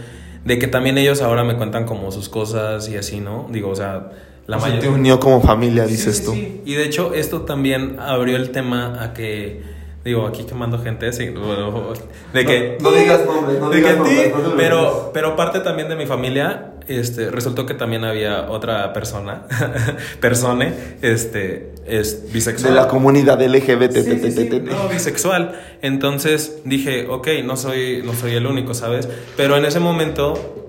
de 0.45 0.60
que 0.60 0.67
también 0.67 0.97
ellos 0.97 1.21
ahora 1.21 1.43
me 1.43 1.56
cuentan 1.56 1.86
como 1.86 2.12
sus 2.12 2.30
cosas 2.30 2.89
y 2.89 2.97
así, 2.97 3.19
¿no? 3.19 3.47
Digo, 3.52 3.69
o 3.69 3.75
sea, 3.75 4.12
la 4.47 4.58
mayoría... 4.58 4.82
te 4.82 4.89
unió 4.89 5.19
como 5.19 5.41
familia, 5.41 5.86
dices 5.86 6.23
tú. 6.23 6.34
Sí. 6.34 6.62
Y 6.65 6.73
de 6.73 6.86
hecho, 6.86 7.13
esto 7.13 7.41
también 7.41 7.97
abrió 7.99 8.36
el 8.36 8.52
tema 8.52 9.04
a 9.04 9.13
que, 9.13 9.62
digo, 10.04 10.25
aquí 10.25 10.43
quemando 10.43 10.80
gente, 10.80 11.12
sí, 11.13 11.25
de 11.25 12.45
que... 12.45 12.78
No, 12.82 12.91
digas 12.91 13.25
nombres, 13.25 13.60
no 13.60 13.69
digas 13.69 13.97
nombres. 13.97 14.34
pero, 14.58 15.12
pero 15.13 15.36
parte 15.36 15.60
también 15.60 15.89
de 15.89 15.95
mi 15.95 16.06
familia 16.06 16.73
este, 16.89 17.30
resultó 17.30 17.67
que 17.67 17.75
también 17.75 18.04
había 18.04 18.49
otra 18.49 18.91
persona, 18.93 19.43
persona, 20.19 20.73
este, 21.04 21.73
es 21.89 22.32
bisexual. 22.32 22.73
De 22.73 22.80
la 22.80 22.88
comunidad 22.88 23.41
LGBT. 23.41 24.62
no, 24.63 24.88
bisexual. 24.89 25.60
Entonces 25.82 26.60
dije, 26.65 27.08
ok, 27.08 27.28
no 27.43 27.58
soy, 27.58 28.02
no 28.04 28.13
soy 28.13 28.34
el 28.34 28.45
único, 28.45 28.73
¿sabes? 28.73 29.08
Pero 29.36 29.58
en 29.58 29.65
ese 29.65 29.80
momento 29.80 30.60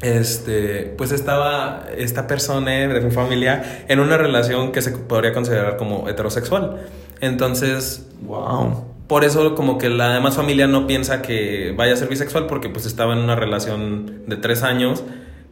este, 0.00 0.94
pues 0.96 1.12
estaba 1.12 1.86
esta 1.96 2.26
persona 2.26 2.70
de 2.70 3.00
mi 3.00 3.10
familia 3.10 3.84
en 3.88 4.00
una 4.00 4.16
relación 4.16 4.70
que 4.72 4.80
se 4.82 4.92
podría 4.92 5.32
considerar 5.32 5.76
como 5.76 6.08
heterosexual. 6.08 6.86
Entonces, 7.20 8.06
Wow. 8.22 8.84
por 9.08 9.24
eso 9.24 9.54
como 9.54 9.78
que 9.78 9.88
la 9.88 10.14
demás 10.14 10.36
familia 10.36 10.66
no 10.66 10.86
piensa 10.86 11.22
que 11.22 11.74
vaya 11.76 11.94
a 11.94 11.96
ser 11.96 12.08
bisexual 12.08 12.46
porque 12.46 12.68
pues 12.68 12.86
estaba 12.86 13.12
en 13.14 13.20
una 13.20 13.34
relación 13.34 14.22
de 14.26 14.36
tres 14.36 14.62
años. 14.62 15.02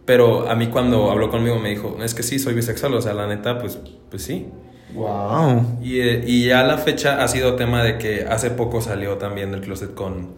Pero 0.05 0.49
a 0.49 0.55
mí 0.55 0.69
cuando 0.69 1.11
habló 1.11 1.31
conmigo 1.31 1.59
me 1.59 1.71
dijo, 1.71 1.97
es 2.01 2.15
que 2.15 2.23
sí, 2.23 2.39
soy 2.39 2.55
bisexual, 2.55 2.95
o 2.95 3.03
sea, 3.03 3.13
la 3.13 3.27
neta, 3.27 3.59
pues, 3.59 3.81
pues 4.09 4.23
sí. 4.23 4.47
Wow. 4.95 5.79
Y, 5.83 6.01
eh, 6.01 6.23
y 6.27 6.47
ya 6.49 6.63
la 6.63 6.79
fecha 6.79 7.23
ha 7.23 7.29
sido 7.29 7.57
tema 7.57 7.83
de 7.83 7.99
que 7.99 8.27
hace 8.29 8.51
poco 8.51 8.81
salió 8.81 9.19
también 9.19 9.53
del 9.53 9.61
closet 9.61 9.95
con, 9.95 10.35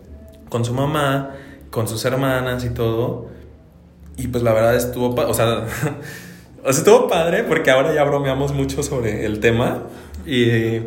con 0.49 0.65
su 0.65 0.75
mamá, 0.75 1.35
con 1.71 1.89
sus 1.89 2.05
hermanas 2.05 2.65
y 2.65 2.71
todo. 2.71 3.29
Y 4.17 4.29
pues 4.29 4.43
la 4.43 4.53
verdad 4.53 4.75
estuvo, 4.75 5.15
o 5.15 5.35
sea, 5.35 5.47
o 6.65 6.73
sea, 6.73 6.81
estuvo 6.81 7.09
padre 7.09 7.45
porque 7.45 7.71
ahora 7.71 7.95
ya 7.95 8.05
bromeamos 8.05 8.53
mucho 8.53 8.83
sobre 8.83 9.25
el 9.27 9.41
tema. 9.41 9.85
Y, 10.27 10.81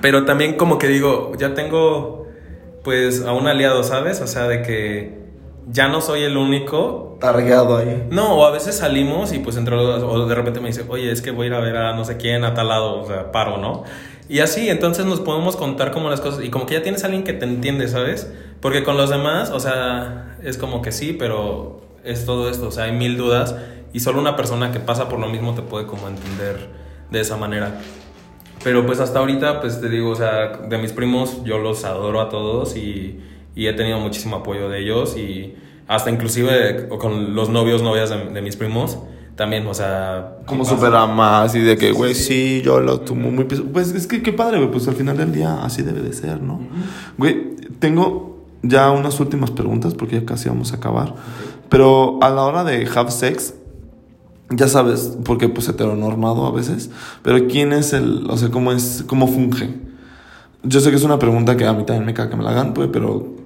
pero 0.00 0.24
también 0.24 0.56
como 0.56 0.78
que 0.78 0.88
digo, 0.88 1.32
ya 1.36 1.54
tengo 1.54 2.26
pues 2.84 3.22
a 3.22 3.32
un 3.32 3.46
aliado, 3.46 3.82
¿sabes? 3.82 4.20
O 4.20 4.26
sea, 4.26 4.48
de 4.48 4.62
que 4.62 5.18
ya 5.70 5.88
no 5.88 6.00
soy 6.00 6.22
el 6.22 6.36
único 6.36 7.16
Targueado 7.20 7.76
ahí. 7.76 8.06
no, 8.10 8.36
o 8.36 8.44
a 8.44 8.50
veces 8.50 8.76
salimos 8.76 9.32
y 9.32 9.38
pues 9.38 9.56
entre 9.56 9.76
los 9.76 10.02
o 10.02 10.26
de 10.26 10.34
repente 10.34 10.60
me 10.60 10.68
dice, 10.68 10.84
oye, 10.88 11.10
es 11.10 11.20
que 11.20 11.30
voy 11.30 11.44
a 11.44 11.48
ir 11.48 11.54
a 11.54 11.60
ver 11.60 11.76
a 11.76 11.94
no 11.94 12.04
sé 12.04 12.16
quién 12.16 12.44
a 12.44 12.54
tal 12.54 12.68
lado, 12.68 13.00
o 13.00 13.06
sea, 13.06 13.32
paro, 13.32 13.58
¿no? 13.58 13.84
Y 14.28 14.40
así, 14.40 14.68
entonces 14.68 15.06
nos 15.06 15.20
podemos 15.20 15.56
contar 15.56 15.90
como 15.90 16.10
las 16.10 16.20
cosas 16.20 16.44
y 16.44 16.50
como 16.50 16.66
que 16.66 16.74
ya 16.74 16.82
tienes 16.82 17.02
a 17.02 17.06
alguien 17.06 17.24
que 17.24 17.32
te 17.32 17.44
entiende, 17.44 17.88
¿sabes? 17.88 18.30
Porque 18.60 18.84
con 18.84 18.96
los 18.96 19.10
demás, 19.10 19.50
o 19.50 19.60
sea, 19.60 20.36
es 20.42 20.58
como 20.58 20.82
que 20.82 20.92
sí, 20.92 21.14
pero 21.18 21.80
es 22.04 22.26
todo 22.26 22.48
esto, 22.50 22.68
o 22.68 22.70
sea, 22.70 22.84
hay 22.84 22.92
mil 22.92 23.16
dudas 23.16 23.56
y 23.92 24.00
solo 24.00 24.20
una 24.20 24.36
persona 24.36 24.70
que 24.70 24.80
pasa 24.80 25.08
por 25.08 25.18
lo 25.18 25.28
mismo 25.28 25.54
te 25.54 25.62
puede 25.62 25.86
como 25.86 26.08
entender 26.08 26.68
de 27.10 27.20
esa 27.20 27.36
manera. 27.36 27.80
Pero 28.62 28.84
pues 28.84 29.00
hasta 29.00 29.20
ahorita, 29.20 29.60
pues 29.60 29.80
te 29.80 29.88
digo, 29.88 30.10
o 30.10 30.16
sea, 30.16 30.48
de 30.48 30.78
mis 30.78 30.92
primos 30.92 31.42
yo 31.44 31.58
los 31.58 31.84
adoro 31.84 32.20
a 32.20 32.28
todos 32.28 32.76
y, 32.76 33.20
y 33.58 33.66
he 33.66 33.72
tenido 33.72 33.98
muchísimo 33.98 34.36
apoyo 34.36 34.68
de 34.68 34.80
ellos 34.80 35.16
y 35.16 35.54
hasta 35.88 36.10
inclusive 36.10 36.88
con 36.98 37.34
los 37.34 37.48
novios, 37.48 37.82
novias 37.82 38.08
de, 38.10 38.16
de 38.32 38.40
mis 38.42 38.54
primos, 38.56 38.98
también, 39.34 39.66
o 39.66 39.74
sea... 39.74 40.36
Como 40.46 40.64
pasa- 40.64 40.74
super 40.76 40.92
más 40.92 41.54
y 41.54 41.60
de 41.60 41.76
que, 41.76 41.92
güey, 41.92 42.14
sí, 42.14 42.62
yo 42.64 42.80
lo 42.80 43.00
tomo 43.00 43.30
muy... 43.30 43.44
pes- 43.44 43.62
Pues 43.72 43.92
es 43.92 44.06
que 44.06 44.22
qué 44.22 44.32
padre, 44.32 44.58
güey, 44.58 44.70
pues 44.70 44.86
al 44.88 44.94
final 44.94 45.16
del 45.16 45.32
día 45.32 45.62
así 45.62 45.82
debe 45.82 46.00
de 46.02 46.12
ser, 46.12 46.40
¿no? 46.42 46.60
Güey, 47.16 47.56
tengo 47.80 48.44
ya 48.62 48.90
unas 48.90 49.18
últimas 49.20 49.50
preguntas 49.50 49.94
porque 49.94 50.20
ya 50.20 50.26
casi 50.26 50.48
vamos 50.48 50.72
a 50.72 50.76
acabar. 50.76 51.14
Pero 51.68 52.18
a 52.22 52.30
la 52.30 52.42
hora 52.44 52.64
de 52.64 52.88
have 52.94 53.10
sex, 53.10 53.54
ya 54.50 54.66
sabes, 54.68 55.16
porque 55.24 55.48
pues 55.48 55.68
heteronormado 55.68 56.46
a 56.46 56.50
veces, 56.52 56.90
pero 57.22 57.46
¿quién 57.48 57.72
es 57.72 57.92
el, 57.92 58.26
o 58.30 58.36
sea, 58.36 58.50
cómo 58.50 58.72
es, 58.72 59.04
cómo 59.06 59.26
funge? 59.28 59.70
Yo 60.64 60.80
sé 60.80 60.90
que 60.90 60.96
es 60.96 61.04
una 61.04 61.18
pregunta 61.20 61.56
que 61.56 61.64
a 61.66 61.72
mí 61.72 61.84
también 61.84 62.04
me 62.06 62.14
caga 62.14 62.30
que 62.30 62.36
me 62.36 62.42
la 62.42 62.50
hagan, 62.50 62.74
pues, 62.74 62.88
pero, 62.92 63.36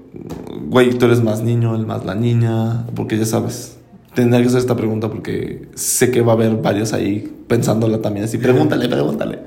güey, 0.67 0.91
tú 0.99 1.07
eres 1.07 1.23
más 1.23 1.43
niño, 1.43 1.75
él 1.75 1.87
más 1.87 2.05
la 2.05 2.15
niña, 2.15 2.87
porque 2.95 3.19
ya 3.19 3.25
sabes. 3.25 3.79
Tendría 4.15 4.43
que 4.43 4.49
hacer 4.49 4.61
esta 4.61 4.77
pregunta 4.77 5.09
porque 5.09 5.69
sé 5.75 6.11
que 6.11 6.21
va 6.21 6.33
a 6.33 6.35
haber 6.35 6.57
varios 6.57 6.93
ahí 6.93 7.33
pensándola 7.49 8.03
también 8.03 8.25
así. 8.27 8.37
Pregúntale, 8.37 8.89
pregúntale. 8.89 9.39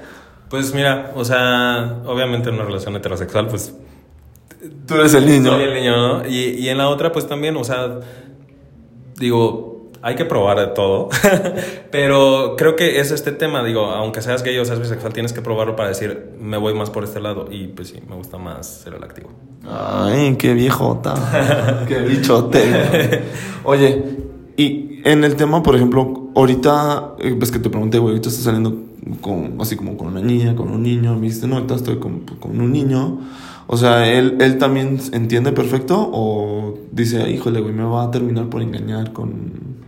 Pues 0.49 0.73
mira, 0.73 1.11
o 1.15 1.23
sea, 1.23 2.01
obviamente 2.05 2.49
en 2.49 2.55
una 2.55 2.65
relación 2.65 2.95
heterosexual, 2.95 3.47
pues 3.47 3.75
Tú 4.87 4.95
eres 4.95 5.13
el 5.13 5.25
niño. 5.25 5.51
soy 5.51 5.63
el 5.63 5.73
niño, 5.73 5.95
¿no? 5.97 6.27
Y, 6.27 6.55
y 6.59 6.69
en 6.69 6.77
la 6.77 6.89
otra, 6.89 7.11
pues 7.11 7.27
también, 7.27 7.55
o 7.57 7.63
sea, 7.63 7.99
digo, 9.19 9.74
hay 10.05 10.13
que 10.13 10.23
probar 10.23 10.59
de 10.59 10.67
todo. 10.67 11.09
Pero 11.91 12.53
creo 12.55 12.75
que 12.75 12.99
es 12.99 13.09
este 13.09 13.31
tema, 13.31 13.63
digo, 13.63 13.85
aunque 13.85 14.21
seas 14.21 14.43
gay 14.43 14.55
o 14.59 14.63
seas 14.63 14.79
bisexual, 14.79 15.13
tienes 15.13 15.33
que 15.33 15.41
probarlo 15.41 15.75
para 15.75 15.89
decir, 15.89 16.29
me 16.39 16.57
voy 16.57 16.75
más 16.75 16.91
por 16.91 17.03
este 17.03 17.19
lado. 17.19 17.47
Y 17.49 17.69
pues 17.69 17.87
sí, 17.87 17.99
me 18.07 18.15
gusta 18.15 18.37
más 18.37 18.67
ser 18.67 18.93
el 18.93 19.03
activo. 19.03 19.31
Ay, 19.67 20.35
qué 20.35 20.53
viejota. 20.53 21.85
qué 21.87 22.01
bichote. 22.01 23.23
Oye, 23.63 24.03
y 24.55 25.01
en 25.05 25.23
el 25.23 25.35
tema, 25.37 25.63
por 25.63 25.75
ejemplo, 25.75 26.29
ahorita, 26.35 27.15
ves 27.35 27.49
que 27.49 27.57
te 27.57 27.71
pregunté, 27.71 27.97
güey, 27.97 28.11
ahorita 28.11 28.29
estás 28.29 28.43
saliendo 28.43 28.77
con, 29.21 29.57
así 29.59 29.75
como 29.75 29.97
con 29.97 30.09
una 30.09 30.21
niña, 30.21 30.55
con 30.55 30.69
un 30.69 30.83
niño. 30.83 31.15
Me 31.15 31.21
dijiste, 31.21 31.47
no, 31.47 31.55
ahorita 31.55 31.73
estoy 31.73 31.97
con, 31.97 32.19
con 32.19 32.61
un 32.61 32.71
niño. 32.71 33.21
O 33.65 33.75
sea, 33.75 34.07
¿él, 34.07 34.37
¿él 34.39 34.59
también 34.59 34.99
entiende 35.13 35.51
perfecto? 35.51 36.11
¿O 36.13 36.75
dice, 36.91 37.27
híjole, 37.31 37.59
güey, 37.59 37.73
me 37.73 37.85
va 37.85 38.03
a 38.03 38.11
terminar 38.11 38.49
por 38.51 38.61
engañar 38.61 39.11
con. 39.11 39.83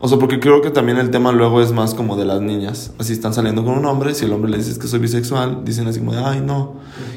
O 0.00 0.06
sea, 0.06 0.18
porque 0.18 0.38
creo 0.38 0.62
que 0.62 0.70
también 0.70 0.98
el 0.98 1.10
tema 1.10 1.32
luego 1.32 1.60
es 1.60 1.72
más 1.72 1.92
como 1.94 2.16
de 2.16 2.24
las 2.24 2.40
niñas. 2.40 2.92
Así 2.98 3.12
están 3.12 3.34
saliendo 3.34 3.64
con 3.64 3.76
un 3.76 3.84
hombre, 3.84 4.14
si 4.14 4.26
el 4.26 4.32
hombre 4.32 4.50
le 4.50 4.58
dices 4.58 4.78
que 4.78 4.86
soy 4.86 5.00
bisexual, 5.00 5.64
dicen 5.64 5.88
así 5.88 5.98
como 5.98 6.12
de, 6.12 6.22
ay, 6.22 6.40
no. 6.40 6.76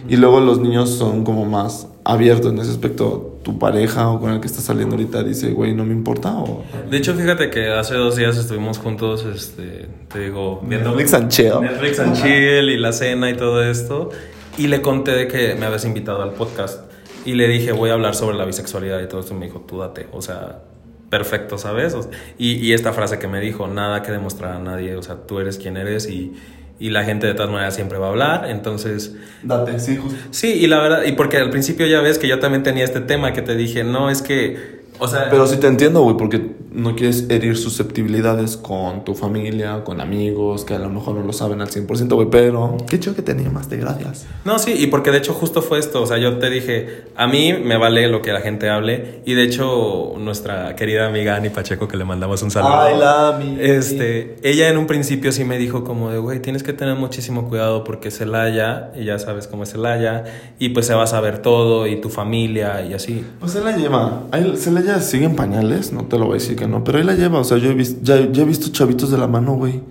Y 0.10 0.16
luego 0.16 0.40
los 0.40 0.60
niños 0.60 0.90
son 0.90 1.24
como 1.24 1.46
más 1.46 1.88
abiertos 2.04 2.52
en 2.52 2.60
ese 2.60 2.72
aspecto. 2.72 3.38
Tu 3.44 3.58
pareja 3.58 4.10
o 4.10 4.20
con 4.20 4.32
el 4.32 4.40
que 4.40 4.48
estás 4.48 4.64
saliendo 4.64 4.96
ahorita 4.96 5.24
dice, 5.24 5.52
güey, 5.52 5.74
no 5.74 5.84
me 5.84 5.94
importa. 5.94 6.34
O... 6.34 6.64
De 6.90 6.98
hecho, 6.98 7.14
fíjate 7.14 7.50
que 7.52 7.70
hace 7.70 7.96
dos 7.96 8.16
días 8.16 8.38
estuvimos 8.38 8.80
juntos, 8.80 9.26
este, 9.26 9.88
te 10.12 10.20
digo, 10.20 10.62
viendo 10.64 10.90
Netflix 10.90 11.14
and 11.14 11.30
chill. 11.30 11.62
Netflix 11.62 12.00
and 12.00 12.16
chill 12.16 12.70
y 12.70 12.78
la 12.78 12.94
cena 12.94 13.30
y 13.30 13.36
todo 13.36 13.64
esto. 13.64 14.10
Y 14.58 14.68
le 14.68 14.82
conté 14.82 15.12
de 15.12 15.28
que 15.28 15.56
me 15.56 15.68
habías 15.68 15.86
invitado 15.86 16.24
al 16.24 16.34
podcast. 16.34 16.82
Y 17.26 17.34
le 17.34 17.48
dije, 17.48 17.72
voy 17.72 17.92
a 17.92 17.94
hablar 17.94 18.16
sobre 18.16 18.38
la 18.38 18.46
bisexualidad 18.46 19.00
y 19.02 19.08
todo 19.08 19.22
esto. 19.22 19.36
Y 19.36 19.38
me 19.38 19.46
dijo, 19.46 19.60
tú 19.68 19.80
date. 19.80 20.08
O 20.12 20.22
sea, 20.22 20.64
perfecto, 21.12 21.60
¿sabes? 21.60 21.94
O 21.94 22.04
sea, 22.04 22.12
y, 22.40 22.54
y 22.54 22.74
esta 22.74 22.94
frase 22.94 23.20
que 23.20 23.28
me 23.28 23.40
dijo, 23.40 23.68
nada 23.68 24.02
que 24.02 24.12
demostrar 24.12 24.54
a 24.54 24.60
nadie. 24.60 24.96
O 24.96 25.04
sea, 25.04 25.18
tú 25.28 25.40
eres 25.40 25.58
quien 25.58 25.76
eres 25.78 26.10
y, 26.10 26.34
y 26.80 26.90
la 26.90 27.04
gente 27.04 27.28
de 27.28 27.34
todas 27.36 27.52
maneras 27.52 27.76
siempre 27.76 28.00
va 28.00 28.08
a 28.08 28.10
hablar. 28.10 28.50
Entonces, 28.50 29.16
Date, 29.44 29.80
sí, 29.80 29.98
justo. 29.98 30.18
sí, 30.32 30.54
y 30.54 30.68
la 30.68 30.80
verdad, 30.80 31.04
y 31.06 31.12
porque 31.12 31.38
al 31.38 31.50
principio 31.52 31.86
ya 31.86 32.00
ves 32.02 32.18
que 32.18 32.28
yo 32.28 32.40
también 32.40 32.64
tenía 32.64 32.86
este 32.86 33.02
tema 33.02 33.34
que 33.34 33.42
te 33.42 33.56
dije, 33.56 33.84
no, 33.84 34.10
es 34.10 34.22
que, 34.22 34.82
o 35.00 35.08
sea... 35.08 35.30
Pero 35.30 35.46
sí 35.48 35.58
te 35.58 35.68
entiendo, 35.68 36.02
güey, 36.02 36.16
porque 36.16 36.56
no 36.72 36.96
quieres 36.96 37.30
herir 37.30 37.58
susceptibilidades 37.58 38.56
con 38.56 39.04
tu 39.04 39.14
familia, 39.14 39.84
con 39.84 40.00
amigos, 40.00 40.64
que 40.64 40.74
a 40.74 40.80
lo 40.80 40.90
mejor 40.90 41.16
no 41.16 41.24
lo 41.24 41.34
saben 41.34 41.62
al 41.62 41.70
100%, 41.70 42.14
güey, 42.14 42.28
pero... 42.32 42.78
Qué 42.90 43.00
chido 43.00 43.14
que 43.16 43.22
tenía 43.22 43.50
más 43.50 43.70
de 43.70 43.78
gracias. 43.78 44.26
No, 44.46 44.58
sí, 44.58 44.74
y 44.78 44.88
porque 44.88 45.12
de 45.12 45.18
hecho 45.18 45.34
justo 45.34 45.62
fue 45.62 45.80
esto, 45.80 46.02
o 46.02 46.06
sea, 46.06 46.18
yo 46.18 46.38
te 46.38 46.50
dije, 46.50 47.04
a 47.16 47.28
mí 47.28 47.54
me 47.54 47.78
vale 47.78 48.08
lo 48.08 48.22
que 48.22 48.32
la 48.32 48.42
gente 48.42 48.70
hable, 48.70 49.22
y 49.26 49.34
de 49.34 49.44
hecho 49.44 50.14
nuestra 50.18 50.76
querida 50.76 51.08
amiga 51.08 51.36
Ani 51.36 51.50
Pacheco, 51.50 51.88
que 51.88 51.98
le 51.98 52.06
mandamos 52.06 52.42
un 52.42 52.52
saludo, 52.52 52.80
Ay, 52.80 52.98
la 52.98 53.40
este, 53.60 54.38
ella 54.44 54.70
en 54.70 54.78
un 54.78 54.88
principio 54.88 55.32
sí 55.32 55.44
me 55.44 55.58
dijo 55.58 55.84
como 55.84 56.10
de, 56.10 56.20
güey, 56.20 56.42
tienes 56.42 56.64
que 56.64 56.72
tener 56.72 56.96
muchísimo 56.96 57.50
cuidado 57.50 57.84
porque 57.84 58.12
Celaya, 58.12 58.92
y 58.96 59.04
ya 59.04 59.20
sabes 59.20 59.48
cómo 59.48 59.64
es 59.64 59.72
Celaya, 59.72 60.24
y 60.58 60.70
pues 60.70 60.88
se 60.88 60.94
va 60.94 61.04
a 61.04 61.08
saber 61.08 61.40
todo, 61.40 61.86
y 61.88 62.00
tu 62.00 62.10
familia, 62.10 62.86
y 62.86 62.94
así. 62.94 63.26
Pues 63.40 63.56
él 63.56 63.66
la 63.66 63.76
lleva. 63.76 64.24
Se 64.56 64.72
la 64.72 64.82
lleva, 64.82 65.00
sigue 65.02 65.26
en 65.26 65.36
pañales, 65.36 65.92
no 65.92 66.06
te 66.06 66.18
lo 66.18 66.28
voy 66.28 66.38
a 66.38 66.40
decir 66.40 66.61
que 66.62 66.68
no, 66.68 66.84
pero 66.84 67.00
él 67.00 67.08
la 67.08 67.14
lleva. 67.16 67.40
O 67.40 67.44
sea, 67.44 67.58
yo 67.58 67.70
he, 67.70 67.74
vis- 67.74 68.02
ya, 68.04 68.16
ya 68.32 68.44
he 68.44 68.46
visto 68.46 68.70
chavitos 68.72 69.10
de 69.12 69.18
la 69.18 69.28
mano, 69.28 69.54
güey. 69.56 69.82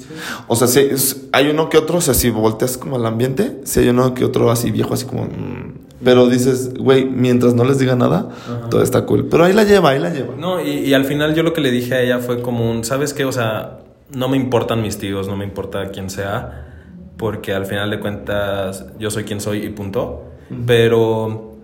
O 0.49 0.55
sea, 0.57 0.67
es- 0.83 1.27
hay 1.33 1.49
uno 1.49 1.69
que 1.69 1.77
otro, 1.79 1.99
o 1.99 2.01
sea, 2.01 2.15
si 2.15 2.31
volteas 2.31 2.79
como 2.79 2.97
al 2.97 3.07
ambiente, 3.07 3.61
sí 3.65 3.81
hay 3.81 3.89
uno 3.89 4.15
que 4.15 4.25
otro 4.25 4.51
así 4.51 4.71
viejo, 4.71 4.95
así 4.95 5.05
como. 5.07 5.25
mm. 5.25 5.75
Pero 6.03 6.29
dices, 6.29 6.73
güey, 6.79 7.05
mientras 7.05 7.55
no 7.55 7.65
les 7.65 7.79
diga 7.79 7.95
nada, 7.95 8.31
todo 8.71 8.83
está 8.83 9.05
cool. 9.05 9.27
Pero 9.31 9.45
ahí 9.45 9.53
la 9.53 9.65
lleva, 9.65 9.91
ahí 9.91 9.99
la 9.99 10.09
lleva. 10.11 10.35
No, 10.39 10.59
y, 10.65 10.71
y 10.71 10.95
al 10.95 11.05
final 11.05 11.35
yo 11.35 11.43
lo 11.43 11.53
que 11.53 11.61
le 11.61 11.71
dije 11.71 11.95
a 11.95 12.01
ella 12.01 12.19
fue 12.21 12.41
como 12.41 12.71
un, 12.71 12.85
¿sabes 12.85 13.13
qué? 13.13 13.27
O 13.27 13.33
sea, 13.33 13.81
no 14.15 14.29
me 14.29 14.37
importan 14.39 14.81
mis 14.81 14.97
tíos, 14.97 15.29
no 15.29 15.37
me 15.37 15.45
importa 15.45 15.91
quién 15.91 16.09
sea, 16.09 16.69
porque 17.19 17.53
al 17.53 17.67
final 17.67 17.91
de 17.91 18.01
cuentas 18.01 18.87
yo 18.99 19.11
soy 19.11 19.25
quien 19.25 19.41
soy 19.43 19.59
y 19.65 19.69
punto. 19.69 20.25
Pero, 20.67 21.57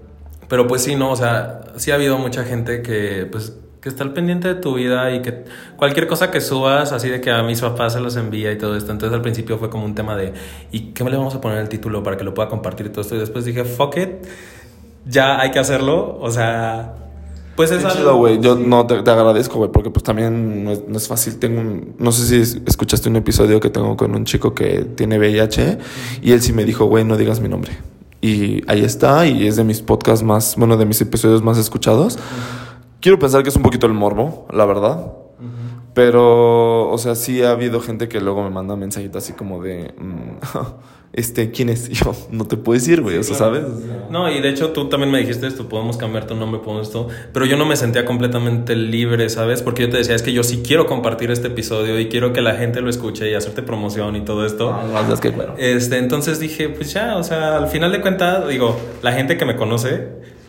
pero 0.49 0.67
pues 0.67 0.83
sí, 0.83 0.97
no, 0.97 1.11
o 1.13 1.17
sea, 1.17 1.63
sí 1.77 1.91
ha 1.91 1.95
habido 1.95 2.19
mucha 2.19 2.45
gente 2.45 2.83
que, 2.83 3.27
pues, 3.31 3.57
que 3.87 3.91
está 3.91 4.03
al 4.03 4.13
pendiente 4.13 4.49
de 4.49 4.57
tu 4.57 4.75
vida 4.75 5.15
y 5.15 5.23
que 5.23 5.45
cualquier 5.77 6.09
cosa 6.09 6.33
que 6.33 6.41
subas, 6.41 6.91
así 6.91 7.09
de 7.09 7.21
que 7.21 7.31
a 7.31 7.45
mis 7.45 7.61
papás 7.61 7.93
se 7.93 8.01
los 8.01 8.17
envía 8.17 8.51
y 8.51 8.59
todo 8.59 8.75
esto. 8.77 8.91
Entonces 8.91 9.15
al 9.15 9.23
principio 9.23 9.59
fue 9.59 9.71
como 9.71 9.85
un 9.85 9.95
tema 9.95 10.17
de, 10.17 10.33
¿y 10.73 10.93
qué 10.93 11.05
me 11.05 11.11
le 11.13 11.17
vamos 11.17 11.37
a 11.37 11.41
poner 11.41 11.59
el 11.59 11.69
título 11.69 12.03
para 12.03 12.17
que 12.17 12.25
lo 12.25 12.35
pueda 12.35 12.49
compartir 12.49 12.87
y 12.87 12.89
todo 12.89 13.03
esto? 13.03 13.15
Y 13.15 13.19
después 13.21 13.45
dije, 13.45 13.63
fuck 13.65 13.97
it, 13.99 14.09
ya 15.09 15.41
hay 15.41 15.53
que 15.53 15.61
hacerlo, 15.61 16.19
o 16.21 16.29
sea... 16.33 16.95
Pues 17.55 17.71
es 17.71 17.85
algo- 17.85 18.17
güey. 18.17 18.41
Yo 18.41 18.57
no 18.57 18.87
te, 18.89 19.01
te 19.05 19.11
agradezco, 19.13 19.59
güey, 19.59 19.71
porque 19.71 19.91
pues 19.91 20.03
también 20.03 20.65
no 20.65 20.73
es, 20.73 20.83
no 20.89 20.97
es 20.99 21.07
fácil. 21.07 21.39
Tengo 21.39 21.61
un, 21.61 21.95
no 22.01 22.11
sé 22.11 22.27
si 22.27 22.37
es- 22.41 22.61
escuchaste 22.67 23.09
un 23.09 23.15
episodio 23.17 23.61
que 23.61 23.71
tengo 23.71 23.97
con 23.97 24.17
un 24.17 24.25
chico 24.25 24.53
que 24.53 24.81
tiene 24.97 25.17
VIH 25.19 25.79
y 26.23 26.33
él 26.33 26.43
sí 26.43 26.53
me 26.53 26.65
dijo, 26.65 26.87
güey, 26.87 27.05
no 27.05 27.17
digas 27.17 27.39
mi 27.39 27.49
nombre. 27.49 27.71
Y 28.21 28.63
ahí 28.69 28.85
está, 28.85 29.27
y 29.29 29.47
es 29.47 29.55
de 29.55 29.63
mis 29.63 29.81
podcasts 29.81 30.25
más, 30.25 30.57
bueno, 30.57 30.77
de 30.77 30.85
mis 30.87 31.01
episodios 31.01 31.43
más 31.43 31.57
escuchados. 31.59 32.19
Quiero 33.07 33.21
pensar 33.21 33.45
que 33.45 33.51
es 33.51 33.55
un 33.55 33.63
poquito 33.63 33.87
el 33.87 33.93
morbo, 33.93 34.49
la 34.51 34.65
verdad. 34.65 35.13
Pero, 35.95 36.91
o 36.91 36.99
sea, 36.99 37.15
sí 37.15 37.41
ha 37.41 37.53
habido 37.53 37.81
gente 37.81 38.09
que 38.09 38.21
luego 38.21 38.43
me 38.43 38.51
manda 38.51 38.75
mensajitos 38.75 39.23
así 39.23 39.33
como 39.33 39.63
de... 39.63 39.95
mm, 39.97 40.39
este, 41.13 41.53
¿quién 41.53 41.69
es? 41.69 41.89
Y 41.89 41.93
yo, 42.05 42.17
no 42.33 42.47
te 42.47 42.57
puedo 42.57 42.77
decir, 42.77 43.03
güey, 43.03 43.17
o 43.19 43.23
sea, 43.23 43.37
¿sabes? 43.37 43.63
No, 44.11 44.29
y 44.29 44.41
de 44.41 44.49
hecho 44.49 44.71
tú 44.71 44.89
también 44.89 45.13
me 45.13 45.21
dijiste 45.21 45.47
esto, 45.47 45.69
podemos 45.69 45.97
cambiar 45.99 46.27
tu 46.27 46.35
nombre, 46.35 46.61
podemos 46.61 46.89
esto, 46.89 47.07
pero 47.33 47.47
yo 47.47 47.57
no 47.57 47.65
me 47.65 47.77
sentía 47.77 48.05
completamente 48.05 48.75
libre, 48.75 49.29
¿sabes? 49.29 49.63
Porque 49.63 49.83
yo 49.83 49.91
te 49.91 49.99
decía, 49.99 50.17
es 50.17 50.23
que 50.23 50.33
yo 50.33 50.43
sí 50.43 50.65
quiero 50.67 50.87
compartir 50.87 51.31
este 51.31 51.47
episodio 51.47 52.01
y 52.01 52.09
quiero 52.09 52.33
que 52.33 52.43
la 52.43 52.57
gente 52.57 52.81
lo 52.81 52.91
escuche 52.91 53.31
y 53.31 53.35
hacerte 53.35 53.63
promoción 53.63 54.17
y 54.17 54.23
todo 54.23 54.45
esto. 54.45 54.73
No, 54.73 55.05
no, 55.05 55.15
es 55.15 55.21
que 55.21 55.31
bueno. 55.31 55.55
Este, 55.59 55.99
entonces 55.99 56.41
dije, 56.41 56.71
pues 56.71 56.93
ya, 56.93 57.17
o 57.17 57.23
sea, 57.23 57.57
al 57.57 57.69
final 57.69 57.93
de 57.93 58.01
cuentas, 58.01 58.49
digo, 58.49 58.77
la 59.01 59.13
gente 59.13 59.37
que 59.37 59.45
me 59.45 59.55
conoce, 59.55 60.09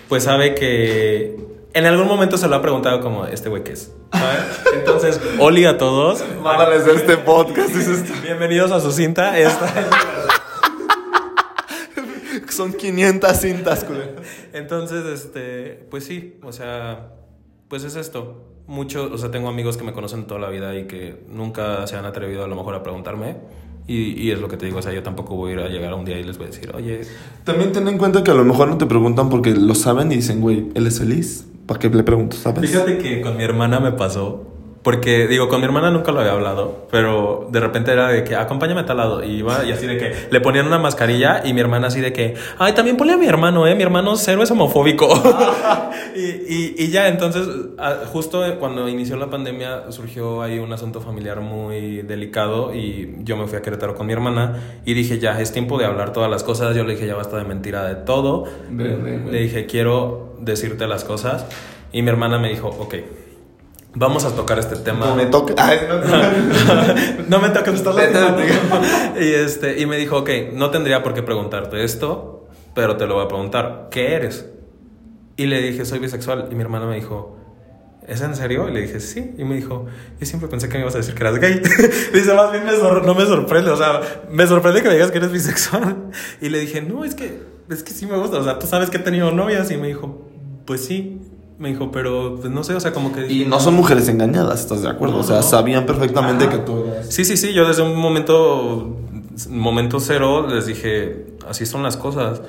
pues 0.09 0.23
sabe 0.23 0.55
que 0.55 1.46
en 1.73 1.85
algún 1.85 2.07
momento 2.07 2.37
se 2.37 2.47
lo 2.47 2.55
ha 2.55 2.61
preguntado 2.61 3.01
como, 3.01 3.25
¿este 3.25 3.49
güey 3.49 3.63
qué 3.63 3.73
es? 3.73 3.91
¿Sabes? 4.11 4.39
Entonces, 4.75 5.21
Oli 5.39 5.65
a 5.65 5.77
todos. 5.77 6.23
Mándales 6.41 6.87
este 6.87 7.17
podcast. 7.17 7.71
tú. 7.71 8.13
Bienvenidos 8.23 8.71
a 8.71 8.79
su 8.79 8.91
cinta. 8.91 9.37
Esta 9.37 9.67
Son 12.49 12.73
500 12.73 13.37
cintas, 13.37 13.87
güey. 13.87 14.01
Entonces, 14.53 15.05
este, 15.05 15.85
pues 15.91 16.05
sí, 16.05 16.39
o 16.41 16.51
sea, 16.51 17.13
pues 17.67 17.83
es 17.83 17.95
esto. 17.95 18.43
Muchos, 18.65 19.11
o 19.11 19.17
sea, 19.17 19.29
tengo 19.29 19.47
amigos 19.47 19.77
que 19.77 19.83
me 19.83 19.93
conocen 19.93 20.25
toda 20.25 20.39
la 20.39 20.49
vida 20.49 20.75
y 20.75 20.87
que 20.87 21.23
nunca 21.29 21.85
se 21.87 21.95
han 21.95 22.05
atrevido 22.05 22.43
a 22.43 22.47
lo 22.47 22.55
mejor 22.55 22.73
a 22.75 22.83
preguntarme. 22.83 23.37
Y, 23.85 24.21
y 24.21 24.31
es 24.31 24.41
lo 24.41 24.47
que 24.49 24.57
te 24.57 24.65
digo, 24.65 24.79
o 24.79 24.81
sea, 24.81 24.91
yo 24.91 25.03
tampoco 25.03 25.35
voy 25.35 25.51
a 25.51 25.53
ir 25.53 25.59
a 25.59 25.69
llegar 25.69 25.93
a 25.93 25.95
un 25.95 26.03
día 26.03 26.19
y 26.19 26.23
les 26.23 26.37
voy 26.37 26.47
a 26.47 26.49
decir, 26.49 26.71
oye, 26.75 27.01
También 27.45 27.71
ten 27.71 27.87
en 27.87 27.97
cuenta 27.97 28.23
que 28.23 28.31
a 28.31 28.33
lo 28.33 28.43
mejor 28.43 28.67
no 28.67 28.77
te 28.77 28.85
preguntan 28.85 29.29
porque 29.29 29.51
lo 29.55 29.75
saben 29.75 30.11
y 30.11 30.15
dicen, 30.15 30.41
güey, 30.41 30.69
él 30.73 30.87
es 30.87 30.99
feliz. 30.99 31.45
¿Para 31.67 31.79
qué 31.79 31.89
le 31.89 32.03
pregunto, 32.03 32.37
sabes? 32.37 32.69
Fíjate 32.69 32.97
que 32.97 33.21
con 33.21 33.37
mi 33.37 33.43
hermana 33.43 33.79
me 33.79 33.91
pasó. 33.91 34.47
Porque, 34.87 35.27
digo, 35.27 35.49
con 35.49 35.59
mi 35.59 35.65
hermana 35.65 35.91
nunca 35.91 36.13
lo 36.13 36.21
había 36.21 36.31
hablado, 36.31 36.87
pero 36.89 37.49
de 37.51 37.59
repente 37.59 37.91
era 37.91 38.07
de 38.07 38.23
que 38.23 38.37
acompáñame 38.37 38.79
a 38.79 38.85
tal 38.85 38.95
lado. 38.95 39.21
Y 39.21 39.39
iba 39.39 39.65
y 39.65 39.73
así 39.73 39.85
de 39.85 39.97
que 39.97 40.13
le 40.31 40.39
ponían 40.39 40.65
una 40.65 40.77
mascarilla 40.77 41.41
y 41.43 41.51
mi 41.51 41.59
hermana 41.59 41.87
así 41.87 41.99
de 41.99 42.13
que, 42.13 42.35
ay, 42.57 42.71
también 42.71 42.95
ponle 42.95 43.11
a 43.11 43.17
mi 43.17 43.25
hermano, 43.25 43.67
¿eh? 43.67 43.75
Mi 43.75 43.83
hermano 43.83 44.15
cero 44.15 44.43
es 44.43 44.51
homofóbico. 44.51 45.09
y, 46.15 46.21
y, 46.21 46.75
y 46.77 46.87
ya, 46.87 47.09
entonces, 47.09 47.49
ah, 47.77 47.97
justo 48.13 48.41
cuando 48.59 48.87
inició 48.87 49.17
la 49.17 49.29
pandemia 49.29 49.91
surgió 49.91 50.41
ahí 50.41 50.57
un 50.57 50.71
asunto 50.71 51.01
familiar 51.01 51.41
muy 51.41 52.03
delicado 52.03 52.73
y 52.73 53.13
yo 53.23 53.35
me 53.35 53.45
fui 53.47 53.57
a 53.57 53.61
Querétaro 53.61 53.93
con 53.93 54.07
mi 54.07 54.13
hermana 54.13 54.79
y 54.85 54.93
dije, 54.93 55.19
ya, 55.19 55.41
es 55.41 55.51
tiempo 55.51 55.77
de 55.77 55.83
hablar 55.83 56.13
todas 56.13 56.31
las 56.31 56.45
cosas. 56.45 56.73
Yo 56.77 56.85
le 56.85 56.93
dije, 56.93 57.05
ya 57.05 57.15
basta 57.15 57.35
de 57.35 57.43
mentira 57.43 57.83
de 57.89 57.95
todo. 57.95 58.45
Le 58.71 59.41
dije, 59.41 59.65
quiero 59.65 60.26
decirte 60.39 60.87
las 60.87 61.03
cosas. 61.03 61.45
Y 61.91 62.01
mi 62.01 62.09
hermana 62.09 62.37
me 62.37 62.49
dijo, 62.49 62.67
ok, 62.67 62.95
vamos 63.95 64.25
a 64.25 64.35
tocar 64.35 64.59
este 64.59 64.75
tema. 64.75 65.07
No 65.07 65.15
me 65.15 65.25
toque. 65.25 65.55
Ay, 65.57 65.79
no, 67.27 67.39
me 67.39 67.49
toques, 67.49 67.83
y, 69.19 69.33
este, 69.33 69.79
y 69.79 69.85
me 69.85 69.97
dijo, 69.97 70.17
ok, 70.17 70.29
no 70.53 70.69
tendría 70.69 71.03
por 71.03 71.13
qué 71.13 71.23
preguntarte 71.23 71.83
esto, 71.83 72.47
pero 72.75 72.97
te 72.97 73.07
lo 73.07 73.15
voy 73.15 73.25
a 73.25 73.27
preguntar, 73.27 73.87
¿qué 73.91 74.13
eres? 74.13 74.49
Y 75.35 75.45
le 75.45 75.61
dije, 75.61 75.85
soy 75.85 75.99
bisexual. 75.99 76.49
Y 76.51 76.55
mi 76.55 76.61
hermana 76.61 76.85
me 76.85 76.95
dijo, 76.95 77.37
¿es 78.07 78.21
en 78.21 78.35
serio? 78.35 78.67
Y 78.69 78.73
le 78.73 78.81
dije, 78.81 78.99
sí. 78.99 79.35
Y 79.37 79.43
me 79.43 79.55
dijo, 79.55 79.85
yo 80.19 80.25
siempre 80.25 80.49
pensé 80.49 80.69
que 80.69 80.75
me 80.75 80.81
ibas 80.81 80.95
a 80.95 80.99
decir 80.99 81.13
que 81.13 81.21
eras 81.21 81.39
gay. 81.39 81.61
Dice, 82.13 82.33
más 82.33 82.51
bien 82.51 82.65
me 82.65 82.71
no 82.71 83.13
me 83.13 83.25
sorprende, 83.25 83.69
o 83.69 83.77
sea, 83.77 84.01
me 84.31 84.47
sorprende 84.47 84.81
que 84.81 84.87
me 84.87 84.95
digas 84.95 85.11
que 85.11 85.17
eres 85.17 85.31
bisexual. 85.31 86.09
Y 86.41 86.49
le 86.49 86.59
dije, 86.59 86.81
no, 86.81 87.03
es 87.03 87.13
que, 87.15 87.39
es 87.69 87.83
que 87.83 87.91
sí 87.91 88.05
me 88.05 88.17
gusta, 88.17 88.37
o 88.37 88.43
sea, 88.43 88.57
tú 88.57 88.65
sabes 88.65 88.89
que 88.89 88.97
he 88.97 89.01
tenido 89.01 89.31
novias. 89.31 89.69
Y 89.69 89.77
me 89.77 89.87
dijo, 89.87 90.26
pues 90.67 90.85
sí. 90.85 91.19
Me 91.57 91.69
dijo, 91.69 91.91
pero 91.91 92.35
pues 92.39 92.53
no 92.53 92.63
sé, 92.63 92.75
o 92.75 92.79
sea, 92.79 92.93
como 92.93 93.11
que... 93.11 93.25
Y 93.31 93.45
no 93.45 93.59
son 93.59 93.73
mujeres 93.73 94.07
engañadas, 94.09 94.59
¿estás 94.59 94.83
de 94.83 94.89
acuerdo? 94.89 95.17
O 95.17 95.23
sea, 95.23 95.41
sabían 95.41 95.87
perfectamente 95.87 96.49
que 96.49 96.59
tú 96.59 96.83
eras. 96.85 97.07
Sí, 97.09 97.25
sí, 97.25 97.35
sí, 97.35 97.51
yo 97.51 97.67
desde 97.67 97.81
un 97.81 97.95
momento, 97.95 98.95
momento 99.49 99.99
cero 99.99 100.45
les 100.47 100.67
dije, 100.67 101.25
así 101.49 101.65
son 101.65 101.81
las 101.81 101.97
cosas. 101.97 102.43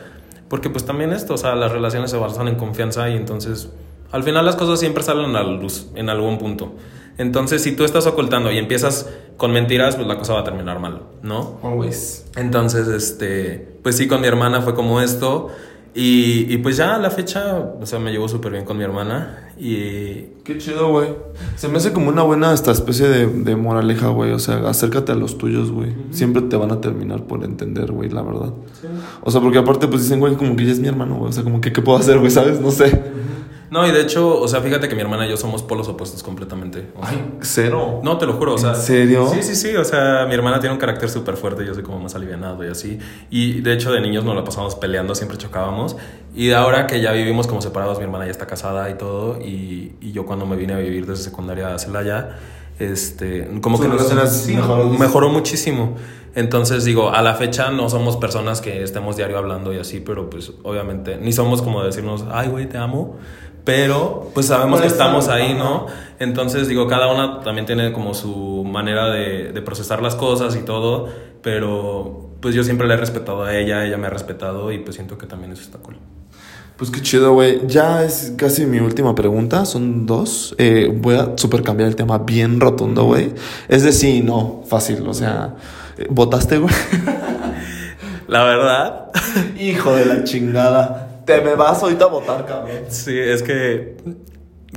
Porque 0.48 0.68
pues 0.68 0.84
también 0.84 1.12
esto, 1.12 1.34
o 1.34 1.36
sea, 1.38 1.54
las 1.54 1.72
relaciones 1.72 2.10
se 2.10 2.18
basan 2.18 2.48
en 2.48 2.56
confianza 2.56 3.08
y 3.08 3.16
entonces 3.16 3.70
al 4.12 4.24
final 4.24 4.44
las 4.44 4.56
cosas 4.56 4.80
siempre 4.80 5.02
salen 5.02 5.36
a 5.36 5.42
la 5.42 5.52
luz 5.52 5.86
en 5.94 6.10
algún 6.10 6.36
punto. 6.36 6.74
Entonces 7.16 7.62
si 7.62 7.72
tú 7.72 7.84
estás 7.84 8.06
ocultando 8.06 8.50
y 8.52 8.58
empiezas 8.58 9.08
con 9.36 9.52
mentiras, 9.52 9.96
pues 9.96 10.06
la 10.06 10.18
cosa 10.18 10.34
va 10.34 10.40
a 10.40 10.44
terminar 10.44 10.80
mal, 10.80 11.02
¿no? 11.22 11.58
Always. 11.62 12.26
Entonces, 12.36 12.88
este, 12.88 13.78
pues 13.82 13.96
sí, 13.96 14.06
con 14.06 14.20
mi 14.20 14.26
hermana 14.26 14.62
fue 14.62 14.74
como 14.74 15.00
esto. 15.00 15.48
Y, 15.94 16.52
y 16.52 16.58
pues 16.58 16.76
ya 16.76 16.94
a 16.94 16.98
la 16.98 17.10
fecha, 17.10 17.56
o 17.80 17.84
sea, 17.86 17.98
me 17.98 18.12
llevo 18.12 18.28
súper 18.28 18.52
bien 18.52 18.64
con 18.64 18.78
mi 18.78 18.84
hermana. 18.84 19.50
Y 19.58 20.38
Qué 20.48 20.56
chido, 20.56 20.88
güey. 20.88 21.10
Se 21.56 21.68
me 21.68 21.76
hace 21.76 21.92
como 21.92 22.08
una 22.08 22.22
buena 22.22 22.54
esta 22.54 22.70
especie 22.70 23.06
de, 23.06 23.26
de 23.26 23.54
moraleja, 23.54 24.08
güey. 24.08 24.32
O 24.32 24.38
sea, 24.38 24.66
acércate 24.66 25.12
a 25.12 25.14
los 25.14 25.36
tuyos, 25.36 25.70
güey. 25.70 25.94
Siempre 26.10 26.40
te 26.40 26.56
van 26.56 26.70
a 26.72 26.80
terminar 26.80 27.24
por 27.24 27.44
entender, 27.44 27.92
güey, 27.92 28.08
la 28.08 28.22
verdad. 28.22 28.54
O 29.22 29.30
sea, 29.30 29.42
porque 29.42 29.58
aparte, 29.58 29.88
pues 29.88 30.04
dicen, 30.04 30.20
güey, 30.20 30.36
como 30.36 30.56
que 30.56 30.62
ella 30.62 30.72
es 30.72 30.80
mi 30.80 30.88
hermano, 30.88 31.16
güey. 31.16 31.28
O 31.28 31.32
sea, 31.32 31.44
como 31.44 31.60
que, 31.60 31.70
¿qué 31.70 31.82
puedo 31.82 31.98
hacer, 31.98 32.18
güey? 32.18 32.30
¿Sabes? 32.30 32.62
No 32.62 32.70
sé. 32.70 32.98
No, 33.70 33.86
y 33.86 33.90
de 33.90 34.00
hecho, 34.00 34.40
o 34.40 34.48
sea, 34.48 34.60
fíjate 34.60 34.88
que 34.88 34.94
mi 34.94 35.00
hermana 35.02 35.26
y 35.26 35.30
yo 35.30 35.36
somos 35.36 35.62
polos 35.62 35.88
opuestos 35.88 36.22
completamente. 36.22 36.90
O 36.96 37.00
sea, 37.06 37.10
Ay, 37.10 37.34
cero. 37.40 38.00
No, 38.02 38.16
te 38.18 38.26
lo 38.26 38.32
juro, 38.34 38.54
o 38.54 38.58
sea. 38.58 38.70
¿En 38.70 38.76
serio? 38.76 39.28
Sí, 39.32 39.42
sí, 39.42 39.54
sí. 39.54 39.76
O 39.76 39.84
sea, 39.84 40.26
mi 40.26 40.34
hermana 40.34 40.60
tiene 40.60 40.74
un 40.74 40.80
carácter 40.80 41.08
súper 41.10 41.36
fuerte, 41.36 41.64
yo 41.66 41.74
soy 41.74 41.82
como 41.82 41.98
más 41.98 42.14
alivianado 42.14 42.64
y 42.64 42.68
así. 42.70 42.98
Y 43.30 43.60
de 43.60 43.72
hecho, 43.74 43.92
de 43.92 44.00
niños 44.00 44.24
nos 44.24 44.34
la 44.36 44.44
pasamos 44.44 44.74
peleando, 44.74 45.14
siempre 45.14 45.36
chocábamos. 45.38 45.96
Y 46.34 46.52
ahora 46.52 46.86
que 46.86 47.00
ya 47.00 47.12
vivimos 47.12 47.46
como 47.46 47.60
separados, 47.62 47.98
mi 47.98 48.04
hermana 48.04 48.24
ya 48.24 48.30
está 48.30 48.46
casada 48.46 48.88
y 48.90 48.94
todo. 48.94 49.38
Y, 49.40 49.96
y 50.00 50.12
yo 50.12 50.24
cuando 50.26 50.46
me 50.46 50.56
vine 50.56 50.74
a 50.74 50.78
vivir 50.78 51.06
desde 51.06 51.24
secundaria 51.24 51.74
a 51.74 51.78
Celaya, 51.78 52.38
este, 52.78 53.48
como 53.60 53.80
que 53.80 53.88
nos- 53.88 54.46
mejoró. 54.46 54.84
mejoró 54.90 55.28
muchísimo. 55.30 55.96
Entonces 56.34 56.84
digo, 56.84 57.10
a 57.10 57.22
la 57.22 57.34
fecha 57.34 57.70
no 57.70 57.88
somos 57.88 58.16
personas 58.16 58.60
que 58.60 58.82
estemos 58.82 59.16
diario 59.16 59.38
hablando 59.38 59.72
y 59.72 59.78
así, 59.78 59.98
pero 60.00 60.30
pues 60.30 60.52
obviamente 60.62 61.16
ni 61.16 61.32
somos 61.32 61.62
como 61.62 61.82
decirnos, 61.82 62.24
ay, 62.30 62.48
güey, 62.48 62.68
te 62.68 62.78
amo. 62.78 63.16
Pero 63.68 64.30
pues 64.32 64.46
sabemos 64.46 64.80
que 64.80 64.86
estamos 64.86 65.28
ahí. 65.28 65.52
¿no? 65.52 65.84
Entonces, 66.18 66.68
digo, 66.68 66.86
cada 66.86 67.12
una 67.12 67.42
también 67.42 67.66
tiene 67.66 67.92
como 67.92 68.14
su 68.14 68.64
manera 68.64 69.10
de, 69.10 69.52
de 69.52 69.60
procesar 69.60 70.00
las 70.00 70.14
cosas 70.14 70.56
y 70.56 70.60
todo, 70.60 71.06
pero 71.42 72.30
pues 72.40 72.54
yo 72.54 72.64
siempre 72.64 72.88
le 72.88 72.94
he 72.94 72.96
respetado 72.96 73.44
a 73.44 73.54
ella, 73.54 73.84
ella 73.84 73.98
me 73.98 74.06
ha 74.06 74.10
respetado 74.10 74.72
y 74.72 74.78
pues 74.78 74.96
siento 74.96 75.18
que 75.18 75.26
también 75.26 75.52
eso 75.52 75.60
está 75.60 75.76
cool. 75.80 75.98
Pues 76.78 76.90
qué 76.90 77.02
chido, 77.02 77.34
güey. 77.34 77.60
Ya 77.66 78.04
es 78.04 78.32
casi 78.38 78.64
mi 78.64 78.78
última 78.78 79.14
pregunta. 79.14 79.66
Son 79.66 80.06
dos. 80.06 80.54
Eh, 80.56 80.90
voy 80.90 81.16
a 81.16 81.36
super 81.36 81.62
cambiar 81.62 81.90
el 81.90 81.96
tema 81.96 82.16
bien 82.16 82.60
rotundo, 82.60 83.04
güey. 83.04 83.34
Es 83.68 83.82
de 83.82 83.92
sí 83.92 84.16
y 84.16 84.22
no. 84.22 84.62
Fácil. 84.66 85.06
O 85.06 85.12
sea, 85.12 85.56
eh, 85.98 86.06
¿votaste, 86.08 86.56
güey? 86.56 86.72
La 88.28 88.44
verdad, 88.44 89.10
Hijo 89.60 89.94
de 89.94 90.06
la 90.06 90.24
chingada. 90.24 91.07
Te 91.28 91.42
me 91.42 91.54
vas 91.56 91.82
ahorita 91.82 92.06
a 92.06 92.08
votar, 92.08 92.46
cabrón. 92.46 92.86
sí, 92.88 93.18
es 93.18 93.42
que 93.42 93.96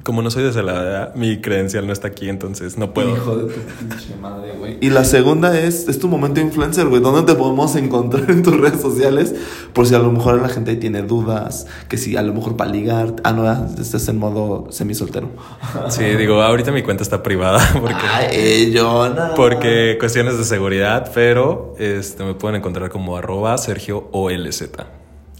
como 0.03 0.21
no 0.21 0.29
soy 0.29 0.43
de 0.43 0.51
Celaya, 0.51 1.13
mi 1.15 1.39
credencial 1.39 1.87
no 1.87 1.93
está 1.93 2.09
aquí, 2.09 2.27
entonces 2.27 2.77
no 2.77 2.93
puedo. 2.93 3.15
Hijo 3.15 3.37
de 3.37 3.53
tu 3.53 3.59
pinche 3.61 4.15
madre, 4.19 4.51
güey. 4.59 4.77
Y 4.81 4.89
la 4.89 5.05
segunda 5.05 5.57
es, 5.57 5.87
es 5.87 5.97
tu 5.97 6.09
momento 6.09 6.41
influencer, 6.41 6.87
güey. 6.87 7.01
¿Dónde 7.01 7.31
te 7.31 7.37
podemos 7.39 7.73
encontrar 7.77 8.29
en 8.29 8.43
tus 8.43 8.59
redes 8.59 8.81
sociales? 8.81 9.33
Por 9.71 9.87
si 9.87 9.95
a 9.95 9.99
lo 9.99 10.11
mejor 10.11 10.41
la 10.41 10.49
gente 10.49 10.75
tiene 10.75 11.03
dudas, 11.03 11.67
que 11.87 11.95
si 11.97 12.17
a 12.17 12.21
lo 12.21 12.33
mejor 12.33 12.57
para 12.57 12.69
ligar. 12.69 13.15
Ah, 13.23 13.31
no, 13.31 13.49
estás 13.79 14.09
en 14.09 14.17
modo 14.17 14.67
semisoltero. 14.71 15.29
Sí, 15.87 16.03
digo, 16.03 16.41
ahorita 16.41 16.73
mi 16.73 16.83
cuenta 16.83 17.03
está 17.03 17.23
privada 17.23 17.59
porque... 17.79 18.05
Ay, 18.11 18.71
yo 18.73 19.07
no. 19.07 19.35
Porque 19.35 19.95
cuestiones 19.99 20.37
de 20.37 20.43
seguridad, 20.43 21.11
pero 21.13 21.75
este, 21.79 22.25
me 22.25 22.33
pueden 22.33 22.57
encontrar 22.57 22.89
como 22.89 23.15
arroba 23.15 23.57
Sergio 23.57 24.09
OLZ. 24.11 24.63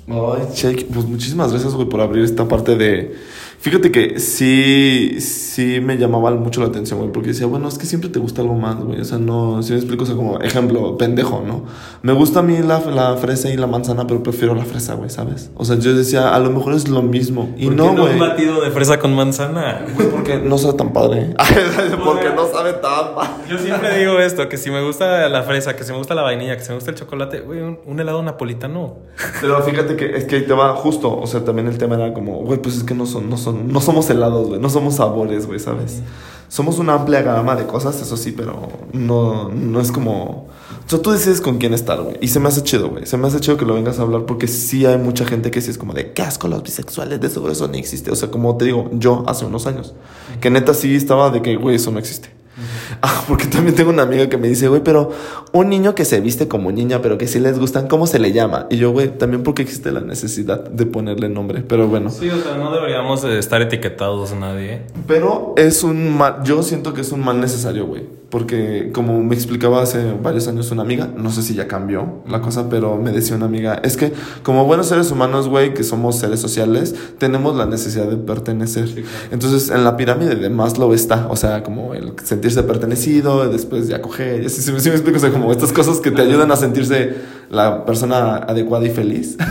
Ay, 0.08 0.47
check. 0.54 0.86
Pues 0.93 1.06
muchísimas 1.06 1.52
gracias, 1.52 1.74
güey, 1.74 1.88
por 1.88 2.02
abrir 2.02 2.24
esta 2.24 2.47
parte 2.47 2.76
de. 2.76 3.16
Fíjate 3.62 3.91
que 3.91 4.20
sí, 4.20 5.22
sí 5.22 5.80
me 5.82 5.97
llamaba 5.97 6.32
mucho 6.32 6.62
la 6.62 6.68
atención, 6.68 6.97
güey, 6.97 7.12
porque 7.12 7.28
decía, 7.30 7.45
bueno, 7.45 7.68
es 7.68 7.78
que 7.78 7.86
siempre 7.86 8.09
te 8.09 8.18
gusta 8.18 8.41
algo 8.41 8.55
más, 8.55 8.78
güey. 8.78 8.99
O 8.99 9.05
sea, 9.05 9.20
no, 9.20 9.62
si 9.62 9.74
me 9.74 9.78
explico, 9.78 10.01
o 10.01 10.07
sea, 10.07 10.16
como 10.16 10.39
ejemplo, 10.39 10.97
pendejo, 10.97 11.43
¿no? 11.45 11.66
Me 12.01 12.12
gusta 12.14 12.39
a 12.39 12.41
mí 12.41 12.57
la, 12.57 12.80
la 12.80 13.16
fresa 13.18 13.49
y 13.49 13.57
la 13.57 13.68
manzana, 13.68 14.07
pero 14.07 14.24
prefiero 14.24 14.55
la 14.55 14.66
fresa, 14.66 14.95
güey, 14.95 15.12
¿sabes? 15.12 15.51
O 15.55 15.64
sea, 15.64 15.78
yo 15.78 15.93
decía, 15.93 16.34
a 16.34 16.39
lo 16.39 16.49
mejor 16.49 16.74
es 16.74 16.89
lo 16.89 17.03
mismo. 17.03 17.53
Y 17.55 17.66
¿Por 17.66 17.76
no, 17.76 17.93
qué 17.93 18.01
güey. 18.01 18.14
un 18.14 18.20
batido 18.20 18.62
de 18.62 18.72
fresa 18.72 18.97
con 18.97 19.14
manzana? 19.16 19.86
Güey, 19.95 20.09
porque 20.09 20.39
no 20.39 20.57
sabe 20.57 20.74
tan 20.80 20.91
padre. 20.91 21.36
porque 22.03 22.30
no 22.36 22.47
sabe 22.47 22.74
tan 22.74 23.14
padre. 23.14 23.30
Yo 23.47 23.59
siempre 23.59 23.99
digo 23.99 24.20
esto, 24.20 24.49
que 24.49 24.57
si 24.57 24.72
me 24.72 24.84
gusta 24.84 25.30
la 25.30 25.43
fresa, 25.43 25.76
que 25.76 25.84
si 25.84 25.91
me 25.91 25.99
gusta 25.99 26.16
la 26.16 26.24
vainilla, 26.24 26.57
que 26.57 26.64
si 26.64 26.70
me 26.70 26.76
gusta 26.76 26.89
el 26.89 26.97
chocolate, 26.97 27.41
güey, 27.41 27.62
un, 27.62 27.80
un 27.86 27.99
helado 27.99 28.24
napolitano. 28.24 28.95
Pero 29.39 29.62
fíjate 29.62 29.95
que 29.95 30.16
es 30.18 30.26
que 30.26 30.38
ahí 30.38 30.45
te 30.47 30.53
va 30.53 30.76
justo, 30.76 31.16
o 31.16 31.28
sea, 31.28 31.45
también 31.45 31.68
el 31.68 31.78
tema 31.78 31.93
era 31.93 32.12
como, 32.12 32.38
güey, 32.39 32.59
pues 32.59 32.78
es 32.78 32.84
que 32.84 32.95
no 32.95 33.05
son, 33.05 33.30
no 33.30 33.38
son, 33.38 33.51
no 33.54 33.82
somos 33.82 34.10
helados, 34.10 34.47
güey, 34.47 34.60
no 34.60 34.70
somos 34.70 34.95
sabores, 34.95 35.47
güey, 35.47 35.60
¿sabes? 35.60 36.02
Somos 36.47 36.80
una 36.80 36.93
amplia 36.95 37.22
gama 37.22 37.56
de 37.56 37.66
cosas, 37.66 38.02
eso 38.02 38.18
sí, 38.18 38.34
pero 38.34 38.68
no, 38.91 39.49
no 39.49 39.80
es 39.80 39.91
como, 39.91 40.47
o 40.86 40.89
sea, 40.89 41.02
tú 41.02 41.12
decides 41.12 41.39
con 41.39 41.58
quién 41.58 41.74
estar, 41.74 42.02
güey, 42.02 42.18
y 42.20 42.28
se 42.28 42.39
me 42.39 42.49
hace 42.49 42.62
chido, 42.64 42.89
güey, 42.89 43.06
se 43.06 43.18
me 43.18 43.28
hace 43.28 43.39
chido 43.39 43.56
que 43.58 43.66
lo 43.66 43.76
vengas 43.76 43.99
a 43.99 44.02
hablar 44.02 44.26
porque 44.26 44.47
sí 44.47 44.86
hay 44.86 44.97
mucha 44.97 45.26
gente 45.26 45.49
que 45.49 45.62
sí 45.62 45.72
es 45.72 45.78
como 45.78 45.93
de, 45.93 46.12
qué 46.12 46.22
asco 46.22 46.47
los 46.47 46.62
bisexuales, 46.62 47.22
de 47.22 47.30
seguro 47.30 47.54
eso 47.54 47.68
no 47.68 47.76
existe, 47.76 48.12
o 48.12 48.16
sea, 48.16 48.30
como 48.30 48.58
te 48.58 48.66
digo, 48.66 48.89
yo 48.93 49.24
hace 49.28 49.45
unos 49.45 49.66
años, 49.66 49.93
que 50.41 50.49
neta 50.49 50.74
sí 50.74 50.95
estaba 50.95 51.30
de 51.30 51.41
que, 51.41 51.56
güey, 51.56 51.78
eso 51.78 51.91
no 51.91 51.99
existe. 51.99 52.41
Ah, 53.04 53.24
porque 53.28 53.45
también 53.45 53.76
tengo 53.76 53.89
una 53.89 54.04
amiga 54.04 54.30
que 54.30 54.38
me 54.38 54.47
dice, 54.47 54.68
güey, 54.68 54.84
pero 54.84 55.12
un 55.54 55.70
niño 55.70 55.95
que 55.95 56.06
se 56.06 56.22
viste 56.22 56.47
como 56.47 56.72
niña, 56.72 57.02
pero 57.02 57.18
que 57.18 57.28
sí 57.28 57.39
les 57.39 57.58
gustan, 57.58 57.88
¿cómo 57.88 58.06
se 58.06 58.20
le 58.20 58.32
llama? 58.32 58.68
Y 58.70 58.78
yo, 58.78 58.91
güey, 58.91 59.18
también 59.18 59.43
porque 59.43 59.64
existe 59.64 59.91
la 59.91 60.02
necesidad 60.02 60.64
de 60.70 60.86
ponerle 60.86 61.30
nombre, 61.30 61.64
pero 61.68 61.88
bueno. 61.88 62.10
Sí, 62.10 62.30
o 62.30 62.39
sea, 62.39 62.58
no 62.58 62.72
deberíamos 62.72 63.24
de 63.24 63.39
estar 63.39 63.62
etiquetados 63.62 64.34
nadie. 64.34 64.84
Pero 65.08 65.56
es 65.58 65.84
un 65.84 66.16
mal, 66.16 66.43
yo 66.43 66.62
siento 66.62 66.93
que 66.93 67.02
es 67.02 67.12
un 67.12 67.22
mal 67.22 67.39
necesario, 67.39 67.88
güey. 67.88 68.22
Porque 68.30 68.91
como 68.93 69.22
me 69.22 69.36
explicaba 69.36 69.82
hace 69.82 70.14
varios 70.14 70.47
años 70.47 70.72
una 70.72 70.84
amiga, 70.84 71.10
no 71.18 71.32
sé 71.32 71.41
si 71.41 71.54
ya 71.54 71.68
cambió 71.68 72.24
la 72.30 72.39
cosa, 72.39 72.70
pero 72.70 72.95
me 72.95 73.12
decía 73.12 73.36
una 73.36 73.45
amiga, 73.45 73.82
es 73.84 73.97
que 73.97 74.14
como 74.41 74.66
buenos 74.66 74.88
seres 74.88 75.12
humanos, 75.12 75.49
güey, 75.49 75.74
que 75.74 75.84
somos 75.84 76.18
seres 76.18 76.39
sociales, 76.39 76.95
tenemos 77.18 77.58
la 77.58 77.66
necesidad 77.66 78.06
de 78.06 78.16
pertenecer. 78.16 78.88
Entonces, 79.32 79.70
en 79.70 79.84
la 79.84 79.97
pirámide 79.97 80.36
de 80.36 80.49
Maslow 80.49 80.93
está, 80.93 81.28
o 81.30 81.36
sea, 81.36 81.62
como 81.62 81.93
el 81.93 82.16
sentirse 82.42 82.64
pertenecido, 82.64 83.48
después 83.50 83.88
de 83.88 83.94
acoger, 83.94 84.50
si 84.50 84.64
sí, 84.64 84.72
me 84.72 84.78
explico, 84.78 85.18
o 85.18 85.22
sea, 85.22 85.30
como 85.30 85.52
estas 85.52 85.72
cosas 85.72 86.00
que 86.00 86.10
te 86.10 86.24
ayudan 86.24 86.52
a 86.52 86.56
sentirse 86.56 87.14
la 87.52 87.86
persona 87.86 88.38
adecuada 88.38 88.86
y 88.86 88.89
feliz. 88.89 89.38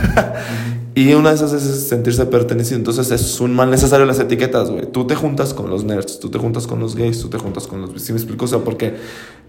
Y 0.93 1.13
una 1.13 1.29
de 1.29 1.35
esas 1.35 1.53
es 1.53 1.87
sentirse 1.87 2.25
pertenecido. 2.25 2.75
Entonces 2.75 3.11
es 3.11 3.39
un 3.39 3.55
mal 3.55 3.71
necesario 3.71 4.05
las 4.05 4.19
etiquetas, 4.19 4.69
güey. 4.69 4.91
Tú 4.91 5.07
te 5.07 5.15
juntas 5.15 5.53
con 5.53 5.69
los 5.69 5.85
nerds, 5.85 6.19
tú 6.19 6.29
te 6.29 6.37
juntas 6.37 6.67
con 6.67 6.81
los 6.81 6.97
gays, 6.97 7.21
tú 7.21 7.29
te 7.29 7.37
juntas 7.37 7.65
con 7.65 7.79
los... 7.79 8.01
¿Sí 8.01 8.11
me 8.11 8.17
explico? 8.17 8.43
O 8.43 8.47
sea, 8.49 8.59
porque 8.59 8.95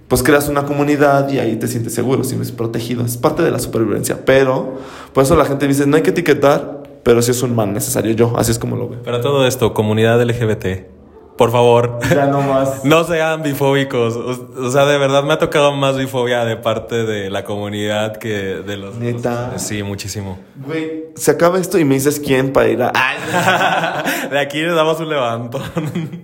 pues 0.06 0.22
creas 0.22 0.48
una 0.48 0.64
comunidad 0.66 1.28
y 1.32 1.40
ahí 1.40 1.56
te 1.56 1.66
sientes 1.66 1.94
seguro, 1.94 2.22
si 2.22 2.36
me 2.36 2.44
es 2.44 2.52
protegido. 2.52 3.04
Es 3.04 3.16
parte 3.16 3.42
de 3.42 3.50
la 3.50 3.58
supervivencia. 3.58 4.24
Pero, 4.24 4.78
por 5.12 5.24
eso 5.24 5.34
la 5.34 5.44
gente 5.44 5.66
dice, 5.66 5.84
no 5.84 5.96
hay 5.96 6.02
que 6.02 6.10
etiquetar, 6.10 6.84
pero 7.02 7.20
sí 7.22 7.32
es 7.32 7.42
un 7.42 7.56
mal 7.56 7.72
necesario 7.72 8.12
yo. 8.12 8.34
Así 8.36 8.52
es 8.52 8.60
como 8.60 8.76
lo 8.76 8.88
veo. 8.88 9.00
Pero 9.02 9.20
todo 9.20 9.44
esto, 9.44 9.74
comunidad 9.74 10.22
LGBT. 10.22 11.01
Por 11.36 11.50
favor. 11.50 11.98
Ya 12.10 12.26
no 12.26 12.40
más. 12.42 12.84
no 12.84 13.04
sean 13.04 13.42
bifóbicos. 13.42 14.16
O, 14.16 14.70
sea, 14.70 14.84
de 14.84 14.98
verdad 14.98 15.24
me 15.24 15.32
ha 15.32 15.38
tocado 15.38 15.72
más 15.72 15.96
bifobia 15.96 16.44
de 16.44 16.56
parte 16.56 17.04
de 17.04 17.30
la 17.30 17.44
comunidad 17.44 18.16
que 18.16 18.28
de 18.28 18.76
los. 18.76 18.96
Neta. 18.96 19.58
sí, 19.58 19.82
muchísimo. 19.82 20.38
Güey, 20.66 21.06
se 21.16 21.30
acaba 21.30 21.58
esto 21.58 21.78
y 21.78 21.84
me 21.84 21.94
dices 21.94 22.20
quién 22.20 22.52
para 22.52 22.68
ir 22.68 22.82
a. 22.82 22.92
de 24.30 24.38
aquí 24.38 24.60
les 24.60 24.74
damos 24.74 25.00
un 25.00 25.08
levantón. 25.08 25.62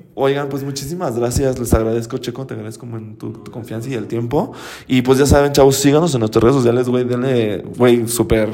Oigan, 0.15 0.49
pues 0.49 0.63
muchísimas 0.63 1.19
gracias. 1.19 1.59
Les 1.59 1.73
agradezco, 1.73 2.19
Checo. 2.19 2.47
Te 2.47 2.55
agradezco 2.55 2.87
en 2.87 3.17
tu, 3.17 3.33
tu, 3.33 3.51
confianza 3.51 3.89
y 3.89 3.95
el 3.95 4.09
tiempo. 4.09 4.53
Y 4.87 5.03
pues 5.03 5.19
ya 5.19 5.27
saben, 5.27 5.53
chavos, 5.53 5.77
síganos 5.77 6.13
en 6.15 6.21
nuestras 6.21 6.43
redes 6.43 6.57
sociales, 6.57 6.89
güey. 6.89 7.05
Denle, 7.05 7.65
güey, 7.77 8.09
súper 8.09 8.51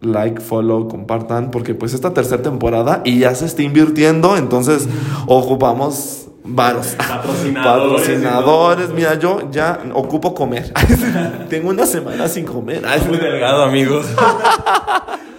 like, 0.00 0.40
follow, 0.40 0.88
compartan, 0.88 1.50
porque 1.50 1.74
pues 1.74 1.94
esta 1.94 2.12
tercera 2.14 2.42
temporada 2.42 3.02
y 3.04 3.20
ya 3.20 3.34
se 3.34 3.46
está 3.46 3.62
invirtiendo, 3.62 4.36
entonces 4.36 4.88
ocupamos 5.26 6.28
varos. 6.44 6.86
Patrocinadores. 6.98 7.98
Patrocinadores. 7.98 8.90
Mira, 8.90 9.18
yo 9.18 9.50
ya 9.50 9.80
ocupo 9.94 10.34
comer. 10.34 10.72
Tengo 11.48 11.70
una 11.70 11.86
semana 11.86 12.28
sin 12.28 12.44
comer. 12.44 12.82
Muy 13.06 13.18
delgado, 13.18 13.62
amigos. 13.62 14.06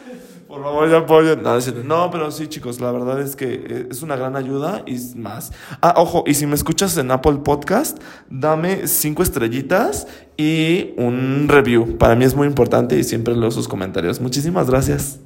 Por 0.52 0.62
favor, 0.64 0.90
ya 0.90 0.98
apoyen. 0.98 1.44
No, 1.86 2.12
pero 2.12 2.30
sí, 2.30 2.48
chicos, 2.48 2.82
la 2.82 2.92
verdad 2.92 3.22
es 3.22 3.38
que 3.38 3.54
eh, 3.54 3.88
es 3.90 4.02
una 4.02 4.18
gran 4.18 4.36
ayuda 4.36 4.84
y 4.86 5.00
más. 5.16 5.54
Ah, 5.82 5.94
ojo, 5.96 6.26
y 6.28 6.34
si 6.34 6.46
me 6.46 6.56
escuchas 6.56 6.98
en 6.98 7.10
Apple 7.10 7.38
Podcast, 7.42 7.98
dame 8.30 8.86
cinco 8.88 9.24
estrellitas 9.24 10.08
y 10.36 10.94
un 10.98 11.48
review. 11.48 11.98
Para 11.98 12.18
mí 12.18 12.26
es 12.26 12.36
muy 12.36 12.48
importante 12.48 13.00
y 13.00 13.06
siempre 13.06 13.34
leo 13.34 13.50
sus 13.50 13.70
comentarios. 13.70 14.20
Muchísimas 14.20 14.70
gracias. 14.70 15.22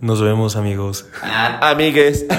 Nos 0.00 0.20
vemos, 0.20 0.56
amigos. 0.56 1.06
Ah, 1.22 1.70
amigues. 1.70 2.26